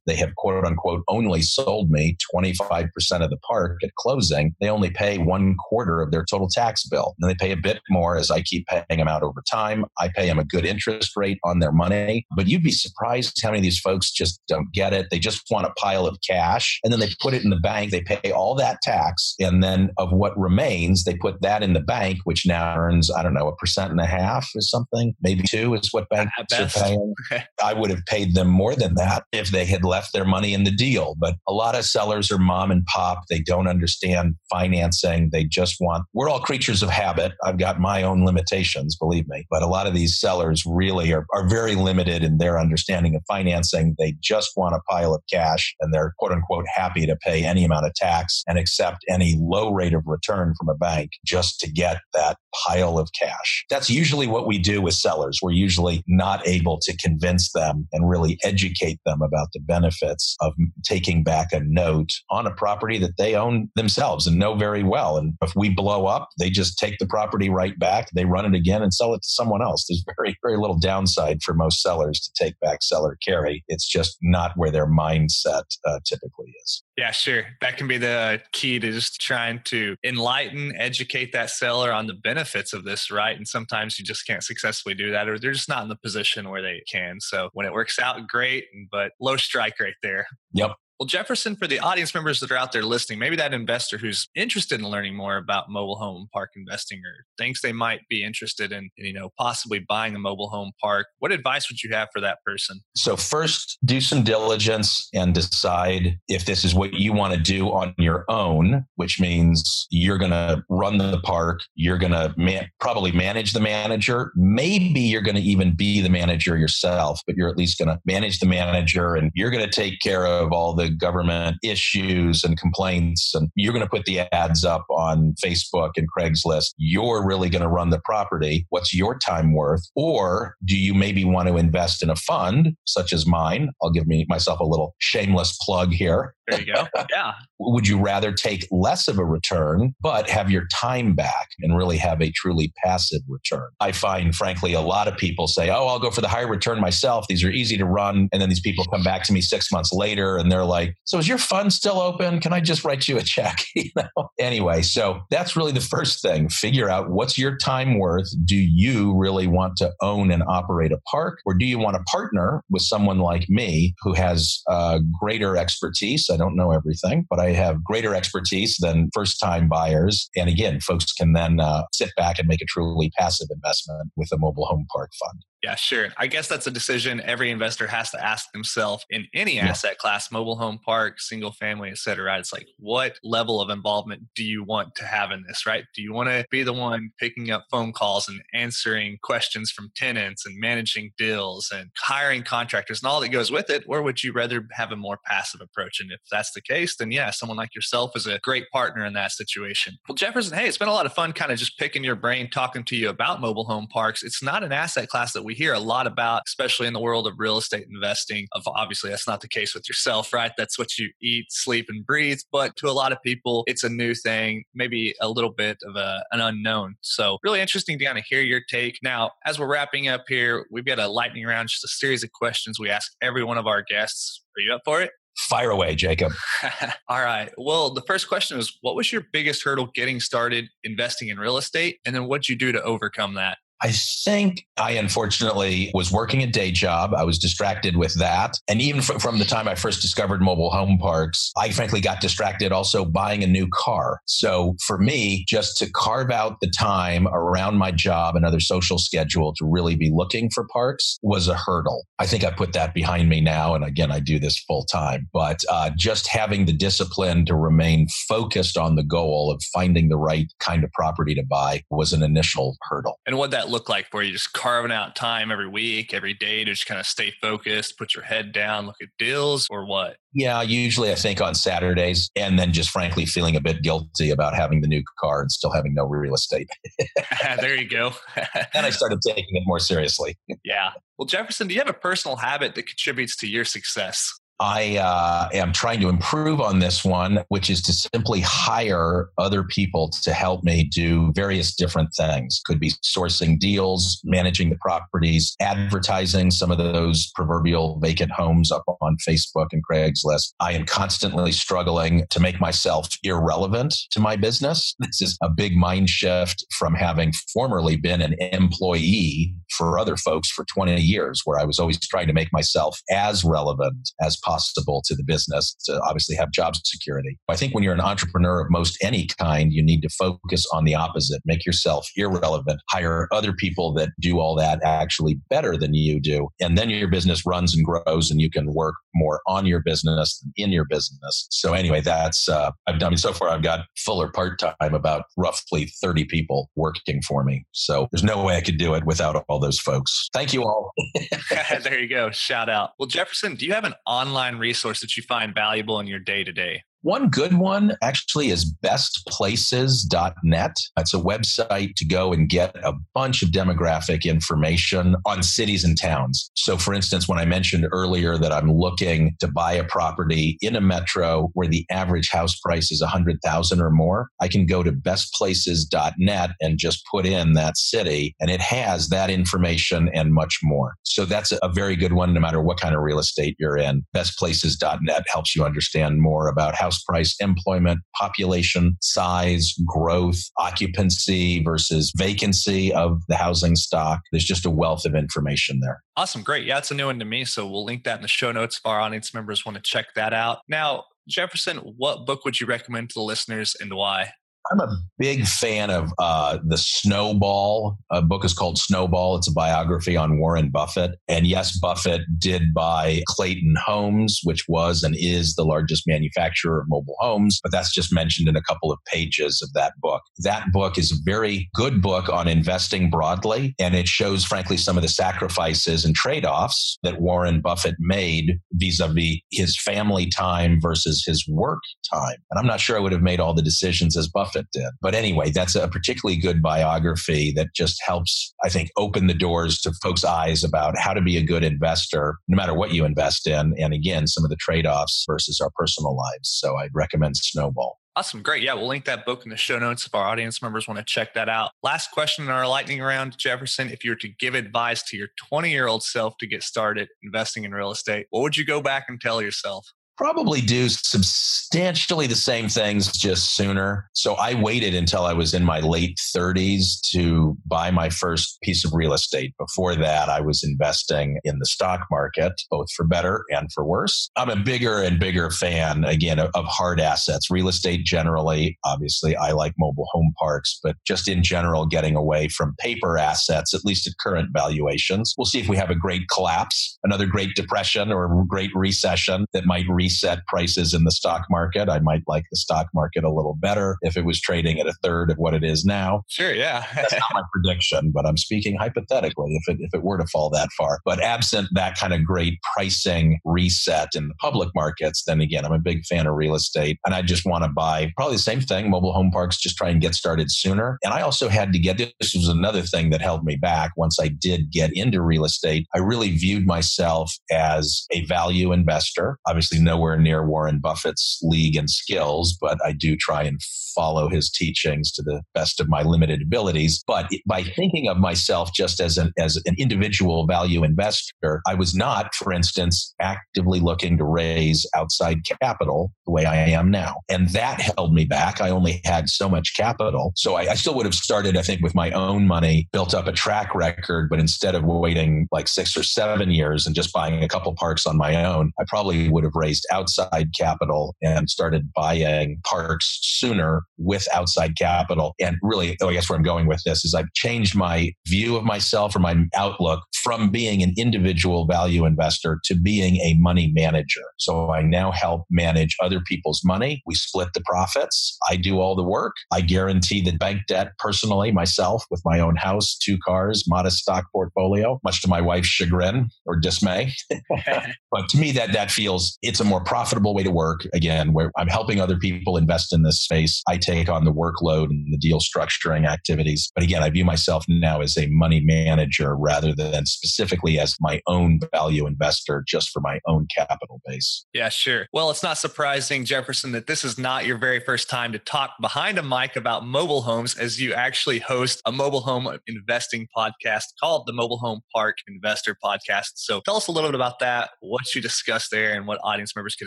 they 0.07 0.17
have 0.17 0.35
quote 0.37 0.65
unquote 0.65 1.03
only 1.09 1.43
sold 1.43 1.91
me 1.91 2.17
25% 2.35 2.89
of 3.23 3.31
the 3.31 3.39
park 3.39 3.79
at 3.83 3.95
closing. 3.97 4.55
They 4.61 4.69
only 4.69 4.91
pay 4.91 5.19
one 5.19 5.57
quarter 5.57 6.01
of 6.01 6.11
their 6.11 6.25
total 6.25 6.49
tax 6.49 6.87
bill. 6.87 7.15
And 7.21 7.31
they 7.31 7.35
pay 7.35 7.53
a 7.53 7.57
bit 7.57 7.81
more 7.91 8.17
as 8.17 8.31
I 8.31 8.43
keep 8.43 8.67
paying 8.67 8.85
them 8.99 9.09
out 9.09 9.23
over 9.23 9.43
time. 9.51 9.85
I 9.99 10.09
pay 10.15 10.27
them 10.27 10.39
a 10.39 10.45
good 10.45 10.65
interest 10.65 11.13
rate 11.17 11.39
on 11.45 11.59
their 11.59 11.73
money. 11.73 12.27
But 12.37 12.47
you'd 12.47 12.63
be 12.63 12.71
surprised 12.71 13.41
how 13.43 13.51
many 13.51 13.59
of 13.59 13.63
these 13.63 13.81
folks 13.81 14.11
just 14.11 14.41
don't 14.49 14.73
get 14.73 14.93
it. 14.93 15.04
They 15.11 15.19
just 15.19 15.43
want 15.51 15.67
a 15.67 15.73
pile 15.77 16.07
of 16.07 16.19
cash 16.27 16.81
and 16.83 16.93
then 16.93 17.01
they 17.01 17.11
put 17.21 17.35
it 17.35 17.45
in 17.45 17.51
the 17.51 17.57
bank. 17.57 17.91
They 17.91 18.03
pay 18.03 18.33
all 18.33 18.55
that 18.57 18.79
tax. 18.83 19.35
And 19.39 19.63
then 19.63 19.91
of 19.99 20.13
what 20.13 20.39
remains, 20.39 21.05
they 21.05 21.17
put 21.17 21.41
that 21.43 21.63
in 21.63 21.73
the 21.73 21.81
bank, 21.81 22.19
which 22.25 22.47
now 22.47 22.77
earns, 22.77 23.11
I 23.11 23.23
don't 23.23 23.35
know, 23.35 23.49
a 23.49 23.57
percent 23.57 23.91
and 23.91 24.01
a 24.01 24.07
half 24.07 24.49
or 24.55 24.61
something, 24.61 25.15
maybe 25.21 25.45
two 25.49 25.75
is 25.75 25.89
what 25.93 26.09
banks 26.09 26.33
are 26.39 26.67
paying. 26.67 27.15
I 27.63 27.75
would 27.75 27.91
have 27.91 28.05
paid 28.07 28.35
them 28.35 28.49
more 28.49 28.75
than 28.75 28.95
that 28.97 29.25
if 29.33 29.51
they 29.51 29.65
had 29.65 29.85
left 29.85 30.13
their 30.13 30.25
money 30.25 30.55
in 30.55 30.65
the 30.65 30.71
deal. 30.71 31.15
But 31.19 31.37
a 31.49 31.53
lot 31.53 31.75
of 31.75 31.85
sellers 31.85 32.31
are 32.31 32.39
mom 32.39 32.71
and 32.71 32.85
pop. 32.87 33.23
They 33.29 33.41
don't 33.41 33.69
understand 33.69 34.35
financing. 34.51 35.31
They 35.33 35.45
just 35.45 35.77
want, 35.81 36.05
we're 36.13 36.29
all 36.29 36.41
creatures 36.41 36.83
of 36.83 36.91
habit. 36.91 37.33
I've 37.45 37.59
got 37.59 37.81
my 37.81 38.03
own 38.03 38.25
limitations, 38.25 38.97
believe 38.97 39.29
me. 39.29 39.47
But 39.51 39.63
a 39.63 39.67
lot 39.67 39.87
of 39.87 39.95
these 39.95 40.19
sellers 40.19 40.65
really 40.67 41.13
are, 41.13 41.27
are 41.33 41.49
very 41.49 41.75
limited 41.75 42.23
in 42.23 42.39
their 42.39 42.59
understanding 42.59 43.15
of 43.15 43.23
financing. 43.29 43.95
They 43.99 44.17
just 44.21 44.53
want 44.57 44.75
a 44.75 44.81
pile 44.89 45.15
of 45.15 45.23
cash 45.33 45.75
and 45.81 45.93
they're 45.93 46.15
quote 46.19 46.33
unquote 46.33 46.65
happy 46.75 47.07
to 47.07 47.17
pay 47.17 47.45
any 47.45 47.65
amount 47.65 47.87
of 47.87 47.95
tax 47.95 48.43
and 48.47 48.59
accept 48.59 48.99
any 49.09 49.37
low 49.39 49.73
rate 49.73 49.95
of 49.95 50.03
return 50.07 50.55
from 50.59 50.69
a 50.69 50.75
bank 50.75 51.11
just 51.25 51.61
to 51.61 51.71
get 51.71 51.99
that 52.13 52.37
pile 52.67 52.99
of 52.99 53.09
cash. 53.21 53.65
That's 53.71 53.91
usually 53.91 54.27
what 54.27 54.47
we 54.47 54.59
do 54.59 54.81
with 54.81 54.95
sellers. 54.95 55.41
We're 55.43 55.53
usually 55.53 56.03
not 56.07 56.47
able 56.47 56.79
to 56.83 56.97
convince 56.97 57.53
them 57.53 57.89
and 57.93 58.09
really 58.09 58.39
educate 58.45 59.01
them 59.05 59.23
about 59.23 59.49
the 59.53 59.61
benefits 59.61 60.37
of 60.41 60.53
taking 60.85 61.25
back 61.25 61.53
a 61.53 61.61
note 61.61 62.11
on 62.31 62.47
a 62.47 62.55
property 62.55 62.99
that 62.99 63.17
they 63.19 63.35
own 63.35 63.69
themselves 63.77 64.27
and 64.27 64.39
know 64.39 64.55
very 64.55 64.83
well. 64.83 65.17
And 65.17 65.35
if 65.43 65.55
we 65.57 65.71
blow 65.71 66.07
up, 66.07 66.29
they 66.39 66.51
just 66.51 66.79
take 66.79 66.99
the 66.99 67.07
property 67.07 67.51
right 67.51 67.79
back, 67.79 68.09
they 68.15 68.25
run 68.25 68.47
it 68.47 68.57
again 68.57 68.83
and 68.83 68.93
sell 68.93 69.15
it 69.15 69.23
to 69.23 69.29
someone 69.31 69.63
else. 69.63 69.87
There's 69.89 70.05
very, 70.17 70.37
very 70.43 70.57
little 70.57 70.79
downside 70.79 71.43
for 71.43 71.55
most 71.55 71.83
sellers 71.83 72.21
to 72.21 72.45
take 72.45 72.59
back 72.61 72.83
seller 72.83 73.17
carry. 73.27 73.65
It's 73.69 73.89
just 73.89 74.17
not 74.23 74.53
where 74.57 74.71
their 74.75 74.87
mindset 74.87 75.65
uh, 75.87 76.01
typically 76.05 76.53
is. 76.65 76.83
Yeah, 76.97 77.13
sure. 77.13 77.45
That 77.61 77.77
can 77.77 77.87
be 77.87 77.97
the 77.97 78.43
key 78.53 78.79
to 78.81 78.91
just 78.91 79.21
trying 79.21 79.61
to 79.67 79.97
enlighten, 80.05 80.75
educate 80.77 81.33
that 81.33 81.51
seller 81.51 81.93
on 81.93 82.07
the 82.09 82.15
benefits 82.15 82.73
of 82.73 82.85
this, 82.85 83.11
right? 83.11 83.37
And 83.37 83.47
sometimes 83.47 83.99
you 83.99 84.05
just 84.05 84.27
can't 84.27 84.43
successfully 84.43 84.95
do 84.95 85.11
that, 85.13 85.29
or 85.29 85.39
they're 85.39 85.53
just 85.53 85.69
not 85.69 85.83
in 85.85 85.89
the 85.89 85.97
position 85.97 86.51
where 86.51 86.63
they 86.63 86.83
can. 86.91 87.21
So 87.21 87.51
when 87.53 87.67
it 87.67 87.73
works 87.73 87.99
out, 87.99 88.27
great, 88.27 88.65
but 88.91 89.13
low 89.21 89.37
strike 89.37 89.79
right 89.81 89.95
there. 90.03 90.27
Yep. 90.53 90.73
Well, 91.01 91.09
Jefferson, 91.09 91.57
for 91.57 91.67
the 91.67 91.81
audience 91.81 92.15
members 92.15 92.39
that 92.39 92.53
are 92.53 92.57
out 92.57 92.71
there 92.71 92.85
listening, 92.85 93.19
maybe 93.19 93.35
that 93.35 93.53
investor 93.53 93.99
who's 93.99 94.29
interested 94.37 94.79
in 94.79 94.87
learning 94.87 95.17
more 95.17 95.37
about 95.37 95.69
mobile 95.69 95.97
home 95.97 96.29
park 96.33 96.51
investing 96.55 97.01
or 97.01 97.27
thinks 97.37 97.63
they 97.63 97.73
might 97.73 98.03
be 98.09 98.23
interested 98.23 98.71
in, 98.71 98.91
you 98.97 99.13
know, 99.13 99.31
possibly 99.37 99.81
buying 99.81 100.15
a 100.15 100.21
mobile 100.21 100.49
home 100.51 100.71
park, 100.81 101.09
what 101.19 101.33
advice 101.33 101.69
would 101.69 101.83
you 101.83 101.91
have 101.93 102.09
for 102.15 102.21
that 102.21 102.39
person? 102.47 102.79
So, 102.95 103.17
first, 103.17 103.77
do 103.85 104.01
some 104.01 104.23
diligence 104.23 105.09
and 105.13 105.35
decide 105.35 106.17
if 106.29 106.47
this 106.47 106.65
is 106.65 106.77
what 106.77 106.95
you 106.95 107.13
want 107.13 107.35
to 107.35 107.41
do 107.41 107.73
on 107.73 107.93
your 107.99 108.25
own, 108.29 108.87
which 108.95 109.19
means 109.19 109.89
you're 109.91 110.19
going 110.19 110.31
to 110.31 110.63
run 110.69 110.99
the 110.99 111.21
park, 111.25 111.63
you're 111.75 111.99
going 111.99 112.13
to 112.13 112.33
man- 112.37 112.71
probably 112.79 113.11
manage 113.11 113.53
the 113.53 113.61
manager. 113.61 114.31
Maybe 114.37 115.01
you're 115.01 115.23
going 115.23 115.35
to 115.35 115.43
even 115.43 115.75
be 115.75 116.01
the 116.01 116.09
manager 116.09 116.57
yourself, 116.57 117.21
but 117.27 117.37
you're 117.37 117.49
at 117.49 117.57
least 117.57 117.79
going 117.79 117.89
to 117.89 118.01
manage 118.05 118.39
the 118.39 118.47
manager 118.47 119.17
and 119.17 119.33
you're 119.35 119.51
going 119.51 119.65
to 119.65 119.71
take 119.71 120.01
care 120.01 120.25
of 120.25 120.53
all 120.53 120.73
the 120.73 120.84
the 120.85 120.95
government 120.95 121.57
issues 121.63 122.45
and 122.45 122.59
complaints, 122.59 123.35
and 123.35 123.49
you're 123.55 123.73
going 123.73 123.85
to 123.85 123.91
put 123.91 124.05
the 124.05 124.21
ads 124.35 124.65
up 124.65 124.85
on 124.91 125.35
Facebook 125.45 125.93
and 125.97 126.07
Craigslist. 126.17 126.75
You're 126.77 127.27
really 127.27 127.49
going 127.49 127.63
to 127.63 127.69
run 127.69 127.91
the 127.91 128.01
property. 128.05 128.67
What's 128.71 128.95
your 128.95 129.19
time 129.19 129.55
worth? 129.55 129.83
Or 129.97 130.55
do 130.65 130.77
you 130.77 130.95
maybe 130.95 131.25
want 131.25 131.49
to 131.49 131.57
invest 131.57 132.03
in 132.03 132.11
a 132.11 132.17
fund 132.17 132.75
such 132.87 133.13
as 133.13 133.27
mine? 133.27 133.71
I'll 133.83 133.91
give 133.91 134.07
me 134.07 134.27
myself 134.29 134.61
a 134.61 134.65
little 134.65 134.95
shameless 134.99 135.57
plug 135.63 135.93
here. 135.93 136.35
There 136.49 136.61
you 136.61 136.75
go. 136.75 136.87
Yeah. 137.11 137.33
Would 137.61 137.87
you 137.87 138.01
rather 138.01 138.33
take 138.33 138.67
less 138.71 139.09
of 139.09 139.19
a 139.19 139.25
return, 139.25 139.95
but 140.01 140.29
have 140.29 140.51
your 140.51 140.67
time 140.75 141.15
back 141.15 141.49
and 141.61 141.77
really 141.77 141.97
have 141.99 142.21
a 142.21 142.31
truly 142.33 142.73
passive 142.83 143.21
return? 143.29 143.69
I 143.79 143.93
find, 143.93 144.35
frankly, 144.35 144.73
a 144.73 144.81
lot 144.81 145.07
of 145.07 145.17
people 145.17 145.47
say, 145.47 145.71
Oh, 145.71 145.87
I'll 145.87 146.01
go 146.01 146.11
for 146.11 146.21
the 146.21 146.29
higher 146.29 146.49
return 146.49 146.81
myself. 146.81 147.27
These 147.29 147.45
are 147.45 147.51
easy 147.51 147.77
to 147.77 147.85
run. 147.85 148.29
And 148.33 148.43
then 148.43 148.49
these 148.49 148.61
people 148.61 148.85
come 148.87 149.05
back 149.05 149.23
to 149.25 149.33
me 149.33 149.41
six 149.41 149.71
months 149.71 149.93
later 149.93 150.37
and 150.37 150.51
they're 150.51 150.65
like, 150.65 150.74
Like, 150.75 150.97
so 151.05 151.19
is 151.19 151.29
your 151.29 151.39
fund 151.39 151.73
still 151.73 152.01
open? 152.01 152.41
Can 152.41 152.53
I 152.53 152.59
just 152.59 152.85
write 152.85 153.07
you 153.07 153.17
a 153.17 153.23
check? 153.23 153.59
you 153.77 153.91
know? 153.95 154.31
Anyway, 154.41 154.83
so 154.83 155.21
that's 155.31 155.55
really 155.55 155.71
the 155.71 155.81
first 155.81 156.21
thing. 156.21 156.49
Figure 156.49 156.91
out 156.91 157.11
what's 157.11 157.39
your 157.39 157.57
time 157.57 158.01
worth. 158.01 158.27
Do 158.45 158.57
you 158.57 159.17
really 159.17 159.47
want 159.47 159.77
to 159.77 159.93
own 160.03 160.33
and 160.33 160.43
operate 160.49 160.91
a 160.91 160.99
park? 161.09 161.39
Or 161.47 161.55
do 161.55 161.65
you 161.65 161.79
want 161.79 161.97
to 161.97 162.03
partner 162.11 162.65
with 162.71 162.83
someone 162.83 163.21
like 163.21 163.49
me 163.49 163.95
who 164.03 164.15
has 164.15 164.63
uh, 164.69 164.99
greater 165.21 165.57
expertise? 165.57 166.29
I 166.29 166.37
don't 166.37 166.57
know 166.57 166.73
everything, 166.73 167.25
but 167.31 167.39
I 167.39 167.53
have 167.53 167.85
greater 167.85 168.13
expertise 168.13 168.77
than 168.81 169.11
first 169.15 169.39
time 169.39 169.69
buyers. 169.69 170.29
And 170.35 170.51
again, 170.51 170.81
folks 170.81 171.13
can 171.13 171.35
then 171.35 171.61
uh, 171.61 171.85
sit 171.93 172.11
back 172.17 172.41
and 172.41 172.49
make 172.49 172.63
a 172.63 172.67
truly 172.67 173.13
passive 173.17 173.47
investment 173.49 174.11
with 174.17 174.33
a 174.33 174.39
mobile 174.39 174.67
home 174.67 174.87
park 174.93 175.11
fund. 175.23 175.41
Yeah, 175.65 175.77
sure. 175.77 176.09
I 176.19 176.27
guess 176.27 176.47
that's 176.47 176.67
a 176.67 176.71
decision 176.71 177.23
every 177.23 177.51
investor 177.51 177.87
has 177.87 178.11
to 178.11 178.23
ask 178.23 178.53
themselves 178.53 179.07
in 179.09 179.27
any 179.33 179.57
yeah. 179.57 179.69
asset 179.69 179.97
class, 179.97 180.31
mobile 180.31 180.57
home 180.57 180.79
park, 180.85 181.23
single 181.23 181.53
family, 181.53 181.89
et 181.89 181.97
cetera. 181.97 182.27
Right? 182.27 182.41
It's 182.41 182.53
like, 182.53 182.69
what 182.79 183.19
level 183.25 183.63
of 183.63 183.71
involvement 183.71 184.25
do 184.35 184.45
you 184.45 184.63
want 184.63 184.95
to 184.97 185.07
have 185.07 185.31
in 185.31 185.43
this, 185.49 185.65
right? 185.65 185.85
Do 185.95 186.03
you 186.03 186.13
want 186.13 186.29
to 186.29 186.45
be 186.51 186.65
the 186.65 186.75
one 186.75 187.13
picking 187.19 187.51
up 187.51 187.65
phone 187.71 187.95
calls 187.95 188.29
and 188.29 188.43
answering 188.53 189.17
questions 189.23 189.71
from 189.71 189.91
tenants 189.97 190.45
and 190.45 190.61
managing 190.61 191.13
deals 191.17 191.73
and 191.75 191.89
hiring 191.97 192.43
contractors 192.43 193.03
and 193.03 193.09
all 193.09 193.23
that 193.23 193.31
goes 193.31 193.51
with 193.51 193.71
it? 193.71 193.85
Or 193.89 194.03
would 194.03 194.23
you 194.23 194.35
rather 194.35 194.69
have 194.73 194.93
a 194.93 194.97
more 194.97 195.19
passive 195.25 195.63
approach? 195.63 195.99
And 195.99 196.13
if 196.13 196.21
that's 196.31 196.53
the 196.53 196.61
case, 196.61 196.97
then 196.97 197.11
yeah, 197.11 197.31
someone 197.31 197.57
like 197.57 197.75
yourself 197.75 198.11
is 198.17 198.27
a 198.27 198.39
great 198.41 198.69
partner 198.71 199.03
in 199.07 199.15
that 199.15 199.33
situation. 199.33 199.97
Well, 200.07 200.17
Jefferson, 200.17 200.59
hey, 200.59 200.69
it's 200.69 200.77
been 200.77 200.89
a 200.89 200.93
lot 200.93 201.07
of 201.07 201.15
fun 201.15 201.33
kind 201.33 201.51
of 201.51 201.59
just 201.59 201.79
picking 201.79 202.05
your 202.05 202.17
brain, 202.17 202.51
talking 202.51 202.85
to 202.85 202.97
you 202.97 203.09
about 203.09 203.41
mobile 203.41 203.65
home 203.65 203.87
parks. 203.87 204.23
It's 204.23 204.43
not 204.43 204.63
an 204.63 204.71
asset 204.73 205.09
class 205.09 205.33
that 205.33 205.43
we 205.43 205.54
hear 205.55 205.73
a 205.73 205.79
lot 205.79 206.07
about, 206.07 206.43
especially 206.47 206.87
in 206.87 206.93
the 206.93 207.01
world 207.01 207.27
of 207.27 207.35
real 207.39 207.59
estate 207.59 207.87
investing. 207.91 208.47
Of 208.53 208.63
obviously, 208.67 209.11
that's 209.11 209.27
not 209.27 209.41
the 209.41 209.49
case 209.49 209.75
with 209.75 209.89
yourself, 209.89 210.33
right? 210.33 210.53
That's 210.57 210.79
what 210.79 210.99
you 210.99 211.11
eat, 211.23 211.47
sleep, 211.51 211.87
and 211.89 212.05
breathe. 212.05 212.41
But 212.53 212.77
to 212.77 212.89
a 212.89 212.93
lot 212.93 213.13
of 213.13 213.19
people, 213.23 213.65
it's 213.67 213.85
a 213.85 213.89
new 213.89 214.15
thing, 214.15 214.65
maybe 214.75 215.15
a 215.21 215.29
little 215.29 215.51
bit 215.51 215.79
of 215.85 215.97
a, 215.97 216.25
an 216.33 216.41
unknown. 216.41 216.97
So, 217.01 217.39
really 217.43 217.61
interesting 217.61 217.99
to 217.99 218.05
kind 218.05 218.19
of 218.19 218.25
hear 218.25 218.41
your 218.41 218.61
take. 218.69 218.99
Now, 219.03 219.33
as 219.47 219.59
we're 219.59 219.71
wrapping 219.71 220.09
up 220.09 220.25
here, 220.29 220.67
we've 220.71 220.85
got 220.85 220.99
a 220.99 221.09
lightning 221.09 221.45
round, 221.47 221.69
just 221.69 221.85
a 221.85 221.89
series 221.89 222.23
of 222.23 222.33
questions 222.33 222.79
we 222.79 222.91
ask 222.91 223.13
every 223.23 223.45
one 223.45 223.59
of 223.59 223.67
our 223.67 223.83
guests. 223.83 224.43
Are 224.57 224.61
you 224.61 224.75
up 224.75 224.83
for 224.85 225.03
it? 225.03 225.11
Fire 225.37 225.71
away, 225.71 225.97
Jacob. 225.97 226.33
All 227.09 227.23
right. 227.23 227.51
Well, 227.59 227.93
the 227.93 228.03
first 228.03 228.29
question 228.29 228.59
is 228.59 228.79
what 228.83 228.95
was 228.95 229.13
your 229.13 229.27
biggest 229.33 229.65
hurdle 229.65 229.89
getting 229.93 230.21
started 230.21 230.67
investing 230.85 231.29
in 231.29 231.39
real 231.39 231.57
estate? 231.57 231.99
And 232.05 232.15
then 232.15 232.27
what'd 232.27 232.49
you 232.49 232.57
do 232.57 232.71
to 232.71 232.83
overcome 232.83 233.35
that? 233.35 233.59
I 233.85 233.93
think 233.93 234.65
I 234.79 234.93
unfortunately 234.93 235.91
was 235.93 236.11
working 236.11 236.43
a 236.43 236.47
day 236.47 236.71
job. 236.71 237.13
I 237.15 237.23
was 237.23 237.39
distracted 237.39 237.99
with 237.99 238.19
that. 238.19 238.55
And 238.67 238.81
even 238.81 239.03
from, 239.03 239.19
from 239.19 239.39
the 239.39 239.45
time 239.45 239.69
I 239.69 239.75
first 239.75 240.01
discovered 240.01 240.41
mobile 240.41 240.71
home 240.71 240.97
parks, 240.97 241.53
I 241.59 241.69
frankly 241.69 242.01
got 242.01 242.23
distracted 242.23 242.73
also 242.73 243.05
buying 243.05 243.45
a 243.45 243.47
new 243.47 243.69
car. 243.71 244.21
So 244.25 244.75
for 244.87 244.97
me, 244.97 245.45
just 245.47 245.77
to 245.79 245.91
carve 245.91 246.31
out 246.31 246.61
the 246.63 246.71
time 246.71 247.29
around 247.29 247.77
my 247.77 247.91
job 247.91 248.37
and 248.37 248.47
other 248.47 248.59
social 248.59 248.97
schedule 248.99 249.53
to 249.59 249.67
really 249.67 249.97
be 249.97 250.11
looking 250.11 250.49
for 250.49 250.67
parks 250.73 251.19
was 251.21 251.47
a 251.47 251.55
hurdle. 251.55 252.07
I 252.19 252.27
think 252.27 252.43
I 252.43 252.53
put 252.53 252.73
that 252.73 252.95
behind 252.95 253.29
me 253.29 253.43
now. 253.43 253.75
And 253.75 253.85
again, 253.85 254.11
I 254.11 254.19
do 254.19 254.39
this 254.39 254.59
full 254.61 254.87
time. 254.87 255.29
But 255.31 255.63
uh, 255.69 255.91
just 255.95 256.27
having 256.27 256.65
the 256.65 256.73
discipline 256.73 257.45
to 257.45 257.55
remain 257.55 258.09
focused 258.29 258.79
on 258.79 258.97
the 258.97 259.05
goal 259.05 259.53
of 259.53 259.63
finding 259.75 260.09
the 260.09 260.17
right 260.17 260.51
kind 260.59 260.85
of 260.85 260.93
property 260.93 261.35
to 261.35 261.45
buy 261.45 261.83
was 261.91 262.15
an 262.15 262.23
initial 262.23 262.79
hurdle. 262.89 263.21
And 263.27 263.37
what 263.37 263.51
that 263.51 263.74
look 263.75 263.89
like 263.89 264.09
for 264.11 264.23
you? 264.23 264.33
Just 264.33 264.53
carving 264.53 264.93
out 264.93 265.17
time 265.17 265.51
every 265.51 265.69
week, 265.69 266.15
every 266.15 266.33
day 266.33 266.65
to 266.65 266.71
just 266.71 266.87
kind 266.87 267.01
of 267.01 267.07
stay 267.07 267.33
focused, 267.43 267.99
put 267.99 268.15
your 268.15 268.25
head 268.25 268.53
down, 268.53 268.87
look 268.87 268.97
at 269.03 269.09
deals, 269.19 269.67
or 269.71 269.85
what? 269.85 270.17
Yeah, 270.33 270.63
usually 270.63 271.13
I 271.13 271.17
think 271.17 271.41
on 271.41 271.55
Saturdays, 271.55 272.31
and 272.37 272.59
then 272.59 272.73
just 272.73 272.91
frankly 272.91 273.27
feeling 273.27 273.57
a 273.57 273.61
bit 273.61 273.83
guilty 273.83 274.31
about 274.31 274.55
having 274.55 274.81
the 274.81 274.89
new 274.89 275.03
car 275.19 275.43
and 275.43 275.51
still 275.51 275.73
having 275.73 275.95
no 275.95 276.05
real 276.05 276.35
estate. 276.35 276.69
there 277.61 277.77
you 277.77 277.89
go. 277.89 278.13
and 278.75 278.87
I 278.87 278.91
started 278.91 279.21
taking 279.27 279.57
it 279.57 279.65
more 279.67 279.81
seriously. 279.81 280.39
yeah. 280.65 280.93
Well, 281.19 281.27
Jefferson, 281.27 281.69
do 281.69 281.75
you 281.75 281.81
have 281.81 281.89
a 281.89 281.93
personal 281.93 282.37
habit 282.37 282.75
that 282.75 282.87
contributes 282.87 283.37
to 283.37 283.47
your 283.47 283.65
success? 283.65 284.33
I 284.61 284.99
uh, 284.99 285.49
am 285.53 285.73
trying 285.73 286.01
to 286.01 286.09
improve 286.09 286.61
on 286.61 286.79
this 286.79 287.05
one, 287.05 287.45
which 287.49 287.71
is 287.71 287.83
to 287.83 287.93
simply 287.93 288.41
hire 288.41 289.31
other 289.37 289.65
people 289.65 290.11
to 290.23 290.33
help 290.33 290.63
me 290.63 290.85
do 290.85 291.33
various 291.35 291.75
different 291.75 292.11
things. 292.15 292.61
Could 292.65 292.79
be 292.79 292.93
sourcing 293.05 293.59
deals, 293.59 294.21
managing 294.25 294.71
the 294.71 294.77
properties, 294.77 295.57
advertising 295.61 296.51
some 296.51 296.71
of 296.71 296.79
those 296.79 297.31
proverbial 297.35 297.99
vacant 298.01 298.31
homes 298.31 298.71
up 298.71 298.85
on 299.01 299.17
Facebook 299.29 299.67
and 299.73 299.83
Craigslist. 299.85 300.53
I 300.61 300.73
am 300.73 300.87
constantly 300.87 301.53
struggling 301.53 302.25
to 302.31 302.41
make 302.41 302.61
myself 302.61 303.09
irrelevant 303.23 303.95
to 304.13 304.21
my 304.21 304.37
business. 304.37 304.95
This 304.99 305.21
is 305.21 305.37
a 305.43 305.51
big 305.51 305.77
mind 305.77 306.09
shift 306.09 306.65
from 306.79 306.95
having 306.95 307.33
formerly 307.53 307.97
been 307.97 308.21
an 308.21 308.35
employee 308.53 309.55
for 309.77 309.99
other 309.99 310.17
folks 310.17 310.51
for 310.51 310.65
20 310.65 311.01
years, 311.01 311.43
where 311.45 311.59
I 311.59 311.65
was 311.65 311.79
always 311.79 311.99
trying 312.09 312.27
to 312.27 312.33
make 312.33 312.49
myself 312.53 313.01
as 313.11 313.45
relevant 313.45 314.11
as 314.23 314.37
possible 314.45 315.03
to 315.07 315.15
the 315.15 315.25
business 315.25 315.77
to 315.87 316.01
obviously 316.03 316.37
have 316.37 316.53
job 316.53 316.75
security. 316.77 317.39
I 317.49 317.57
think 317.57 317.75
when 317.75 317.85
you're 317.85 317.95
an 317.95 318.01
entrepreneur 318.01 318.61
of 318.61 318.71
most 318.71 318.97
any 319.03 319.29
kind, 319.39 319.73
you 319.73 319.83
need 319.83 320.03
to 320.03 320.09
focus 320.09 320.65
on 320.73 320.85
the 320.85 320.95
opposite, 320.95 321.43
make 321.45 321.65
yourself 321.65 322.09
irrelevant, 322.17 322.81
hire 322.91 323.29
other 323.33 323.53
people 323.53 323.93
that 323.95 324.11
do 324.21 324.39
all 324.39 324.55
that 324.57 324.81
actually 324.85 325.41
better 325.51 325.77
than 325.77 325.95
you 325.95 326.21
do. 326.21 326.49
And 326.61 326.77
then 326.77 326.91
your 326.91 327.09
business 327.09 327.45
runs 327.47 327.75
and 327.75 327.85
grows 327.85 328.31
and 328.31 328.41
you 328.41 328.51
can 328.51 328.73
work 328.73 328.95
more 329.15 329.41
on 329.47 329.67
your 329.67 329.81
business 329.81 330.39
than 330.41 330.53
in 330.57 330.73
your 330.73 330.85
business. 330.85 331.47
So 331.51 331.73
anyway, 331.73 332.01
that's, 332.01 332.49
uh, 332.49 332.71
I've 332.87 332.99
done, 332.99 333.17
so 333.17 333.33
far 333.33 333.49
I've 333.49 333.63
got 333.63 333.87
fuller 333.97 334.31
part 334.31 334.59
time, 334.59 334.75
about 334.81 335.25
roughly 335.37 335.87
30 336.01 336.25
people 336.27 336.71
working 336.77 337.21
for 337.23 337.43
me. 337.43 337.65
So 337.73 338.07
there's 338.13 338.25
no 338.25 338.43
way 338.43 338.57
I 338.57 338.61
could 338.61 338.79
do 338.79 338.95
it 338.95 339.05
without 339.05 339.45
all 339.49 339.59
those 339.65 339.79
folks. 339.79 340.29
Thank 340.33 340.53
you 340.53 340.63
all. 340.65 340.93
there 341.83 341.99
you 341.99 342.09
go. 342.09 342.31
Shout 342.31 342.69
out. 342.69 342.91
Well, 342.99 343.07
Jefferson, 343.07 343.55
do 343.55 343.67
you 343.67 343.73
have 343.73 343.85
an 343.85 343.95
online 344.07 344.57
resource 344.59 345.01
that 345.01 345.17
you 345.17 345.23
find 345.23 345.55
valuable 345.55 346.01
in 346.01 346.07
your 346.07 346.19
day 346.19 346.45
to 346.45 346.53
day? 346.53 346.83
One 347.05 347.29
good 347.29 347.59
one 347.59 347.97
actually 348.01 348.49
is 348.49 348.65
bestplaces.net. 348.83 350.77
It's 350.97 351.13
a 351.13 351.19
website 351.19 351.97
to 351.97 352.07
go 352.07 352.33
and 352.33 352.49
get 352.49 352.75
a 352.83 352.95
bunch 353.13 353.43
of 353.43 353.51
demographic 353.51 354.25
information 354.25 355.15
on 355.27 355.43
cities 355.43 355.85
and 355.85 356.01
towns. 356.01 356.51
So, 356.55 356.79
for 356.79 356.95
instance, 356.95 357.29
when 357.29 357.39
I 357.39 357.45
mentioned 357.45 357.87
earlier 357.93 358.39
that 358.39 358.53
I'm 358.53 358.73
looking 358.73 359.37
to 359.41 359.49
buy 359.49 359.75
a 359.75 359.85
property 359.85 360.57
in 360.63 360.77
a 360.77 360.81
metro 360.81 361.51
where 361.53 361.69
the 361.69 361.85
average 361.91 362.31
house 362.31 362.59
price 362.59 362.91
is 362.91 363.03
100,000 363.03 363.83
or 363.83 363.91
more, 363.91 364.29
I 364.41 364.49
can 364.49 364.65
go 364.65 364.83
to 364.83 364.91
bestplaces.net 364.91 366.51
and 366.63 366.79
just 366.79 367.05
put 367.11 367.27
in 367.27 367.53
that 367.53 367.77
city 367.77 368.35
and 368.41 368.51
it 368.51 368.63
has 368.63 369.11
that 369.11 369.29
information 369.29 370.09
and 370.15 370.33
much 370.33 370.61
more. 370.63 370.95
So 371.03 371.27
that's 371.27 371.53
a 371.53 371.69
very 371.69 371.97
good 371.97 372.15
one 372.15 372.33
no 372.33 372.41
matter 372.41 372.63
what 372.63 372.81
kind 372.81 372.95
of 372.95 373.03
real 373.03 373.19
estate 373.19 373.57
you're 373.59 373.77
in. 373.77 374.07
Bestplaces.net 374.17 375.25
helps 375.31 375.55
you 375.55 375.67
understand 375.67 376.23
more 376.23 376.49
about 376.49 376.75
how 376.75 376.93
house 376.95 377.03
price, 377.03 377.37
employment, 377.41 378.01
population, 378.15 378.97
size, 379.01 379.75
growth, 379.87 380.39
occupancy 380.59 381.63
versus 381.63 382.13
vacancy 382.17 382.93
of 382.93 383.21
the 383.29 383.37
housing 383.37 383.77
stock. 383.77 384.21
There's 384.31 384.45
just 384.45 384.67
a 384.67 384.71
wealth 384.71 385.05
of 385.05 385.15
information 385.15 385.81
there. 385.81 386.03
Awesome. 386.17 386.43
Great. 386.43 386.65
Yeah, 386.65 386.79
it's 386.79 386.91
a 386.91 386.95
new 386.95 387.07
one 387.07 387.19
to 387.19 387.25
me. 387.25 387.45
So 387.45 387.67
we'll 387.67 387.85
link 387.85 388.05
that 388.05 388.17
in 388.17 388.23
the 388.23 388.29
show 388.29 388.53
notes 388.53 388.79
if 388.79 388.87
our 388.87 389.01
audience 389.01 389.35
members 389.35 389.65
want 389.67 389.77
to 389.77 389.83
check 389.83 390.07
that 390.15 390.33
out. 390.33 390.59
Now, 390.69 391.05
Jefferson, 391.29 391.79
what 391.79 392.27
book 392.27 392.45
would 392.45 392.61
you 392.61 392.67
recommend 392.67 393.11
to 393.11 393.15
the 393.15 393.23
listeners 393.23 393.75
and 393.81 393.95
why? 393.95 394.33
I'm 394.73 394.81
a 394.81 394.97
big 395.19 395.47
fan 395.47 395.91
of 395.91 396.11
uh, 396.19 396.59
the 396.67 396.79
Snowball. 396.79 397.99
A 398.11 398.23
book 398.23 398.45
is 398.45 398.55
called 398.55 398.79
Snowball. 398.79 399.37
It's 399.37 399.49
a 399.49 399.53
biography 399.53 400.17
on 400.17 400.39
Warren 400.39 400.71
Buffett. 400.71 401.19
And 401.29 401.47
yes, 401.47 401.79
Buffett 401.79 402.23
did 402.39 402.73
buy 402.75 403.23
Clayton 403.29 403.75
Homes, 403.85 404.41
which 404.43 404.65
was 404.67 405.03
and 405.03 405.15
is 405.19 405.55
the 405.55 405.65
largest 405.65 406.05
manufacturer 406.07 406.81
of 406.81 406.89
mobile 406.89 407.17
homes, 407.19 407.61
but 407.63 407.73
that's 407.73 407.93
just 407.93 408.13
mentioned 408.13 408.49
in 408.49 408.57
a 408.57 408.63
couple 408.63 408.91
of 408.91 408.99
pages 409.07 409.61
of 409.63 409.73
that 409.75 409.93
book. 410.01 410.23
That 410.39 410.73
book 410.73 410.97
is 410.97 411.13
a 411.13 411.17
very 411.25 411.69
good 411.75 412.01
book 412.01 412.31
on 412.31 412.49
investing 412.49 413.11
broadly, 413.11 413.75
and 413.79 413.95
it 413.95 414.09
shows, 414.09 414.45
frankly, 414.45 414.79
some 414.79 414.97
of 414.97 415.03
the 415.03 415.09
sacrifices 415.09 416.05
and 416.07 416.15
trade 416.15 416.47
offs 416.47 416.99
that 417.03 417.21
Warren 417.21 417.61
Buffett 417.61 417.97
made 417.99 418.59
vis 418.73 419.01
a 419.01 419.09
vis 419.09 419.37
his 419.51 419.79
family 419.79 420.27
time 420.31 420.79
versus 420.81 421.23
his 421.27 421.47
work 421.49 421.81
time. 422.11 422.37
And 422.51 422.59
I'm 422.59 422.67
not 422.67 422.81
sure 422.81 422.97
I 422.97 423.01
would 423.01 423.13
have 423.13 423.23
made 423.23 423.41
all 423.41 423.53
the 423.53 423.63
decisions 423.63 424.17
as 424.17 424.29
Buffett 424.29 424.54
did. 424.73 424.91
But 425.01 425.15
anyway, 425.15 425.51
that's 425.51 425.75
a 425.75 425.89
particularly 425.89 426.41
good 426.41 426.63
biography 426.63 427.53
that 427.57 427.75
just 427.75 428.01
helps, 428.05 428.55
I 428.65 428.69
think, 428.69 428.91
open 428.97 429.27
the 429.27 429.35
doors 429.35 429.81
to 429.83 429.93
folks' 430.03 430.25
eyes 430.25 430.65
about 430.65 430.99
how 430.99 431.13
to 431.13 431.21
be 431.21 431.37
a 431.37 431.43
good 431.43 431.65
investor, 431.65 432.37
no 432.49 432.57
matter 432.57 432.75
what 432.75 432.93
you 432.93 433.05
invest 433.05 433.47
in. 433.47 433.75
And 433.79 433.93
again, 433.93 434.27
some 434.27 434.45
of 434.45 434.51
the 434.51 434.57
trade 434.57 434.87
offs 434.87 435.25
versus 435.27 435.61
our 435.61 435.71
personal 435.77 436.17
lives. 436.17 436.51
So 436.51 436.77
I'd 436.77 436.95
recommend 436.95 437.37
Snowball. 437.37 437.99
Awesome. 438.17 438.43
Great. 438.43 438.63
Yeah, 438.63 438.75
we'll 438.75 438.87
link 438.87 439.07
that 439.07 439.27
book 439.27 439.45
in 439.45 439.51
the 439.51 439.57
show 439.57 439.77
notes 439.77 440.07
if 440.07 440.15
our 440.15 440.25
audience 440.25 440.63
members 440.63 440.87
want 440.87 440.99
to 440.99 441.05
check 441.05 441.35
that 441.35 441.49
out. 441.49 441.73
Last 441.83 442.13
question 442.13 442.45
in 442.45 442.51
our 442.51 442.69
lightning 442.69 443.01
round, 443.01 443.37
Jefferson. 443.39 443.91
If 443.91 444.05
you 444.05 444.13
were 444.13 444.17
to 444.17 444.29
give 444.29 444.55
advice 444.55 445.03
to 445.09 445.17
your 445.17 445.29
20 445.49 445.69
year 445.69 445.89
old 445.89 446.05
self 446.05 446.37
to 446.39 446.47
get 446.47 446.63
started 446.63 447.09
investing 447.25 447.65
in 447.65 447.73
real 447.73 447.91
estate, 447.91 448.27
what 448.31 448.43
would 448.43 448.57
you 448.57 448.65
go 448.65 448.81
back 448.81 449.07
and 449.09 449.21
tell 449.21 449.43
yourself? 449.43 449.89
Probably 450.17 450.61
do 450.61 450.89
substantially 450.89 452.27
the 452.27 452.35
same 452.35 452.69
things 452.69 453.11
just 453.13 453.57
sooner. 453.57 454.09
So 454.13 454.35
I 454.35 454.55
waited 454.55 454.95
until 454.95 455.25
I 455.25 455.33
was 455.33 455.55
in 455.55 455.65
my 455.65 455.81
late 455.81 456.19
30s 456.35 457.01
to 457.13 457.57
buy 457.67 457.91
my 457.91 458.11
first 458.11 458.61
piece 458.63 458.85
of 458.85 458.93
real 458.95 459.13
estate. 459.13 459.55
Before 459.59 459.95
that, 459.97 460.29
I 460.29 460.41
was 460.41 460.63
investing 460.63 461.39
in 461.45 461.59
the 461.59 461.67
stock 461.67 462.07
market, 462.11 462.53
both 462.71 462.87
for 462.97 463.05
better 463.05 463.45
and 463.51 463.69
for 463.73 463.85
worse. 463.85 464.31
I'm 464.37 464.51
a 464.51 464.57
bigger 464.57 465.03
and 465.03 465.19
bigger 465.19 465.51
fan, 465.51 466.05
again, 466.05 466.39
of, 466.39 466.51
hard 466.67 466.99
assets, 466.99 467.51
real 467.51 467.69
estate 467.69 468.05
generally. 468.05 468.79
Obviously, 468.85 469.37
I 469.37 469.53
like 469.53 469.75
mobile 469.79 470.07
home 470.13 470.33
parks, 470.39 470.81
but 470.83 470.97
just 471.07 471.29
in 471.29 471.43
general, 471.43 471.87
getting 471.87 472.17
away 472.17 472.49
from 472.49 472.75
paper 472.79 473.19
assets, 473.19 473.75
at 473.75 473.85
least 473.85 474.07
at 474.07 474.15
current 474.19 474.49
valuations. 474.53 475.35
We'll 475.37 475.45
see 475.45 475.61
if 475.61 475.69
we 475.69 475.77
have 475.77 475.91
a 475.91 475.95
great 475.95 476.23
collapse, 476.33 476.99
another 477.05 477.27
great 477.27 477.55
depression 477.55 478.11
or 478.11 478.25
a 478.25 478.47
great 478.47 478.71
recession 478.75 479.45
that 479.53 479.67
might 479.67 479.85
re 479.89 480.04
reset 480.05 480.47
prices 480.47 480.93
in 480.93 481.05
the 481.05 481.11
stock 481.11 481.47
market. 481.49 481.89
I 481.89 481.99
might 481.99 482.23
like 482.27 482.45
the 482.51 482.59
stock 482.59 482.89
market 482.93 483.25
a 483.25 483.33
little 483.33 483.57
better 483.59 483.97
if 484.03 484.19
it 484.19 484.27
was 484.27 484.39
trading 484.39 484.79
at 484.79 484.87
a 484.87 484.93
third 485.03 485.31
of 485.31 485.39
what 485.39 485.55
it 485.55 485.65
is 485.65 485.85
now. 485.85 486.25
Sure, 486.29 486.53
yeah. 486.53 486.85
That's 486.95 487.13
not 487.13 487.33
my 487.33 487.43
prediction, 487.53 488.13
but 488.15 488.27
I'm 488.27 488.37
speaking 488.37 488.77
hypothetically 488.77 489.59
if 489.63 489.75
it, 489.75 489.81
if 489.81 489.95
it 489.95 490.03
were 490.03 490.19
to 490.19 490.27
fall 490.27 490.51
that 490.51 490.69
far. 490.77 491.01
But 491.07 491.23
absent 491.23 491.69
that 491.73 491.97
kind 491.99 492.13
of 492.13 492.23
great 492.23 492.59
pricing 492.75 493.39
reset 493.47 494.09
in 494.15 494.29
the 494.29 494.35
public 494.35 494.69
markets, 494.75 495.25
then 495.27 495.41
again, 495.41 495.65
I'm 495.65 495.73
a 495.73 495.79
big 495.79 496.05
fan 496.05 496.27
of 496.27 496.35
real 496.35 496.55
estate 496.55 496.99
and 497.07 497.15
I 497.15 497.23
just 497.23 497.47
want 497.47 497.65
to 497.65 497.71
buy 497.71 498.13
probably 498.17 498.37
the 498.37 498.43
same 498.43 498.61
thing, 498.61 498.91
mobile 498.91 499.15
home 499.15 499.31
parks, 499.31 499.59
just 499.59 499.77
try 499.77 499.89
and 499.89 500.03
get 500.03 500.15
started 500.15 500.51
sooner. 500.51 500.99
And 501.03 501.15
I 501.15 501.23
also 501.23 501.49
had 501.49 501.73
to 501.73 501.79
get 501.79 501.97
this 501.97 502.35
was 502.35 502.49
another 502.49 502.83
thing 502.83 503.09
that 503.11 503.23
held 503.23 503.45
me 503.45 503.57
back 503.57 503.93
once 503.97 504.19
I 504.21 504.29
did 504.29 504.71
get 504.71 504.91
into 504.93 505.23
real 505.23 505.45
estate. 505.47 505.87
I 505.95 505.99
really 505.99 506.33
viewed 506.37 506.67
myself 506.67 507.33
as 507.51 508.07
a 508.11 508.25
value 508.27 508.73
investor. 508.73 509.39
Obviously, 509.47 509.79
nowhere 509.95 510.19
near 510.19 510.45
Warren 510.45 510.81
Buffett's 510.81 511.39
league 511.43 511.77
and 511.77 511.89
skills, 511.89 512.57
but 512.61 512.79
I 512.85 512.93
do 512.93 513.17
try 513.17 513.45
and 513.45 513.61
follow 513.95 514.29
his 514.29 514.51
teachings 514.51 515.13
to 515.13 515.23
the 515.23 515.41
best 515.55 515.79
of 515.81 515.89
my 515.89 516.03
limited 516.03 516.43
abilities. 516.43 517.03
But 517.07 517.31
by 517.47 517.63
thinking 517.63 518.09
of 518.09 518.17
myself 518.17 518.71
just 518.75 519.01
as 519.01 519.17
an, 519.17 519.33
as 519.39 519.57
an 519.67 519.77
individual 519.79 520.47
value 520.47 520.83
investor, 520.83 521.63
I 521.65 521.75
was 521.75 521.95
not, 521.95 522.35
for 522.35 522.53
instance, 522.53 523.15
actively 523.21 523.79
looking 523.79 524.19
to 524.19 524.25
raise 524.25 524.85
outside 524.97 525.39
capital 525.63 526.11
the 526.27 526.33
way 526.33 526.45
I 526.45 526.57
am 526.57 526.91
now. 526.91 527.15
And 527.29 527.51
that 527.51 527.81
held 527.81 528.13
me 528.13 528.25
back. 528.25 528.61
I 528.61 528.71
only 528.71 529.01
had 529.05 529.29
so 529.29 529.49
much 529.49 529.77
capital. 529.77 530.33
So 530.35 530.57
I, 530.57 530.73
I 530.73 530.75
still 530.75 530.95
would 530.97 531.07
have 531.07 531.15
started, 531.15 531.57
I 531.57 531.63
think, 531.63 531.81
with 531.81 531.95
my 531.95 532.11
own 532.11 532.49
money, 532.49 532.89
built 532.93 533.15
up 533.15 533.29
a 533.29 533.33
track 533.33 533.77
record, 533.77 534.29
but 534.29 534.41
instead 534.41 534.75
of 534.75 534.83
waiting 534.83 535.47
like 535.53 535.69
six 535.69 535.97
or 535.97 536.03
seven 536.03 536.51
years 536.51 536.85
and 536.85 536.97
just 536.97 537.13
buying 537.13 537.45
a 537.45 537.49
couple 537.49 537.73
parks 537.77 538.07
on 538.07 538.17
my 538.17 538.45
own, 538.45 538.73
I 538.81 538.85
probably 538.89 539.29
would 539.29 539.45
have 539.45 539.55
raised 539.55 539.84
outside 539.93 540.49
capital 540.59 541.15
and 541.23 541.49
started 541.49 541.91
buying 541.95 542.61
parks 542.65 543.19
sooner 543.23 543.83
with 543.99 544.27
outside 544.33 544.77
capital. 544.77 545.35
And 545.41 545.57
really, 545.63 545.97
oh, 546.01 546.09
I 546.09 546.15
guess 546.15 546.29
where 546.29 546.37
I'm 546.37 546.43
going 546.43 546.67
with 546.67 546.83
this 546.85 547.05
is 547.05 547.15
I've 547.15 547.33
changed 547.35 547.77
my 547.77 548.13
view 548.27 548.57
of 548.57 548.65
myself 548.65 549.15
or 549.15 549.21
my 549.21 549.37
outlook 549.55 550.01
from 550.23 550.51
being 550.51 550.83
an 550.83 550.93
individual 550.97 551.67
value 551.67 552.05
investor 552.05 552.59
to 552.65 552.75
being 552.75 553.17
a 553.17 553.35
money 553.39 553.73
manager. 553.75 554.23
So 554.39 554.71
I 554.71 554.83
now 554.83 555.13
help 555.13 555.45
manage 555.51 555.97
other 556.03 556.21
people's 556.27 556.63
money. 556.65 557.03
We 557.07 557.15
split 557.15 557.49
the 557.55 557.63
profits. 557.65 558.37
I 558.51 558.57
do 558.57 558.81
all 558.81 558.97
the 558.97 559.03
work. 559.03 559.35
I 559.53 559.61
guarantee 559.61 560.23
the 560.23 560.37
bank 560.37 560.63
debt 560.69 560.93
personally 560.99 561.53
myself 561.53 562.05
with 562.11 562.23
my 562.25 562.41
own 562.41 562.57
house, 562.57 562.97
two 562.97 563.19
cars, 563.25 563.65
modest 563.69 563.99
stock 563.99 564.25
portfolio, 564.33 564.99
much 565.05 565.23
to 565.23 565.29
my 565.29 565.41
wife's 565.41 565.69
chagrin 565.69 566.29
or 566.47 566.57
dismay. 566.57 567.13
but 568.11 568.29
to 568.31 568.39
me, 568.39 568.53
that 568.53 568.73
that 568.73 568.91
feels 568.91 569.39
it's 569.43 569.61
a 569.61 569.65
more 569.65 569.74
profitable 569.83 570.35
way 570.35 570.43
to 570.43 570.51
work. 570.51 570.87
Again, 570.93 571.33
where 571.33 571.51
I'm 571.57 571.69
helping 571.69 572.01
other 572.01 572.19
people 572.19 572.57
invest 572.57 572.93
in 572.93 573.03
this 573.03 573.21
space. 573.21 573.63
I 573.69 573.77
take 573.77 574.09
on 574.09 574.25
the 574.25 574.33
workload 574.33 574.91
and 574.91 575.13
the 575.13 575.19
deal 575.19 575.39
structuring 575.41 576.07
activities. 576.07 576.71
But 576.75 576.85
again, 576.85 577.03
I 577.03 577.11
view 577.11 577.25
myself 577.25 577.65
now 577.69 578.01
as 578.01 578.17
a 578.17 578.27
money 578.29 578.61
manager 578.61 579.37
rather 579.37 579.75
than 579.75 580.07
specifically 580.07 580.79
as 580.79 580.95
my 581.01 581.21
own 581.27 581.61
value 581.73 582.07
investor 582.07 582.65
just 582.67 582.91
for 582.91 583.01
my 583.01 583.21
own 583.27 583.47
capital 583.55 584.01
base. 584.07 584.45
Yeah, 584.53 584.69
sure. 584.69 585.07
Well, 585.13 585.31
it's 585.31 585.43
not 585.43 585.59
surprising, 585.59 586.25
Jefferson, 586.25 586.73
that 586.73 586.87
this 586.87 587.05
is 587.05 587.19
not 587.19 587.47
your 587.47 587.59
very 587.59 587.81
first 587.81 588.11
time 588.11 588.33
to 588.33 588.39
talk 588.39 588.73
behind 588.81 589.19
a 589.19 589.23
mic 589.23 589.57
about 589.57 589.87
mobile 589.87 590.23
homes 590.23 590.57
as 590.57 590.81
you 590.81 590.93
actually 590.93 591.39
host 591.39 591.81
a 591.87 591.93
mobile 591.93 592.21
home 592.21 592.59
investing 592.67 593.27
podcast 593.37 593.85
called 594.01 594.27
the 594.27 594.33
Mobile 594.33 594.59
Home 594.59 594.81
Park 594.95 595.17
Investor 595.27 595.77
Podcast. 595.83 596.33
So 596.35 596.61
tell 596.61 596.77
us 596.77 596.89
a 596.89 596.93
little 596.93 597.09
bit 597.09 597.15
about 597.15 597.39
that, 597.41 597.71
what 597.81 598.15
you 598.15 598.21
discussed 598.21 598.71
there, 598.71 598.95
and 598.95 599.07
what 599.07 599.19
audience 599.23 599.55
members 599.57 599.64
could 599.75 599.87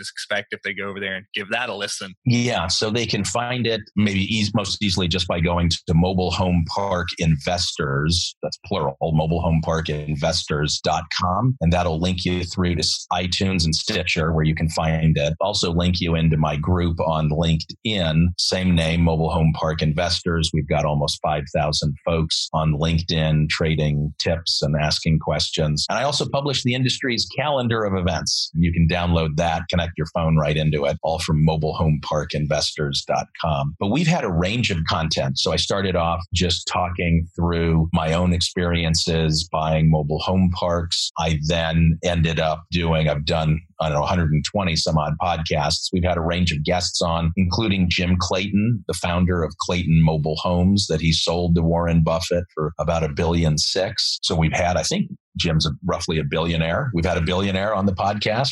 expect 0.00 0.48
if 0.50 0.60
they 0.62 0.74
go 0.74 0.88
over 0.88 1.00
there 1.00 1.14
and 1.14 1.26
give 1.34 1.48
that 1.50 1.68
a 1.68 1.74
listen. 1.74 2.14
Yeah, 2.24 2.66
so 2.66 2.90
they 2.90 3.06
can 3.06 3.24
find 3.24 3.66
it 3.66 3.80
maybe 3.96 4.20
ease, 4.20 4.52
most 4.54 4.82
easily 4.82 5.08
just 5.08 5.28
by 5.28 5.40
going 5.40 5.70
to 5.70 5.94
Mobile 5.94 6.30
Home 6.32 6.64
Park 6.74 7.08
Investors, 7.18 8.36
that's 8.42 8.58
plural, 8.66 8.96
Mobile 9.00 9.40
Home 9.40 9.60
Park 9.62 9.88
Investors.com, 9.88 11.56
and 11.60 11.72
that'll 11.72 12.00
link 12.00 12.24
you 12.24 12.44
through 12.44 12.74
to 12.74 12.82
iTunes 13.12 13.64
and 13.64 13.74
Stitcher 13.74 14.32
where 14.32 14.44
you 14.44 14.54
can 14.54 14.68
find 14.70 15.16
it. 15.16 15.34
Also, 15.40 15.72
link 15.72 16.00
you 16.00 16.14
into 16.14 16.36
my 16.36 16.56
group 16.56 16.98
on 17.00 17.30
LinkedIn, 17.30 18.28
same 18.38 18.74
name, 18.74 19.02
Mobile 19.02 19.30
Home 19.30 19.52
Park 19.54 19.82
Investors. 19.82 20.50
We've 20.52 20.68
got 20.68 20.84
almost 20.84 21.20
5,000 21.22 21.94
folks 22.04 22.48
on 22.52 22.74
LinkedIn 22.74 23.48
trading 23.48 24.14
tips 24.18 24.62
and 24.62 24.74
asking 24.80 25.18
questions. 25.20 25.86
And 25.88 25.98
I 25.98 26.02
also 26.02 26.28
publish 26.28 26.62
the 26.62 26.74
industry's 26.74 27.26
calendar 27.36 27.84
of 27.84 27.94
events. 27.94 28.50
You 28.54 28.72
can 28.72 28.88
download 28.88 29.36
that, 29.36 29.62
connect 29.68 29.92
your 29.96 30.06
phone 30.14 30.36
right 30.36 30.56
into 30.56 30.84
it, 30.84 30.96
all 31.02 31.18
from 31.18 31.44
mobilehomeparkinvestors.com. 31.46 33.76
But 33.78 33.90
we've 33.90 34.06
had 34.06 34.24
a 34.24 34.32
range 34.32 34.70
of 34.70 34.78
content. 34.88 35.38
So 35.38 35.52
I 35.52 35.56
started 35.56 35.96
off 35.96 36.20
just 36.34 36.66
talking 36.66 37.26
through 37.36 37.88
my 37.92 38.12
own 38.12 38.32
experiences 38.32 39.48
buying 39.50 39.90
mobile 39.90 40.20
home 40.20 40.50
parks. 40.54 41.10
I 41.18 41.38
then 41.46 41.98
ended 42.04 42.40
up 42.40 42.64
doing, 42.70 43.08
I've 43.08 43.24
done 43.24 43.60
I 43.80 43.88
don't 43.88 43.94
know, 43.94 44.00
120 44.00 44.76
some 44.76 44.98
odd 44.98 45.14
podcasts. 45.22 45.88
We've 45.92 46.04
had 46.04 46.16
a 46.16 46.20
range 46.20 46.50
of 46.50 46.64
guests 46.64 47.00
on, 47.00 47.32
including 47.36 47.86
Jim 47.88 48.16
Clayton, 48.18 48.84
the 48.88 48.94
founder 48.94 49.44
of 49.44 49.54
Clayton 49.58 50.02
Mobile 50.02 50.36
Homes 50.36 50.86
that 50.88 51.00
he 51.00 51.12
sold 51.12 51.54
to 51.54 51.62
Warren 51.62 52.02
Buffett 52.02 52.44
for 52.54 52.72
about 52.78 53.04
a 53.04 53.08
billion 53.08 53.56
six. 53.56 54.18
So 54.22 54.34
we've 54.34 54.52
had, 54.52 54.76
I 54.76 54.82
think, 54.82 55.10
Jim's 55.38 55.66
a, 55.66 55.70
roughly 55.84 56.18
a 56.18 56.24
billionaire. 56.24 56.90
We've 56.94 57.04
had 57.04 57.16
a 57.16 57.22
billionaire 57.22 57.74
on 57.74 57.86
the 57.86 57.92
podcast. 57.92 58.50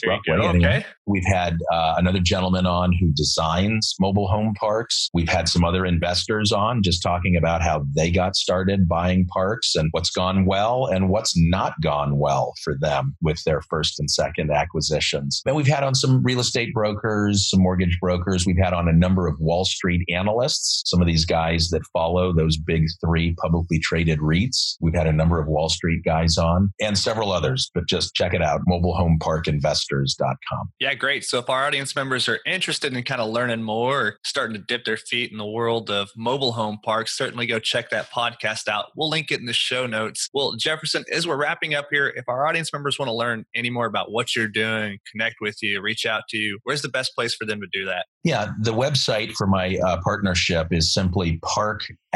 Okay. 0.67 0.87
We've 1.07 1.27
had 1.27 1.59
uh, 1.73 1.95
another 1.99 2.21
gentleman 2.21 2.67
on 2.67 2.93
who 3.01 3.13
designs 3.13 3.95
mobile 4.01 4.27
home 4.29 4.55
parks. 4.59 5.09
We've 5.15 5.29
had 5.29 5.49
some 5.49 5.65
other 5.65 5.87
investors 5.87 6.53
on 6.53 6.83
just 6.83 7.03
talking 7.03 7.37
about 7.37 7.63
how 7.63 7.85
they 7.95 8.11
got 8.11 8.35
started 8.37 8.89
buying 8.89 9.27
parks 9.27 9.75
and 9.75 9.89
what's 9.93 10.11
gone 10.11 10.47
well 10.47 10.87
and 10.87 11.09
what's 11.09 11.35
not 11.37 11.75
gone 11.83 12.19
well 12.19 12.53
for 12.63 12.75
them 12.81 13.17
with 13.23 13.43
their 13.45 13.61
first 13.63 14.01
and 14.01 14.11
second 14.11 14.51
acquisitions. 14.51 15.43
And 15.47 15.55
we've 15.55 15.67
had 15.67 15.85
on 15.85 15.95
some 15.95 16.23
real 16.23 16.41
estate 16.41 16.73
brokers, 16.75 17.51
some 17.51 17.61
mortgage 17.61 17.99
brokers. 18.01 18.47
We've 18.47 18.59
had 18.63 18.73
on 18.73 18.89
a 18.89 18.93
number 18.93 19.27
of 19.27 19.37
Wall 19.39 19.65
Street 19.65 20.03
analysts, 20.13 20.83
some 20.87 21.01
of 21.01 21.07
these 21.07 21.25
guys 21.25 21.69
that 21.71 21.83
follow 21.93 22.33
those 22.33 22.57
big 22.57 22.85
three 23.05 23.35
publicly 23.41 23.79
traded 23.79 24.19
REITs. 24.19 24.77
We've 24.81 24.95
had 24.95 25.07
a 25.07 25.13
number 25.13 25.41
of 25.41 25.47
Wall 25.47 25.69
Street 25.69 26.03
guys 26.05 26.37
on. 26.37 26.73
And 26.81 26.99
several 26.99 27.33
others, 27.33 27.71
but 27.75 27.87
just 27.87 28.15
check 28.15 28.35
it 28.35 28.43
out 28.43 28.61
mobilehomeparkinvestors.com. 28.69 30.73
Yeah, 30.81 30.95
great. 30.95 31.25
So 31.25 31.39
if 31.39 31.49
our 31.49 31.67
audience 31.67 31.97
members 31.97 32.29
are 32.29 32.41
interested 32.47 32.95
in 32.95 33.03
kind 33.05 33.21
of 33.21 33.31
learning 33.31 33.63
more 33.63 34.07
or 34.07 34.19
starting 34.25 34.55
to 34.55 34.63
dip 34.63 34.85
their 34.85 34.97
feet 34.97 35.31
in 35.31 35.39
the 35.39 35.47
world 35.47 35.91
of 35.91 36.11
mobile 36.17 36.53
home 36.53 36.79
parks, 36.85 37.17
certainly 37.17 37.47
go 37.47 37.59
check 37.59 37.91
that 37.91 38.11
podcast 38.11 38.69
out. 38.69 38.87
We'll 38.97 39.09
link 39.09 39.31
it 39.31 39.41
in 39.41 39.47
the 39.47 39.53
show 39.53 39.87
notes. 39.87 40.29
Well, 40.35 40.55
Jefferson, 40.57 41.05
as 41.13 41.27
we're 41.27 41.37
wrapping 41.37 41.75
up 41.75 41.89
here, 41.91 42.13
if 42.15 42.25
our 42.29 42.47
audience 42.47 42.73
members 42.73 42.99
want 42.99 43.09
to 43.09 43.15
learn 43.15 43.45
any 43.55 43.71
more 43.71 43.87
about 43.87 44.13
what 44.13 44.37
you're 44.37 44.49
doing, 44.49 44.99
connect 45.11 45.37
with 45.41 45.63
you, 45.63 45.81
reach 45.81 46.07
out 46.07 46.25
to 46.31 46.37
you, 46.37 46.59
where's 46.65 46.83
the 46.83 46.89
best 46.89 47.15
place 47.15 47.35
for 47.35 47.45
them 47.45 47.61
to 47.61 47.67
do 47.73 47.85
that? 47.87 48.07
Yeah, 48.25 48.49
the 48.61 48.73
website 48.73 49.33
for 49.33 49.47
my 49.47 49.79
uh, 49.85 50.01
partnership 50.03 50.73
is 50.73 50.93
simply 50.93 51.39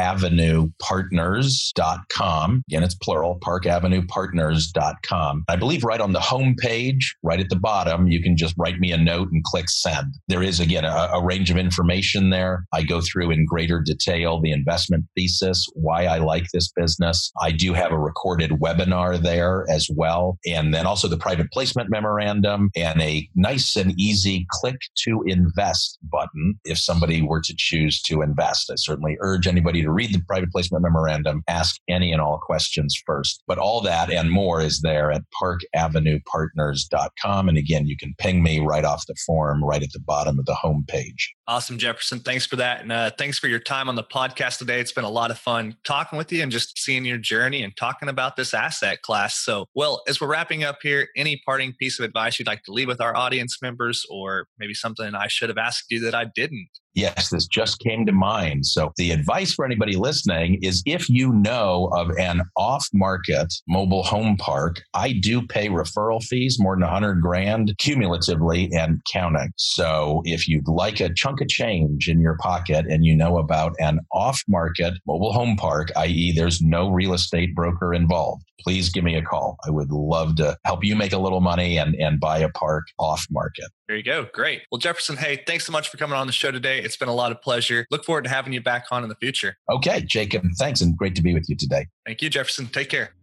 parkavenuepartners.com. 0.01 2.63
Again, 2.69 2.83
it's 2.83 2.95
plural, 2.95 3.39
parkavenuepartners.com. 3.39 5.43
I 5.47 5.55
believe 5.55 5.83
right 5.83 6.01
on 6.01 6.13
the 6.13 6.19
home 6.19 6.55
page, 6.57 7.15
right 7.23 7.39
at 7.39 7.49
the 7.49 7.55
bottom, 7.55 8.07
you 8.07 8.19
can 8.21 8.35
just 8.35 8.53
write 8.57 8.79
me 8.79 8.91
a 8.91 8.97
note 8.97 9.29
and 9.31 9.43
click 9.43 9.69
send. 9.69 10.15
There 10.27 10.43
is, 10.43 10.59
again, 10.59 10.83
a, 10.85 11.09
a 11.13 11.23
range 11.23 11.51
of 11.51 11.57
information 11.57 12.31
there. 12.31 12.65
I 12.73 12.81
go 12.83 13.01
through 13.01 13.31
in 13.31 13.45
greater 13.45 13.81
detail 13.81 14.41
the 14.41 14.51
investment 14.51 15.05
thesis, 15.15 15.65
why 15.73 16.05
I 16.05 16.17
like 16.17 16.45
this 16.53 16.71
business. 16.75 17.31
I 17.41 17.51
do 17.51 17.73
have 17.73 17.91
a 17.91 17.99
recorded 17.99 18.51
webinar 18.51 19.21
there 19.21 19.65
as 19.69 19.89
well. 19.93 20.37
And 20.45 20.73
then 20.73 20.85
also 20.85 21.07
the 21.07 21.17
private 21.17 21.51
placement 21.51 21.89
memorandum 21.89 22.69
and 22.75 23.01
a 23.01 23.27
nice 23.35 23.75
and 23.75 23.93
easy 23.99 24.45
click 24.49 24.77
to 25.03 25.23
invest 25.25 25.99
button 26.03 26.59
if 26.65 26.77
somebody 26.77 27.21
were 27.21 27.41
to 27.41 27.53
choose 27.57 28.01
to 28.03 28.21
invest. 28.21 28.71
I 28.71 28.75
certainly 28.77 29.17
urge 29.19 29.47
anybody 29.47 29.81
to 29.81 29.90
read 29.91 30.13
the 30.13 30.21
private 30.27 30.51
placement 30.51 30.83
memorandum, 30.83 31.41
ask 31.47 31.79
any 31.87 32.11
and 32.11 32.21
all 32.21 32.37
questions 32.37 33.01
first. 33.05 33.41
But 33.47 33.57
all 33.57 33.81
that 33.81 34.11
and 34.11 34.29
more 34.29 34.61
is 34.61 34.81
there 34.81 35.11
at 35.11 35.23
parkavenuepartners.com. 35.41 37.49
And 37.49 37.57
again, 37.57 37.87
you 37.87 37.97
can 37.97 38.13
ping 38.17 38.43
me 38.43 38.59
right 38.59 38.85
off 38.85 39.05
the 39.07 39.15
form 39.25 39.63
right 39.63 39.83
at 39.83 39.91
the 39.93 39.99
bottom 39.99 40.39
of 40.39 40.45
the 40.45 40.55
home 40.55 40.85
page. 40.87 41.33
Awesome, 41.47 41.77
Jefferson. 41.77 42.19
Thanks 42.19 42.45
for 42.45 42.55
that. 42.57 42.81
And 42.81 42.91
uh, 42.91 43.11
thanks 43.17 43.37
for 43.37 43.47
your 43.47 43.59
time 43.59 43.89
on 43.89 43.95
the 43.95 44.03
podcast 44.03 44.57
today. 44.57 44.79
It's 44.79 44.93
been 44.93 45.03
a 45.03 45.09
lot 45.09 45.31
of 45.31 45.37
fun 45.37 45.75
talking 45.83 46.17
with 46.17 46.31
you 46.31 46.41
and 46.41 46.51
just 46.51 46.79
seeing 46.79 47.03
your 47.03 47.17
journey 47.17 47.63
and 47.63 47.75
talking 47.75 48.09
about 48.09 48.35
this 48.35 48.53
asset 48.53 49.01
class. 49.01 49.37
So, 49.37 49.65
well, 49.75 50.01
as 50.07 50.21
we're 50.21 50.27
wrapping 50.27 50.63
up 50.63 50.77
here, 50.81 51.09
any 51.15 51.41
parting 51.45 51.73
piece 51.77 51.99
of 51.99 52.05
advice 52.05 52.39
you'd 52.39 52.47
like 52.47 52.63
to 52.63 52.71
leave 52.71 52.87
with 52.87 53.01
our 53.01 53.15
audience 53.15 53.57
members, 53.61 54.05
or 54.09 54.47
maybe 54.57 54.73
something 54.73 55.13
I 55.13 55.27
should 55.27 55.49
have 55.49 55.57
asked 55.57 55.85
you 55.89 55.99
that 56.01 56.15
I 56.15 56.25
didn't? 56.33 56.69
Yes, 56.93 57.29
this 57.29 57.47
just 57.47 57.79
came 57.79 58.05
to 58.05 58.11
mind. 58.11 58.65
So, 58.65 58.91
the 58.97 59.11
advice 59.11 59.53
for 59.53 59.63
anybody 59.63 59.95
listening 59.95 60.59
is 60.61 60.83
if 60.85 61.09
you 61.09 61.31
know 61.31 61.89
of 61.95 62.09
an 62.17 62.41
off 62.57 62.85
market 62.93 63.53
mobile 63.67 64.03
home 64.03 64.35
park, 64.35 64.81
I 64.93 65.13
do 65.13 65.41
pay 65.47 65.69
referral 65.69 66.21
fees 66.21 66.57
more 66.59 66.75
than 66.75 66.81
100 66.81 67.21
grand 67.21 67.73
cumulatively 67.77 68.69
and 68.73 68.99
counting. 69.11 69.53
So, 69.55 70.21
if 70.25 70.49
you'd 70.49 70.67
like 70.67 70.99
a 70.99 71.13
chunk 71.13 71.39
of 71.39 71.47
change 71.47 72.09
in 72.09 72.19
your 72.19 72.35
pocket 72.37 72.85
and 72.89 73.05
you 73.05 73.15
know 73.15 73.37
about 73.37 73.73
an 73.79 74.01
off 74.11 74.41
market 74.49 74.93
mobile 75.07 75.31
home 75.31 75.55
park, 75.55 75.91
i.e., 75.95 76.33
there's 76.35 76.61
no 76.61 76.89
real 76.89 77.13
estate 77.13 77.55
broker 77.55 77.93
involved, 77.93 78.43
please 78.59 78.89
give 78.89 79.05
me 79.05 79.15
a 79.15 79.21
call. 79.21 79.55
I 79.65 79.69
would 79.69 79.91
love 79.91 80.35
to 80.37 80.57
help 80.65 80.83
you 80.83 80.95
make 80.95 81.13
a 81.13 81.17
little 81.17 81.41
money 81.41 81.77
and, 81.77 81.95
and 81.95 82.19
buy 82.19 82.39
a 82.39 82.49
park 82.49 82.85
off 82.99 83.25
market. 83.31 83.69
There 83.91 83.97
you 83.97 84.03
go. 84.03 84.25
Great. 84.33 84.61
Well, 84.71 84.79
Jefferson, 84.79 85.17
hey, 85.17 85.43
thanks 85.45 85.65
so 85.65 85.73
much 85.73 85.89
for 85.89 85.97
coming 85.97 86.15
on 86.15 86.25
the 86.25 86.31
show 86.31 86.49
today. 86.49 86.79
It's 86.79 86.95
been 86.95 87.09
a 87.09 87.13
lot 87.13 87.33
of 87.33 87.41
pleasure. 87.41 87.85
Look 87.91 88.05
forward 88.05 88.23
to 88.23 88.29
having 88.29 88.53
you 88.53 88.61
back 88.61 88.85
on 88.89 89.03
in 89.03 89.09
the 89.09 89.17
future. 89.17 89.57
Okay, 89.69 90.01
Jacob, 90.07 90.45
thanks 90.57 90.79
and 90.79 90.95
great 90.95 91.13
to 91.15 91.21
be 91.21 91.33
with 91.33 91.49
you 91.49 91.57
today. 91.57 91.87
Thank 92.05 92.21
you, 92.21 92.29
Jefferson. 92.29 92.67
Take 92.67 92.87
care. 92.87 93.13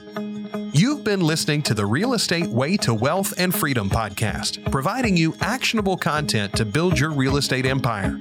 You've 0.72 1.04
been 1.04 1.20
listening 1.20 1.62
to 1.62 1.74
the 1.74 1.86
Real 1.86 2.14
Estate 2.14 2.46
Way 2.46 2.76
to 2.78 2.94
Wealth 2.94 3.34
and 3.38 3.54
Freedom 3.54 3.90
podcast, 3.90 4.70
providing 4.70 5.16
you 5.16 5.34
actionable 5.40 5.96
content 5.96 6.54
to 6.56 6.64
build 6.64 6.98
your 6.98 7.10
real 7.10 7.36
estate 7.36 7.66
empire. 7.66 8.20